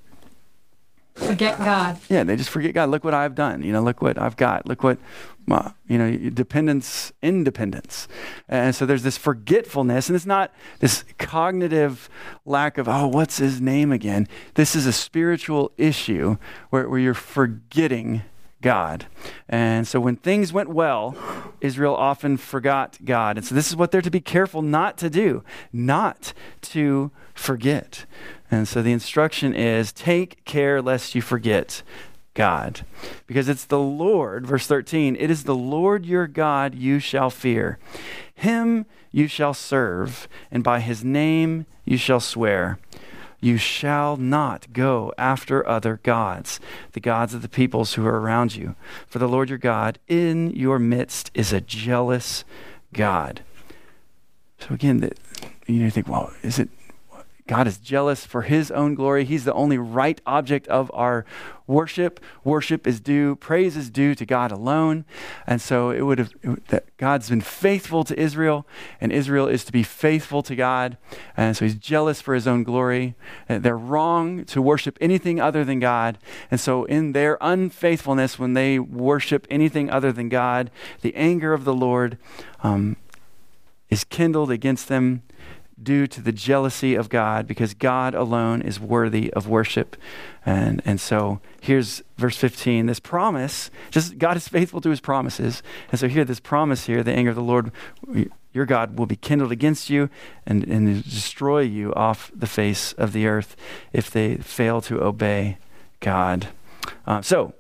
Forget 1.15 1.59
God. 1.59 1.99
Yeah, 2.09 2.25
they 2.25 2.37
just 2.37 2.51
forget 2.51 2.73
God. 2.73 2.89
Look 2.89 3.05
what 3.05 3.15
I've 3.15 3.35
done. 3.35 3.63
You 3.63 3.73
know, 3.73 3.83
look 3.83 4.01
what 4.01 4.19
I've 4.19 4.37
got. 4.37 4.67
Look 4.67 4.83
what, 4.83 4.99
you 5.89 5.99
know, 5.99 6.31
dependence, 6.31 7.13
independence. 7.23 8.09
And 8.49 8.75
so 8.75 8.87
there's 8.87 9.03
this 9.03 9.17
forgetfulness, 9.17 10.09
and 10.09 10.17
it's 10.17 10.27
not 10.27 10.53
this 10.79 11.05
cognitive 11.19 12.09
lack 12.45 12.79
of, 12.79 12.89
oh, 12.89 13.09
what's 13.09 13.39
his 13.39 13.61
name 13.61 13.93
again? 13.93 14.27
This 14.55 14.75
is 14.75 14.87
a 14.87 14.93
spiritual 14.93 15.73
issue 15.77 16.37
where, 16.71 16.89
where 16.89 16.99
you're 16.99 17.15
forgetting 17.15 18.23
God. 18.63 19.07
And 19.49 19.87
so 19.89 20.01
when 20.01 20.17
things 20.17 20.53
went 20.53 20.69
well, 20.69 21.17
Israel 21.61 21.95
often 21.95 22.37
forgot 22.37 22.99
God. 23.05 23.39
And 23.39 23.47
so 23.47 23.55
this 23.55 23.69
is 23.69 23.77
what 23.77 23.91
they're 23.91 24.03
to 24.03 24.11
be 24.11 24.21
careful 24.21 24.63
not 24.63 24.99
to 24.99 25.09
do, 25.09 25.43
not 25.73 26.33
to 26.63 27.11
forget. 27.35 28.05
And 28.51 28.69
so 28.69 28.83
the 28.83 28.93
instruction 28.93 29.55
is 29.55 29.93
take 29.93 30.45
care 30.45 30.83
lest 30.83 31.15
you 31.15 31.23
forget 31.23 31.83
God. 32.35 32.87
Because 33.27 33.49
it's 33.49 33.65
the 33.65 33.79
Lord, 33.79 34.47
verse 34.47 34.67
13, 34.67 35.17
it 35.17 35.31
is 35.31 35.45
the 35.45 35.55
Lord 35.55 36.07
your 36.07 36.27
God 36.27 36.75
you 36.75 36.99
shall 36.99 37.31
fear. 37.31 37.79
Him 38.35 38.87
you 39.11 39.27
shall 39.27 39.55
serve, 39.55 40.29
and 40.51 40.63
by 40.63 40.81
his 40.81 41.05
name 41.05 41.67
you 41.85 41.97
shall 41.97 42.21
swear. 42.21 42.79
You 43.41 43.57
shall 43.57 44.17
not 44.17 44.73
go 44.73 45.13
after 45.17 45.67
other 45.67 45.99
gods, 46.03 46.61
the 46.93 47.01
gods 47.01 47.33
of 47.33 47.43
the 47.43 47.49
peoples 47.49 47.95
who 47.95 48.07
are 48.07 48.21
around 48.21 48.55
you. 48.55 48.77
For 49.07 49.19
the 49.19 49.29
Lord 49.29 49.49
your 49.49 49.59
God 49.59 49.99
in 50.09 50.51
your 50.51 50.79
midst 50.79 51.31
is 51.35 51.53
a 51.53 51.61
jealous 51.61 52.45
God. 52.93 53.43
So 54.59 54.75
again, 54.75 55.11
you 55.67 55.91
think, 55.91 56.07
well, 56.07 56.33
is 56.43 56.59
it 56.59 56.69
God 57.51 57.67
is 57.67 57.79
jealous 57.79 58.25
for 58.25 58.43
his 58.43 58.71
own 58.71 58.95
glory. 58.95 59.25
He's 59.25 59.45
the 59.45 59.53
only 59.55 59.77
right 59.77 60.21
object 60.25 60.69
of 60.69 60.89
our 60.95 61.25
worship. 61.67 62.21
Worship 62.45 62.87
is 62.87 63.01
due, 63.01 63.35
praise 63.35 63.77
is 63.77 63.91
due 63.91 64.15
to 64.15 64.25
God 64.25 64.53
alone. 64.53 65.05
And 65.49 65.61
so 65.61 65.91
it 65.91 66.03
would 66.03 66.21
have 66.21 66.33
it, 66.45 66.69
that 66.69 66.97
God's 66.97 67.29
been 67.29 67.41
faithful 67.41 68.05
to 68.05 68.17
Israel, 68.17 68.69
and 69.01 69.11
Israel 69.11 69.49
is 69.49 69.65
to 69.65 69.73
be 69.73 69.83
faithful 69.83 70.45
to 70.45 70.55
God. 70.55 70.97
And 71.37 71.57
so 71.57 71.65
he's 71.65 71.75
jealous 71.75 72.21
for 72.21 72.37
his 72.37 72.47
own 72.47 72.63
glory. 72.63 73.17
And 73.49 73.65
they're 73.65 73.77
wrong 73.77 74.45
to 74.45 74.63
worship 74.63 74.97
anything 75.01 75.41
other 75.41 75.65
than 75.65 75.81
God. 75.81 76.19
And 76.53 76.61
so 76.61 76.85
in 76.85 77.15
their 77.15 77.37
unfaithfulness, 77.41 78.39
when 78.39 78.55
they 78.55 78.79
worship 78.79 79.49
anything 79.51 79.91
other 79.91 80.13
than 80.13 80.29
God, 80.29 80.71
the 81.01 81.17
anger 81.17 81.53
of 81.53 81.65
the 81.65 81.75
Lord 81.75 82.17
um, 82.63 82.95
is 83.89 84.05
kindled 84.05 84.53
against 84.53 84.87
them 84.87 85.25
due 85.83 86.07
to 86.07 86.21
the 86.21 86.33
jealousy 86.33 86.95
of 86.95 87.09
God 87.09 87.47
because 87.47 87.75
God 87.75 88.15
alone 88.15 88.63
is 88.63 88.79
worthy 88.79 89.33
of 89.33 89.49
worship. 89.49 89.97
And, 90.45 90.83
and 90.85 91.01
so 91.01 91.41
here's 91.61 92.03
verse 92.17 92.37
15 92.37 92.87
this 92.87 93.01
promise, 93.01 93.71
just 93.91 94.19
God 94.19 94.37
is 94.37 94.49
faithful 94.49 94.81
to 94.81 94.91
his 94.91 95.01
promises. 95.01 95.63
And 95.91 95.99
so 95.99 96.09
here, 96.09 96.25
this 96.25 96.41
promise 96.41 96.87
here, 96.87 97.03
the 97.03 97.13
anger 97.13 97.31
of 97.31 97.37
the 97.37 97.43
Lord, 97.43 97.73
your 98.53 98.67
God, 98.67 98.99
will 98.99 99.07
be 99.07 99.17
kindled 99.17 99.53
against 99.53 99.91
you 99.91 100.11
and, 100.47 100.65
and 100.65 101.05
destroy 101.05 101.61
you 101.61 101.95
off 101.95 102.31
the 102.35 102.47
face 102.47 102.93
of 102.95 103.13
the 103.13 103.27
earth 103.27 103.57
if 103.93 104.11
they 104.11 104.37
fail 104.37 104.81
to 104.83 105.03
obey 105.03 105.59
God. 106.01 106.49
Uh, 107.07 107.23
so 107.23 107.55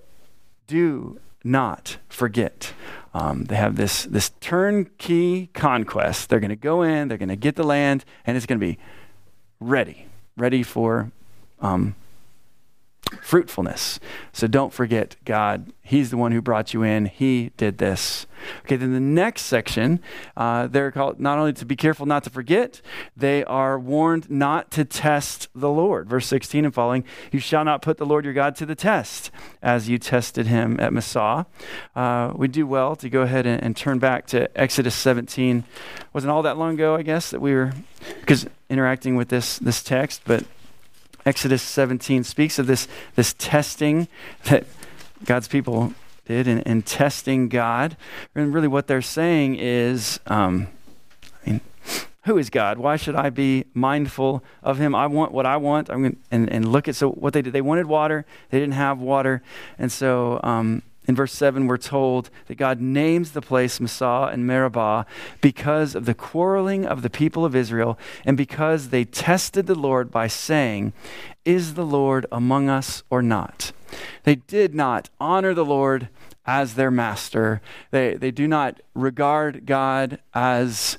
do 0.66 1.20
not 1.44 1.98
forget 2.08 2.72
um, 3.12 3.44
they 3.44 3.56
have 3.56 3.76
this, 3.76 4.04
this 4.04 4.30
turnkey 4.40 5.48
conquest. 5.52 6.28
They're 6.28 6.40
going 6.40 6.50
to 6.50 6.56
go 6.56 6.82
in, 6.82 7.08
they're 7.08 7.18
going 7.18 7.28
to 7.28 7.36
get 7.36 7.56
the 7.56 7.64
land, 7.64 8.04
and 8.24 8.36
it's 8.36 8.46
going 8.46 8.60
to 8.60 8.66
be 8.66 8.78
ready, 9.58 10.06
ready 10.36 10.62
for 10.62 11.10
um, 11.60 11.94
fruitfulness. 13.22 13.98
So 14.32 14.46
don't 14.46 14.72
forget 14.72 15.16
God. 15.24 15.72
He's 15.82 16.10
the 16.10 16.16
one 16.16 16.30
who 16.30 16.40
brought 16.40 16.72
you 16.72 16.82
in. 16.82 17.06
He 17.06 17.50
did 17.56 17.78
this. 17.78 18.26
Okay, 18.60 18.76
then 18.76 18.92
the 18.92 19.00
next 19.00 19.42
section, 19.42 20.00
uh, 20.36 20.68
they're 20.68 20.92
called 20.92 21.18
not 21.18 21.38
only 21.38 21.52
to 21.54 21.64
be 21.64 21.74
careful 21.74 22.06
not 22.06 22.22
to 22.24 22.30
forget, 22.30 22.80
they 23.16 23.42
are 23.44 23.78
warned 23.78 24.30
not 24.30 24.70
to 24.72 24.84
test 24.84 25.48
the 25.54 25.68
Lord. 25.68 26.08
Verse 26.08 26.26
16 26.26 26.64
and 26.64 26.72
following, 26.72 27.04
you 27.32 27.40
shall 27.40 27.64
not 27.64 27.82
put 27.82 27.98
the 27.98 28.06
Lord 28.06 28.24
your 28.24 28.34
God 28.34 28.54
to 28.56 28.66
the 28.66 28.76
test 28.76 29.30
as 29.60 29.88
you 29.88 29.98
tested 29.98 30.46
him 30.46 30.78
at 30.78 30.92
Massah. 30.92 31.46
Uh, 31.96 32.32
we 32.36 32.46
do 32.46 32.66
well 32.66 32.94
to 32.96 33.10
go 33.10 33.22
ahead 33.22 33.46
and, 33.46 33.62
and 33.62 33.76
turn 33.76 33.98
back 33.98 34.26
to 34.28 34.48
Exodus 34.58 34.94
17. 34.94 35.64
Wasn't 36.12 36.30
all 36.30 36.42
that 36.42 36.56
long 36.56 36.74
ago, 36.74 36.94
I 36.94 37.02
guess, 37.02 37.30
that 37.30 37.40
we 37.40 37.52
were 37.52 37.72
because 38.20 38.46
interacting 38.68 39.16
with 39.16 39.28
this 39.28 39.58
this 39.58 39.82
text, 39.82 40.22
but 40.24 40.44
Exodus 41.26 41.62
17 41.62 42.24
speaks 42.24 42.58
of 42.58 42.66
this, 42.66 42.88
this 43.14 43.34
testing 43.38 44.08
that 44.44 44.64
God's 45.24 45.48
people 45.48 45.92
did 46.26 46.46
in, 46.46 46.60
in 46.60 46.82
testing 46.82 47.48
God. 47.48 47.96
And 48.34 48.54
really, 48.54 48.68
what 48.68 48.86
they're 48.86 49.02
saying 49.02 49.56
is, 49.56 50.20
um, 50.26 50.68
I 51.44 51.50
mean, 51.50 51.60
who 52.24 52.38
is 52.38 52.50
God? 52.50 52.78
Why 52.78 52.96
should 52.96 53.16
I 53.16 53.30
be 53.30 53.64
mindful 53.74 54.42
of 54.62 54.78
Him? 54.78 54.94
I 54.94 55.06
want 55.06 55.32
what 55.32 55.46
I 55.46 55.56
want. 55.56 55.90
I'm 55.90 56.02
going 56.02 56.16
and 56.30 56.50
and 56.50 56.70
look 56.70 56.86
at 56.88 56.96
so 56.96 57.10
what 57.10 57.32
they 57.32 57.42
did. 57.42 57.52
They 57.52 57.60
wanted 57.60 57.86
water. 57.86 58.24
They 58.50 58.58
didn't 58.58 58.74
have 58.74 59.00
water, 59.00 59.42
and 59.78 59.90
so 59.90 60.40
um, 60.42 60.82
in 61.10 61.16
verse 61.16 61.32
7, 61.32 61.66
we're 61.66 61.76
told 61.76 62.30
that 62.46 62.54
God 62.54 62.80
names 62.80 63.32
the 63.32 63.42
place 63.42 63.80
Massah 63.80 64.30
and 64.32 64.46
Meribah 64.46 65.04
because 65.40 65.96
of 65.96 66.04
the 66.04 66.14
quarreling 66.14 66.86
of 66.86 67.02
the 67.02 67.10
people 67.10 67.44
of 67.44 67.56
Israel 67.56 67.98
and 68.24 68.36
because 68.36 68.90
they 68.90 69.04
tested 69.04 69.66
the 69.66 69.74
Lord 69.74 70.12
by 70.12 70.28
saying, 70.28 70.92
Is 71.44 71.74
the 71.74 71.84
Lord 71.84 72.26
among 72.30 72.68
us 72.68 73.02
or 73.10 73.22
not? 73.22 73.72
They 74.22 74.36
did 74.36 74.72
not 74.72 75.10
honor 75.18 75.52
the 75.52 75.64
Lord 75.64 76.10
as 76.46 76.74
their 76.74 76.92
master, 76.92 77.60
they, 77.90 78.14
they 78.14 78.30
do 78.30 78.46
not 78.46 78.80
regard 78.94 79.66
God 79.66 80.20
as. 80.32 80.96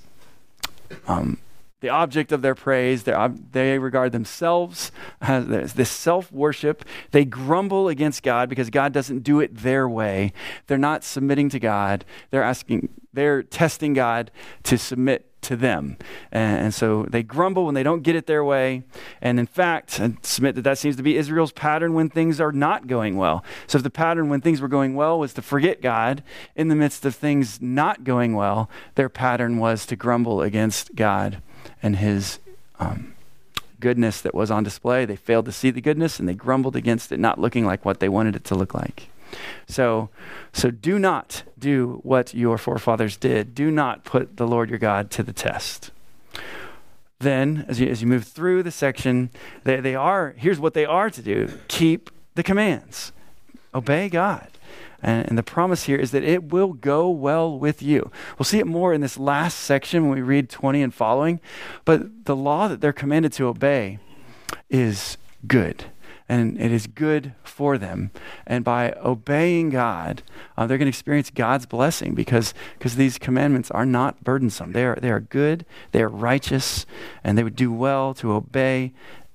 Um, 1.08 1.38
the 1.82 1.90
object 1.90 2.32
of 2.32 2.42
their 2.42 2.56
praise. 2.56 3.04
They 3.04 3.80
regard 3.80 4.12
themselves 4.12 4.92
uh, 5.22 5.46
as 5.52 5.74
this 5.74 5.90
self 5.90 6.32
worship. 6.32 6.86
They 7.12 7.26
grumble 7.26 7.90
against 7.90 8.24
God 8.24 8.50
because 8.50 8.70
God 8.70 8.94
doesn't 8.94 9.20
do 9.20 9.40
it 9.40 9.58
their 9.58 9.90
way. 9.90 10.32
They're 10.68 10.78
not 10.78 11.04
submitting 11.04 11.50
to 11.50 11.60
God. 11.60 12.06
They're 12.30 12.44
asking, 12.44 12.90
they're 13.12 13.44
testing 13.44 13.94
God 13.94 14.32
to 14.64 14.78
submit 14.78 15.28
to 15.42 15.56
them. 15.56 15.98
And, 16.32 16.72
so 16.72 17.08
they 17.10 17.24
grumble 17.24 17.66
when 17.66 17.74
they 17.74 17.82
don't 17.82 18.04
get 18.04 18.16
it 18.16 18.28
their 18.28 18.44
way. 18.44 18.84
And 19.22 19.40
in 19.40 19.48
fact, 19.48 20.00
I 20.00 20.14
submit 20.22 20.54
that 20.54 20.62
that 20.62 20.78
seems 20.78 20.96
to 20.98 21.04
be 21.04 21.18
Israel's 21.18 21.52
pattern 21.52 21.96
when 21.96 22.10
things 22.10 22.40
are 22.40 22.52
not 22.52 22.86
going 22.86 23.18
well. 23.18 23.44
So 23.66 23.78
if 23.78 23.84
the 23.84 23.90
pattern 23.90 24.30
when 24.30 24.42
things 24.42 24.62
were 24.62 24.68
going 24.68 24.94
well 24.94 25.20
was 25.20 25.34
to 25.34 25.42
forget 25.42 25.82
God, 25.82 26.22
in 26.56 26.68
the 26.68 26.76
midst 26.76 27.06
of 27.06 27.16
things 27.16 27.60
not 27.60 28.04
going 28.04 28.36
well, 28.36 28.70
their 28.94 29.10
pattern 29.10 29.58
was 29.58 29.88
to 29.88 29.96
grumble 29.96 30.44
against 30.44 30.94
God 30.96 31.42
and 31.82 31.98
his 31.98 32.40
um, 32.80 33.14
goodness 33.80 34.22
that 34.22 34.34
was 34.34 34.50
on 34.50 34.64
display. 34.64 35.06
They 35.06 35.16
failed 35.16 35.46
to 35.46 35.52
see 35.52 35.72
the 35.72 35.82
goodness 35.82 36.20
and 36.20 36.30
they 36.30 36.34
grumbled 36.34 36.76
against 36.76 37.12
it 37.12 37.20
not 37.20 37.40
looking 37.40 37.66
like 37.66 37.84
what 37.84 38.00
they 38.00 38.10
wanted 38.10 38.36
it 38.36 38.46
to 38.46 38.56
look 38.56 38.74
like. 38.74 39.10
So, 39.68 40.10
so 40.54 40.72
do 40.72 41.00
not 41.00 41.44
do 41.58 42.00
what 42.04 42.34
your 42.34 42.58
forefathers 42.58 43.18
did. 43.18 43.56
Do 43.56 43.72
not 43.72 44.04
put 44.04 44.38
the 44.38 44.48
Lord 44.48 44.70
your 44.70 44.80
God 44.80 45.10
to 45.12 45.24
the 45.24 45.34
test. 45.34 45.92
then, 47.20 47.66
as 47.68 47.80
you, 47.80 47.88
as 47.88 48.02
you 48.02 48.08
move 48.08 48.26
through 48.26 48.64
the 48.64 48.72
section, 48.72 49.30
they, 49.64 49.80
they 49.80 49.96
are, 49.96 50.34
here's 50.38 50.60
what 50.60 50.74
they 50.74 50.86
are 50.86 51.10
to 51.10 51.22
do 51.22 51.50
keep 51.68 52.10
the 52.36 52.44
commands, 52.44 53.12
obey 53.74 54.10
God. 54.10 54.48
And, 55.02 55.28
and 55.28 55.38
the 55.38 55.44
promise 55.44 55.84
here 55.84 55.98
is 55.98 56.12
that 56.12 56.24
it 56.24 56.52
will 56.52 56.74
go 56.74 57.10
well 57.10 57.58
with 57.58 57.82
you. 57.82 58.12
We'll 58.38 58.46
see 58.46 58.60
it 58.60 58.68
more 58.68 58.94
in 58.94 59.02
this 59.02 59.18
last 59.18 59.60
section 59.60 60.04
when 60.04 60.16
we 60.16 60.22
read 60.22 60.50
20 60.50 60.82
and 60.82 60.94
following. 60.94 61.40
But 61.86 62.26
the 62.26 62.36
law 62.36 62.68
that 62.68 62.82
they're 62.82 62.94
commanded 62.94 63.34
to 63.34 63.48
obey 63.48 64.00
is 64.70 65.18
good 65.48 65.86
and 66.32 66.62
it 66.62 66.72
is 66.72 66.88
good 66.88 67.34
for 67.44 67.78
them. 67.78 68.10
And 68.48 68.64
by 68.64 68.94
obeying 69.04 69.70
God, 69.70 70.24
uh, 70.58 70.66
they're 70.66 70.78
going 70.78 70.86
to 70.86 70.98
experience 70.98 71.30
God's 71.30 71.66
blessing 71.66 72.16
because 72.16 72.54
because 72.80 72.96
these 72.96 73.18
commandments 73.18 73.70
are 73.70 73.86
not 73.86 74.24
burdensome. 74.24 74.72
They 74.72 74.86
are 74.86 74.96
they 74.96 75.12
are 75.12 75.20
good, 75.20 75.66
they 75.92 76.02
are 76.02 76.08
righteous, 76.08 76.86
and 77.22 77.38
they 77.38 77.44
would 77.44 77.58
do 77.58 77.70
well 77.74 78.14
to 78.14 78.32
obey 78.32 78.94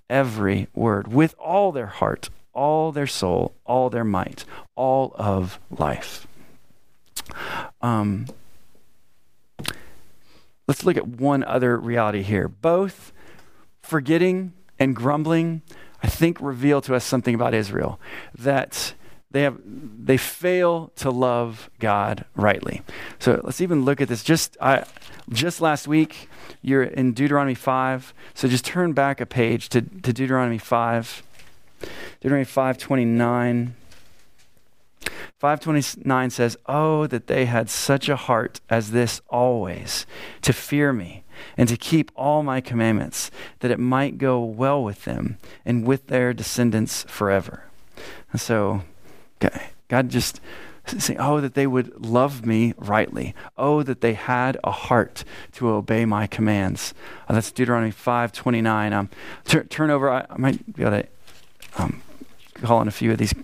every 0.09 0.69
word 0.75 1.13
with 1.13 1.35
all 1.39 1.71
their 1.71 1.87
heart, 1.87 2.31
all 2.57 2.91
their 2.91 3.07
soul, 3.07 3.55
all 3.65 3.91
their 3.91 4.05
might, 4.05 4.45
all 4.75 5.15
of 5.15 5.61
life. 5.71 6.27
Um, 7.81 8.27
let's 10.67 10.85
look 10.85 10.97
at 10.97 11.07
one 11.07 11.45
other 11.45 11.79
reality 11.79 12.23
here. 12.23 12.49
Both 12.49 13.13
forgetting 13.83 14.53
and 14.79 14.97
grumbling 14.97 15.63
I 16.03 16.09
think 16.09 16.41
reveal 16.41 16.81
to 16.83 16.95
us 16.95 17.05
something 17.05 17.35
about 17.35 17.55
Israel 17.55 17.99
that 18.39 18.95
they 19.31 19.43
have 19.43 19.59
they 19.65 20.17
fail 20.17 20.93
to 20.97 21.11
love 21.11 21.69
God 21.81 22.25
rightly. 22.37 22.83
So 23.19 23.41
let's 23.43 23.61
even 23.61 23.85
look 23.85 24.01
at 24.01 24.09
this. 24.09 24.23
Just 24.23 24.57
I, 24.61 24.85
just 25.31 25.61
last 25.61 25.89
week, 25.89 26.29
you're 26.63 26.85
in 26.85 27.13
Deuteronomy 27.13 27.57
five. 27.57 28.15
So 28.35 28.47
just 28.47 28.65
turn 28.65 28.93
back 28.93 29.21
a 29.21 29.27
page 29.27 29.69
to, 29.71 29.81
to 29.81 30.13
Deuteronomy 30.13 30.59
five. 30.59 31.25
Deuteronomy 32.21 32.45
five 32.45 32.79
twenty 32.79 33.05
nine. 33.05 33.75
529 35.39 36.31
says, 36.31 36.57
Oh, 36.67 37.07
that 37.07 37.27
they 37.27 37.45
had 37.45 37.69
such 37.69 38.09
a 38.09 38.17
heart 38.17 38.61
as 38.71 38.91
this 38.91 39.21
always, 39.29 40.07
to 40.41 40.53
fear 40.53 40.95
me 40.95 41.25
and 41.59 41.69
to 41.69 41.77
keep 41.77 42.11
all 42.17 42.43
my 42.43 42.63
commandments, 42.63 43.31
that 43.61 43.71
it 43.71 43.79
might 43.79 44.17
go 44.17 44.43
well 44.43 44.83
with 44.83 45.05
them 45.05 45.37
and 45.65 45.87
with 45.87 46.07
their 46.07 46.33
descendants 46.33 47.05
forever. 47.05 47.65
And 48.33 48.41
so, 48.41 48.83
God 49.89 50.09
just 50.09 50.41
saying, 50.87 51.21
Oh, 51.21 51.41
that 51.41 51.55
they 51.55 51.67
would 51.67 52.05
love 52.05 52.47
me 52.47 52.75
rightly. 52.77 53.35
Oh, 53.57 53.83
that 53.83 54.01
they 54.01 54.15
had 54.15 54.59
a 54.65 54.71
heart 54.71 55.25
to 55.53 55.69
obey 55.69 56.05
my 56.05 56.27
commands. 56.27 56.95
Uh, 57.29 57.35
that's 57.35 57.53
Deuteronomy 57.53 57.91
5 57.91 58.33
29. 58.33 58.93
Um, 58.93 59.09
tur- 59.45 59.65
turn 59.65 59.91
over, 59.91 60.11
I, 60.11 60.27
I, 60.31 60.39
might 60.39 60.75
be 60.75 60.83
able 60.83 61.03
to 61.03 61.09
um, 61.77 62.03
call 62.55 62.79
on 62.79 62.89
a 62.89 62.93
few 62.93 63.13
of 63.13 63.19
these 63.19 63.35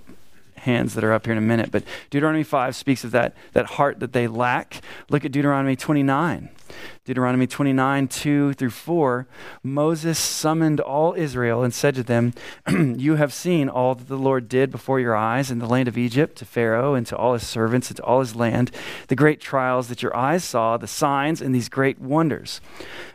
hands 0.57 0.95
that 0.95 1.03
are 1.05 1.13
up 1.13 1.27
here 1.27 1.33
in 1.33 1.39
a 1.39 1.41
minute, 1.41 1.71
but 1.71 1.83
Deuteronomy 2.11 2.45
5 2.45 2.77
speaks 2.77 3.05
of 3.05 3.11
that, 3.11 3.35
that 3.53 3.67
heart 3.67 4.01
that 4.01 4.13
they 4.13 4.29
lack. 4.29 4.81
Look 5.11 5.25
at 5.25 5.33
Deuteronomy 5.33 5.77
29. 5.77 6.51
Deuteronomy 7.05 7.47
29, 7.47 8.09
2 8.09 8.53
through 8.53 8.71
4, 8.71 9.27
Moses 9.63 10.19
summoned 10.19 10.81
all 10.81 11.15
Israel 11.15 11.63
and 11.63 11.75
said 11.75 11.95
to 11.97 12.03
them, 12.03 12.33
You 12.69 13.17
have 13.17 13.33
seen 13.33 13.69
all 13.69 13.95
that 13.95 14.09
the 14.09 14.17
Lord 14.17 14.49
did 14.49 14.71
before 14.71 15.01
your 15.01 15.17
eyes 15.17 15.51
in 15.51 15.59
the 15.59 15.67
land 15.67 15.89
of 15.89 15.99
Egypt 15.99 16.37
to 16.39 16.45
Pharaoh 16.45 16.95
and 16.95 17.07
to 17.09 17.17
all 17.17 17.33
his 17.33 17.47
servants 17.47 17.91
and 17.91 17.97
to 17.97 18.05
all 18.05 18.21
his 18.21 18.37
land, 18.37 18.71
the 19.09 19.17
great 19.17 19.41
trials 19.41 19.89
that 19.89 20.03
your 20.03 20.17
eyes 20.17 20.45
saw, 20.45 20.77
the 20.77 20.87
signs 20.87 21.43
and 21.43 21.55
these 21.55 21.69
great 21.69 22.01
wonders. 22.01 22.61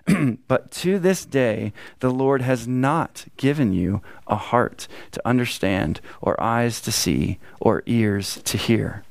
but 0.47 0.71
to 0.71 0.99
this 0.99 1.25
day, 1.25 1.71
the 1.99 2.11
Lord 2.11 2.41
has 2.41 2.67
not 2.67 3.25
given 3.37 3.73
you 3.73 4.01
a 4.27 4.35
heart 4.35 4.87
to 5.11 5.27
understand, 5.27 6.01
or 6.21 6.41
eyes 6.41 6.81
to 6.81 6.91
see, 6.91 7.39
or 7.59 7.83
ears 7.85 8.41
to 8.43 8.57
hear. 8.57 9.03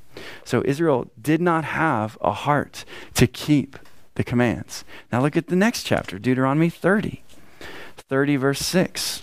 So 0.45 0.63
Israel 0.65 1.11
did 1.21 1.41
not 1.41 1.65
have 1.65 2.17
a 2.21 2.33
heart 2.33 2.85
to 3.15 3.27
keep 3.27 3.79
the 4.17 4.25
commands. 4.25 4.85
Now 5.13 5.23
look 5.23 5.37
at 5.37 5.47
the 5.47 5.57
next 5.57 5.85
chapter, 5.85 6.19
Deuteronomy 6.19 6.69
30. 6.69 7.23
30, 7.97 8.37
verse 8.37 8.61
6. 8.61 9.23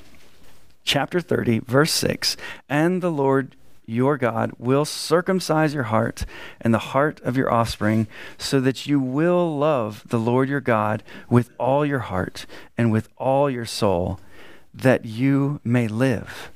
Chapter 0.83 1.21
30, 1.21 1.59
verse 1.59 1.91
6. 1.91 2.37
And 2.67 3.01
the 3.01 3.11
Lord 3.11 3.55
your 3.85 4.17
God 4.17 4.51
will 4.57 4.85
circumcise 4.85 5.73
your 5.73 5.83
heart 5.83 6.25
and 6.61 6.73
the 6.73 6.79
heart 6.79 7.19
of 7.21 7.35
your 7.35 7.51
offspring, 7.51 8.07
so 8.37 8.59
that 8.61 8.87
you 8.87 8.99
will 8.99 9.57
love 9.57 10.03
the 10.07 10.19
Lord 10.19 10.47
your 10.47 10.61
God 10.61 11.03
with 11.29 11.49
all 11.59 11.85
your 11.85 11.99
heart 11.99 12.45
and 12.77 12.91
with 12.91 13.09
all 13.17 13.49
your 13.49 13.65
soul, 13.65 14.19
that 14.73 15.05
you 15.05 15.59
may 15.63 15.87
live. 15.87 16.49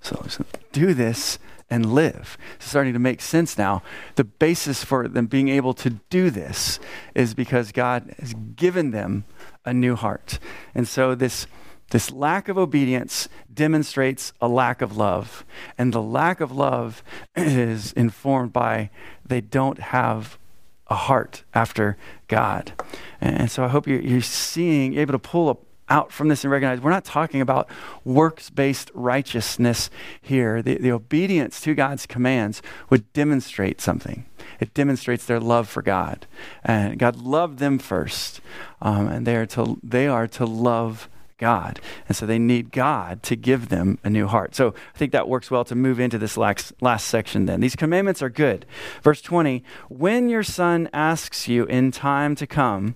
So, 0.00 0.24
so 0.28 0.44
do 0.72 0.94
this 0.94 1.38
and 1.70 1.94
live. 1.94 2.36
It's 2.56 2.68
starting 2.68 2.92
to 2.92 2.98
make 2.98 3.20
sense 3.20 3.56
now. 3.56 3.82
The 4.16 4.24
basis 4.24 4.84
for 4.84 5.06
them 5.08 5.26
being 5.26 5.48
able 5.48 5.74
to 5.74 5.90
do 6.10 6.30
this 6.30 6.80
is 7.14 7.34
because 7.34 7.72
God 7.72 8.14
has 8.18 8.34
given 8.56 8.90
them 8.90 9.24
a 9.64 9.72
new 9.72 9.94
heart. 9.96 10.38
And 10.74 10.86
so 10.86 11.14
this 11.14 11.46
this 11.90 12.12
lack 12.12 12.48
of 12.48 12.56
obedience 12.56 13.28
demonstrates 13.52 14.32
a 14.40 14.46
lack 14.46 14.80
of 14.80 14.96
love. 14.96 15.44
And 15.76 15.92
the 15.92 16.02
lack 16.02 16.40
of 16.40 16.52
love 16.52 17.02
is 17.36 17.92
informed 17.92 18.52
by 18.52 18.90
they 19.26 19.40
don't 19.40 19.78
have 19.78 20.38
a 20.86 20.94
heart 20.94 21.44
after 21.54 21.96
God. 22.28 22.72
And 23.20 23.50
so 23.50 23.64
I 23.64 23.68
hope 23.68 23.86
you're, 23.86 24.00
you're 24.00 24.20
seeing, 24.20 24.96
able 24.98 25.12
to 25.12 25.18
pull 25.18 25.48
up 25.48 25.62
out 25.90 26.12
from 26.12 26.28
this 26.28 26.44
and 26.44 26.50
recognize 26.50 26.80
we're 26.80 26.90
not 26.90 27.04
talking 27.04 27.40
about 27.40 27.68
works 28.04 28.48
based 28.48 28.90
righteousness 28.94 29.90
here. 30.22 30.62
The, 30.62 30.78
the 30.78 30.92
obedience 30.92 31.60
to 31.62 31.74
God's 31.74 32.06
commands 32.06 32.62
would 32.88 33.12
demonstrate 33.12 33.80
something. 33.80 34.24
It 34.60 34.72
demonstrates 34.72 35.26
their 35.26 35.40
love 35.40 35.68
for 35.68 35.82
God. 35.82 36.26
And 36.64 36.98
God 36.98 37.16
loved 37.16 37.58
them 37.58 37.78
first. 37.78 38.40
Um, 38.80 39.08
and 39.08 39.26
they 39.26 39.36
are, 39.36 39.46
to, 39.46 39.78
they 39.82 40.06
are 40.06 40.28
to 40.28 40.44
love 40.46 41.08
God. 41.40 41.80
And 42.06 42.16
so 42.16 42.26
they 42.26 42.38
need 42.38 42.70
God 42.70 43.22
to 43.24 43.34
give 43.34 43.70
them 43.70 43.98
a 44.04 44.10
new 44.10 44.26
heart. 44.26 44.54
So 44.54 44.74
I 44.94 44.98
think 44.98 45.12
that 45.12 45.28
works 45.28 45.50
well 45.50 45.64
to 45.64 45.74
move 45.74 45.98
into 45.98 46.18
this 46.18 46.36
last, 46.36 46.72
last 46.80 47.08
section 47.08 47.46
then. 47.46 47.60
These 47.60 47.76
commandments 47.76 48.22
are 48.22 48.28
good. 48.28 48.66
Verse 49.02 49.22
20 49.22 49.64
When 49.88 50.28
your 50.28 50.42
son 50.42 50.88
asks 50.92 51.48
you 51.48 51.64
in 51.64 51.90
time 51.90 52.36
to 52.36 52.46
come, 52.46 52.94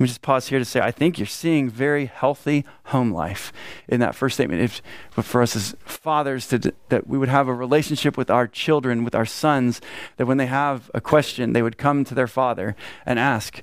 let 0.00 0.04
me 0.04 0.08
just 0.08 0.22
pause 0.22 0.48
here 0.48 0.58
to 0.58 0.64
say 0.64 0.80
I 0.80 0.92
think 0.92 1.18
you're 1.18 1.26
seeing 1.26 1.68
very 1.68 2.06
healthy 2.06 2.64
home 2.84 3.12
life 3.12 3.52
in 3.86 4.00
that 4.00 4.14
first 4.14 4.36
statement. 4.36 4.62
If 4.62 4.80
for 5.22 5.42
us 5.42 5.54
as 5.54 5.76
fathers 5.84 6.48
to 6.48 6.72
that 6.88 7.06
we 7.06 7.18
would 7.18 7.28
have 7.28 7.48
a 7.48 7.52
relationship 7.52 8.16
with 8.16 8.30
our 8.30 8.46
children, 8.46 9.04
with 9.04 9.14
our 9.14 9.26
sons, 9.26 9.82
that 10.16 10.24
when 10.24 10.38
they 10.38 10.46
have 10.46 10.90
a 10.94 11.02
question, 11.02 11.52
they 11.52 11.60
would 11.60 11.76
come 11.76 12.04
to 12.04 12.14
their 12.14 12.26
father 12.26 12.74
and 13.04 13.18
ask, 13.18 13.62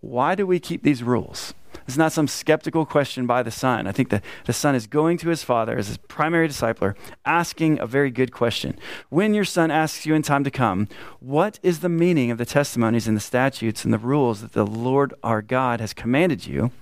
"Why 0.00 0.34
do 0.34 0.46
we 0.46 0.58
keep 0.60 0.82
these 0.82 1.02
rules?" 1.02 1.52
It's 1.86 1.96
not 1.96 2.12
some 2.12 2.26
skeptical 2.26 2.84
question 2.84 3.26
by 3.26 3.42
the 3.42 3.50
son. 3.50 3.86
I 3.86 3.92
think 3.92 4.10
the, 4.10 4.20
the 4.44 4.52
son 4.52 4.74
is 4.74 4.86
going 4.86 5.18
to 5.18 5.28
his 5.28 5.44
father 5.44 5.78
as 5.78 5.86
his 5.86 5.98
primary 5.98 6.48
discipler, 6.48 6.96
asking 7.24 7.78
a 7.78 7.86
very 7.86 8.10
good 8.10 8.32
question. 8.32 8.78
When 9.08 9.34
your 9.34 9.44
son 9.44 9.70
asks 9.70 10.04
you 10.04 10.14
in 10.14 10.22
time 10.22 10.44
to 10.44 10.50
come, 10.50 10.88
what 11.20 11.60
is 11.62 11.80
the 11.80 11.88
meaning 11.88 12.30
of 12.30 12.38
the 12.38 12.46
testimonies 12.46 13.06
and 13.06 13.16
the 13.16 13.20
statutes 13.20 13.84
and 13.84 13.94
the 13.94 13.98
rules 13.98 14.40
that 14.40 14.52
the 14.52 14.66
Lord 14.66 15.14
our 15.22 15.42
God 15.42 15.80
has 15.80 15.94
commanded 15.94 16.46
you? 16.46 16.72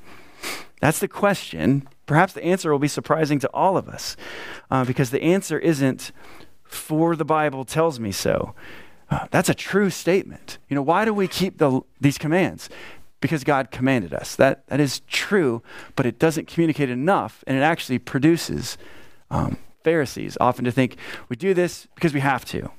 That's 0.80 0.98
the 0.98 1.09
question. 1.09 1.88
Perhaps 2.07 2.32
the 2.32 2.44
answer 2.44 2.70
will 2.70 2.78
be 2.78 2.88
surprising 2.88 3.38
to 3.40 3.50
all 3.55 3.76
of 3.76 3.88
us 3.88 4.16
uh, 4.70 4.84
because 4.84 5.11
the 5.11 5.22
answer 5.22 5.59
isn't, 5.59 6.12
for 6.62 7.14
the 7.14 7.24
Bible 7.24 7.64
tells 7.64 8.00
me 8.00 8.12
so. 8.12 8.55
Uh, 9.11 9.26
that's 9.30 9.48
a 9.48 9.55
true 9.55 9.90
statement. 9.90 10.59
You 10.68 10.74
know, 10.74 10.82
why 10.82 11.05
do 11.05 11.14
we 11.14 11.28
keep 11.28 11.59
the, 11.59 11.82
these 12.00 12.18
commands? 12.18 12.68
Because 13.25 13.43
God 13.43 13.70
commanded 13.70 14.12
us. 14.12 14.37
That, 14.37 14.66
that 14.66 14.81
is 14.81 15.01
true, 15.09 15.62
but 15.97 16.05
it 16.05 16.18
doesn't 16.18 16.47
communicate 16.47 16.91
enough, 16.91 17.43
and 17.47 17.57
it 17.57 17.62
actually 17.62 17.99
produces 17.99 18.77
um, 19.31 19.57
Pharisees 19.83 20.37
often 20.43 20.66
to 20.66 20.70
think 20.70 20.99
we 21.31 21.37
do 21.37 21.55
this 21.55 21.89
because 21.95 22.12
we 22.12 22.20
have 22.20 22.45
to. 22.45 22.70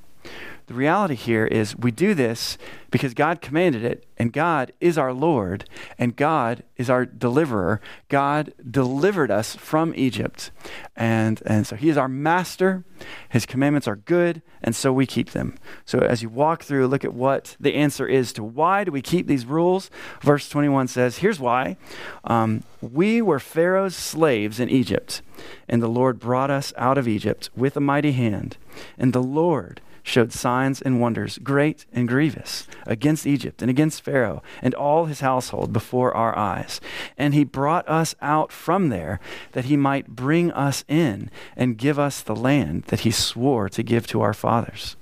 The 0.66 0.74
reality 0.74 1.14
here 1.14 1.46
is 1.46 1.76
we 1.76 1.92
do 1.92 2.12
this 2.12 2.58
because 2.90 3.14
God 3.14 3.40
commanded 3.40 3.84
it, 3.84 4.04
and 4.16 4.32
God 4.32 4.72
is 4.80 4.98
our 4.98 5.12
Lord, 5.12 5.68
and 5.96 6.16
God 6.16 6.64
is 6.76 6.90
our 6.90 7.06
deliverer. 7.06 7.80
God 8.08 8.52
delivered 8.68 9.30
us 9.30 9.54
from 9.54 9.92
Egypt. 9.94 10.50
And, 10.96 11.40
and 11.46 11.68
so 11.68 11.76
He 11.76 11.88
is 11.88 11.96
our 11.96 12.08
master. 12.08 12.82
His 13.28 13.46
commandments 13.46 13.86
are 13.86 13.96
good, 13.96 14.42
and 14.60 14.74
so 14.74 14.92
we 14.92 15.06
keep 15.06 15.30
them. 15.30 15.56
So 15.84 16.00
as 16.00 16.22
you 16.22 16.28
walk 16.28 16.64
through, 16.64 16.88
look 16.88 17.04
at 17.04 17.14
what 17.14 17.56
the 17.60 17.74
answer 17.74 18.08
is 18.08 18.32
to 18.32 18.42
why 18.42 18.82
do 18.82 18.90
we 18.90 19.02
keep 19.02 19.28
these 19.28 19.46
rules. 19.46 19.88
Verse 20.20 20.48
21 20.48 20.88
says, 20.88 21.18
Here's 21.18 21.38
why. 21.38 21.76
Um, 22.24 22.64
we 22.80 23.22
were 23.22 23.38
Pharaoh's 23.38 23.94
slaves 23.94 24.58
in 24.58 24.68
Egypt, 24.68 25.22
and 25.68 25.80
the 25.80 25.88
Lord 25.88 26.18
brought 26.18 26.50
us 26.50 26.72
out 26.76 26.98
of 26.98 27.06
Egypt 27.06 27.50
with 27.54 27.76
a 27.76 27.80
mighty 27.80 28.12
hand. 28.12 28.56
And 28.98 29.12
the 29.12 29.22
Lord 29.22 29.80
showed 30.06 30.32
signs 30.32 30.80
and 30.80 31.00
wonders, 31.00 31.36
great 31.38 31.84
and 31.92 32.06
grievous, 32.06 32.68
against 32.86 33.26
Egypt 33.26 33.60
and 33.60 33.68
against 33.68 34.02
Pharaoh 34.02 34.40
and 34.62 34.72
all 34.74 35.06
his 35.06 35.18
household 35.18 35.72
before 35.72 36.14
our 36.14 36.38
eyes. 36.38 36.80
And 37.18 37.34
he 37.34 37.42
brought 37.42 37.86
us 37.88 38.14
out 38.22 38.52
from 38.52 38.88
there 38.88 39.18
that 39.50 39.64
he 39.64 39.76
might 39.76 40.06
bring 40.06 40.52
us 40.52 40.84
in 40.86 41.28
and 41.56 41.76
give 41.76 41.98
us 41.98 42.22
the 42.22 42.36
land 42.36 42.84
that 42.84 43.00
he 43.00 43.10
swore 43.10 43.68
to 43.68 43.82
give 43.82 44.06
to 44.06 44.20
our 44.20 44.32
fathers. 44.32 44.96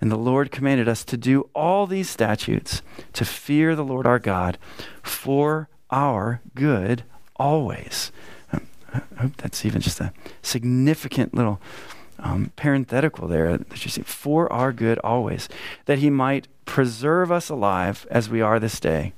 And 0.00 0.10
the 0.10 0.16
Lord 0.16 0.50
commanded 0.50 0.88
us 0.88 1.04
to 1.04 1.16
do 1.16 1.48
all 1.54 1.86
these 1.86 2.10
statutes, 2.10 2.82
to 3.12 3.24
fear 3.24 3.76
the 3.76 3.84
Lord 3.84 4.04
our 4.04 4.18
God 4.18 4.58
for 5.00 5.68
our 5.90 6.40
good 6.56 7.04
always. 7.36 8.10
I 8.52 9.22
hope 9.22 9.36
that's 9.36 9.64
even 9.64 9.80
just 9.80 10.00
a 10.00 10.12
significant 10.42 11.34
little 11.34 11.60
um, 12.18 12.52
parenthetical 12.56 13.28
there 13.28 13.58
that 13.58 13.84
you 13.84 13.90
see 13.90 14.02
for 14.02 14.52
our 14.52 14.72
good 14.72 14.98
always, 15.04 15.48
that 15.86 15.98
he 15.98 16.10
might 16.10 16.48
preserve 16.64 17.30
us 17.30 17.48
alive 17.48 18.06
as 18.10 18.28
we 18.28 18.40
are 18.40 18.58
this 18.58 18.80
day. 18.80 19.12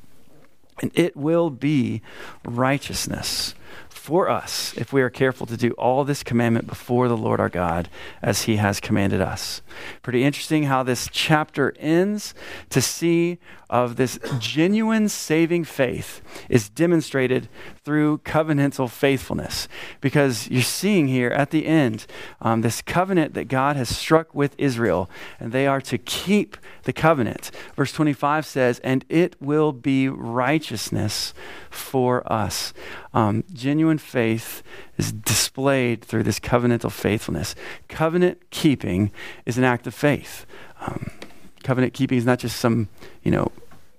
And 0.83 0.91
it 0.95 1.17
will 1.17 1.51
be 1.51 2.03
righteousness 2.45 3.55
for 3.89 4.29
us 4.29 4.73
if 4.77 4.93
we 4.93 5.03
are 5.03 5.11
careful 5.11 5.47
to 5.47 5.57
do 5.57 5.73
all 5.73 6.05
this 6.05 6.23
commandment 6.23 6.67
before 6.67 7.09
the 7.09 7.17
Lord 7.17 7.41
our 7.41 7.49
God 7.49 7.89
as 8.23 8.43
he 8.43 8.57
has 8.57 8.79
commanded 8.79 9.21
us. 9.21 9.63
Pretty 10.03 10.23
interesting 10.23 10.65
how 10.65 10.83
this 10.83 11.09
chapter 11.11 11.75
ends 11.79 12.35
to 12.71 12.81
see 12.81 13.39
of 13.69 13.97
this 13.97 14.19
genuine 14.39 15.09
saving 15.09 15.65
faith 15.65 16.21
is 16.49 16.69
demonstrated 16.69 17.49
through 17.85 18.19
covenantal 18.19 18.89
faithfulness. 18.89 19.69
Because 20.01 20.49
you're 20.49 20.63
seeing 20.63 21.09
here 21.09 21.31
at 21.31 21.51
the 21.51 21.67
end 21.67 22.07
um, 22.41 22.61
this 22.61 22.83
covenant 22.83 23.35
that 23.35 23.49
God 23.49 23.77
has 23.77 23.95
struck 23.95 24.35
with 24.35 24.55
Israel, 24.59 25.11
and 25.41 25.53
they 25.53 25.67
are 25.67 25.81
to 25.83 25.99
keep 25.99 26.57
the 26.85 26.93
covenant. 26.93 27.51
Verse 27.75 27.93
25 27.93 28.47
says, 28.47 28.79
And 28.81 29.05
it 29.09 29.37
will 29.41 29.73
be 29.73 30.09
righteousness 30.09 31.35
for 31.71 32.31
us. 32.33 32.73
Um, 33.13 33.45
genuine 33.53 33.99
faith 33.99 34.63
is 34.97 35.13
displayed 35.13 36.05
through 36.05 36.23
this 36.23 36.39
covenantal 36.39 36.93
faithfulness. 36.93 37.55
Covenant 37.89 38.51
keeping 38.51 39.11
is 39.45 39.59
an 39.59 39.65
act 39.65 39.87
of 39.87 39.95
faith. 39.95 40.47
Um, 40.81 41.11
covenant 41.67 41.95
keeping 41.95 42.17
is 42.17 42.25
not 42.25 42.39
just 42.39 42.59
some, 42.59 42.89
you 43.25 43.33
know, 43.33 43.51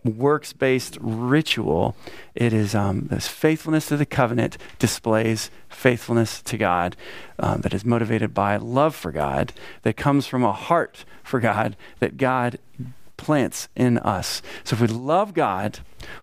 works 0.04 0.54
based 0.54 0.98
ritual. 1.02 1.96
It 2.34 2.54
is 2.54 2.74
um, 2.74 3.08
this 3.12 3.28
faithfulness 3.28 3.88
to 3.88 3.98
the 3.98 4.06
covenant 4.06 4.58
displays 4.80 5.52
faithfulness 5.68 6.42
to 6.44 6.58
God 6.58 6.96
um, 7.40 7.62
that 7.62 7.74
is 7.74 7.84
motivated 7.84 8.34
by 8.34 8.56
love 8.56 8.96
for 8.96 9.12
God, 9.12 9.52
that 9.82 9.98
comes 9.98 10.26
from 10.26 10.44
a 10.44 10.54
heart 10.54 11.04
for 11.24 11.42
God, 11.42 11.76
that 12.00 12.16
God 12.16 12.58
plants 13.18 13.68
in 13.76 13.98
us. 13.98 14.42
So 14.64 14.76
if 14.76 14.82
we 14.82 14.88
love 14.88 15.34
God, 15.34 15.80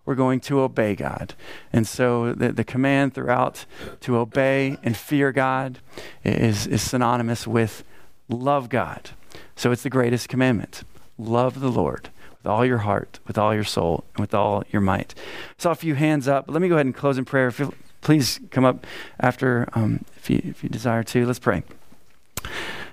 we're 0.07 0.15
going 0.15 0.41
to 0.41 0.61
obey 0.61 0.95
God. 0.95 1.35
And 1.73 1.87
so 1.87 2.33
the, 2.33 2.53
the 2.53 2.65
command 2.65 3.13
throughout 3.13 3.67
to 4.01 4.17
obey 4.17 4.79
and 4.83 4.97
fear 4.97 5.31
God 5.33 5.81
is, 6.25 6.67
is 6.67 6.81
synonymous 6.81 7.47
with 7.47 7.85
love 8.29 8.69
God. 8.71 9.11
So 9.57 9.73
it's 9.73 9.83
the 9.83 9.91
greatest 9.91 10.29
commandment 10.29 10.85
love 11.19 11.61
the 11.61 11.71
Lord 11.71 12.11
with 12.31 12.47
all 12.47 12.65
your 12.65 12.79
heart, 12.79 13.21
with 13.27 13.39
all 13.39 13.55
your 13.55 13.65
soul, 13.65 14.05
and 14.15 14.21
with 14.21 14.35
all 14.35 14.65
your 14.71 14.83
might. 14.83 15.15
saw 15.57 15.71
a 15.71 15.75
few 15.75 15.95
hands 15.95 16.29
up. 16.29 16.45
Let 16.49 16.61
me 16.61 16.69
go 16.69 16.75
ahead 16.75 16.87
and 16.87 16.95
close 16.95 17.17
in 17.17 17.25
prayer. 17.25 17.49
If 17.49 17.59
you, 17.59 17.73
please 18.03 18.39
come 18.51 18.65
up 18.65 18.87
after 19.19 19.69
um, 19.73 20.05
if, 20.17 20.29
you, 20.29 20.41
if 20.45 20.63
you 20.63 20.69
desire 20.69 21.03
to. 21.05 21.27
Let's 21.27 21.39
pray. 21.39 21.63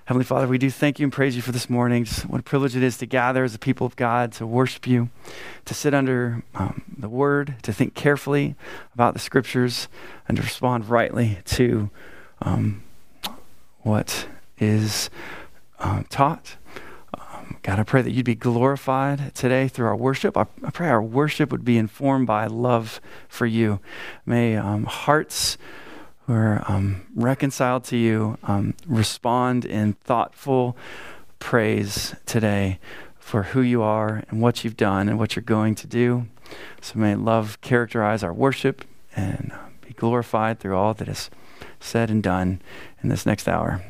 Heavenly 0.06 0.26
Father, 0.26 0.48
we 0.48 0.58
do 0.58 0.70
thank 0.70 1.00
you 1.00 1.06
and 1.06 1.14
praise 1.14 1.36
you 1.36 1.42
for 1.42 1.52
this 1.52 1.70
morning. 1.70 2.06
Just 2.06 2.26
what 2.26 2.40
a 2.40 2.44
privilege 2.44 2.76
it 2.76 2.84
is 2.84 2.98
to 2.98 3.06
gather 3.06 3.44
as 3.44 3.54
a 3.54 3.60
people 3.60 3.86
of 3.86 3.96
God, 3.96 4.32
to 4.34 4.48
worship 4.48 4.88
you, 4.88 5.10
to 5.66 5.74
sit 5.74 5.94
under 5.94 6.44
um, 6.56 6.84
the 6.98 7.08
word, 7.08 7.56
to 7.64 7.72
think 7.72 7.94
carefully 7.94 8.56
about 8.94 9.14
the 9.14 9.20
scriptures, 9.20 9.88
and 10.28 10.38
to 10.38 10.44
respond 10.44 10.90
rightly 10.90 11.40
to 11.46 11.90
um, 12.42 12.84
what 13.82 14.28
is 14.58 15.10
uh, 15.80 16.04
taught. 16.10 16.56
God, 17.64 17.80
I 17.80 17.84
pray 17.84 18.02
that 18.02 18.12
you'd 18.12 18.26
be 18.26 18.36
glorified 18.36 19.34
today 19.36 19.68
through 19.68 19.88
our 19.88 19.96
worship. 19.96 20.38
I, 20.38 20.46
I 20.64 20.72
pray 20.72 20.90
our 20.90 21.02
worship 21.02 21.52
would 21.52 21.66
be 21.66 21.78
informed 21.78 22.28
by 22.28 22.48
love 22.48 23.02
for 23.28 23.46
you. 23.46 23.80
May 24.26 24.56
um, 24.58 24.86
hearts 24.86 25.58
who 26.26 26.34
are 26.34 26.64
um, 26.68 27.08
reconciled 27.16 27.84
to 27.86 27.98
you 27.98 28.38
um, 28.44 28.76
respond 28.86 29.66
in 29.66 29.94
thoughtful 29.94 30.78
praise 31.40 32.16
today 32.26 32.80
for 33.20 33.44
who 33.44 33.62
you 33.62 33.82
are 33.82 34.24
and 34.30 34.42
what 34.42 34.64
you've 34.64 34.78
done 34.78 35.10
and 35.10 35.18
what 35.18 35.36
you're 35.36 35.44
going 35.44 35.76
to 35.76 35.88
do. 35.88 36.28
So 36.82 37.00
may 37.00 37.16
love 37.16 37.60
characterize 37.62 38.24
our 38.24 38.34
worship 38.34 38.84
and 39.16 39.54
be 39.82 39.94
glorified 39.94 40.60
through 40.60 40.76
all 40.76 40.94
that 40.96 41.08
is 41.08 41.30
said 41.80 42.10
and 42.10 42.22
done 42.22 42.62
in 43.02 43.10
this 43.10 43.26
next 43.26 43.48
hour. 43.48 43.84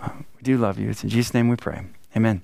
Uh, 0.00 0.10
we 0.36 0.42
do 0.42 0.56
love 0.56 0.78
you. 0.78 0.88
It's 0.88 1.02
in 1.02 1.10
Jesus' 1.10 1.34
name 1.34 1.48
we 1.48 1.56
pray. 1.56 1.82
Amen. 2.16 2.42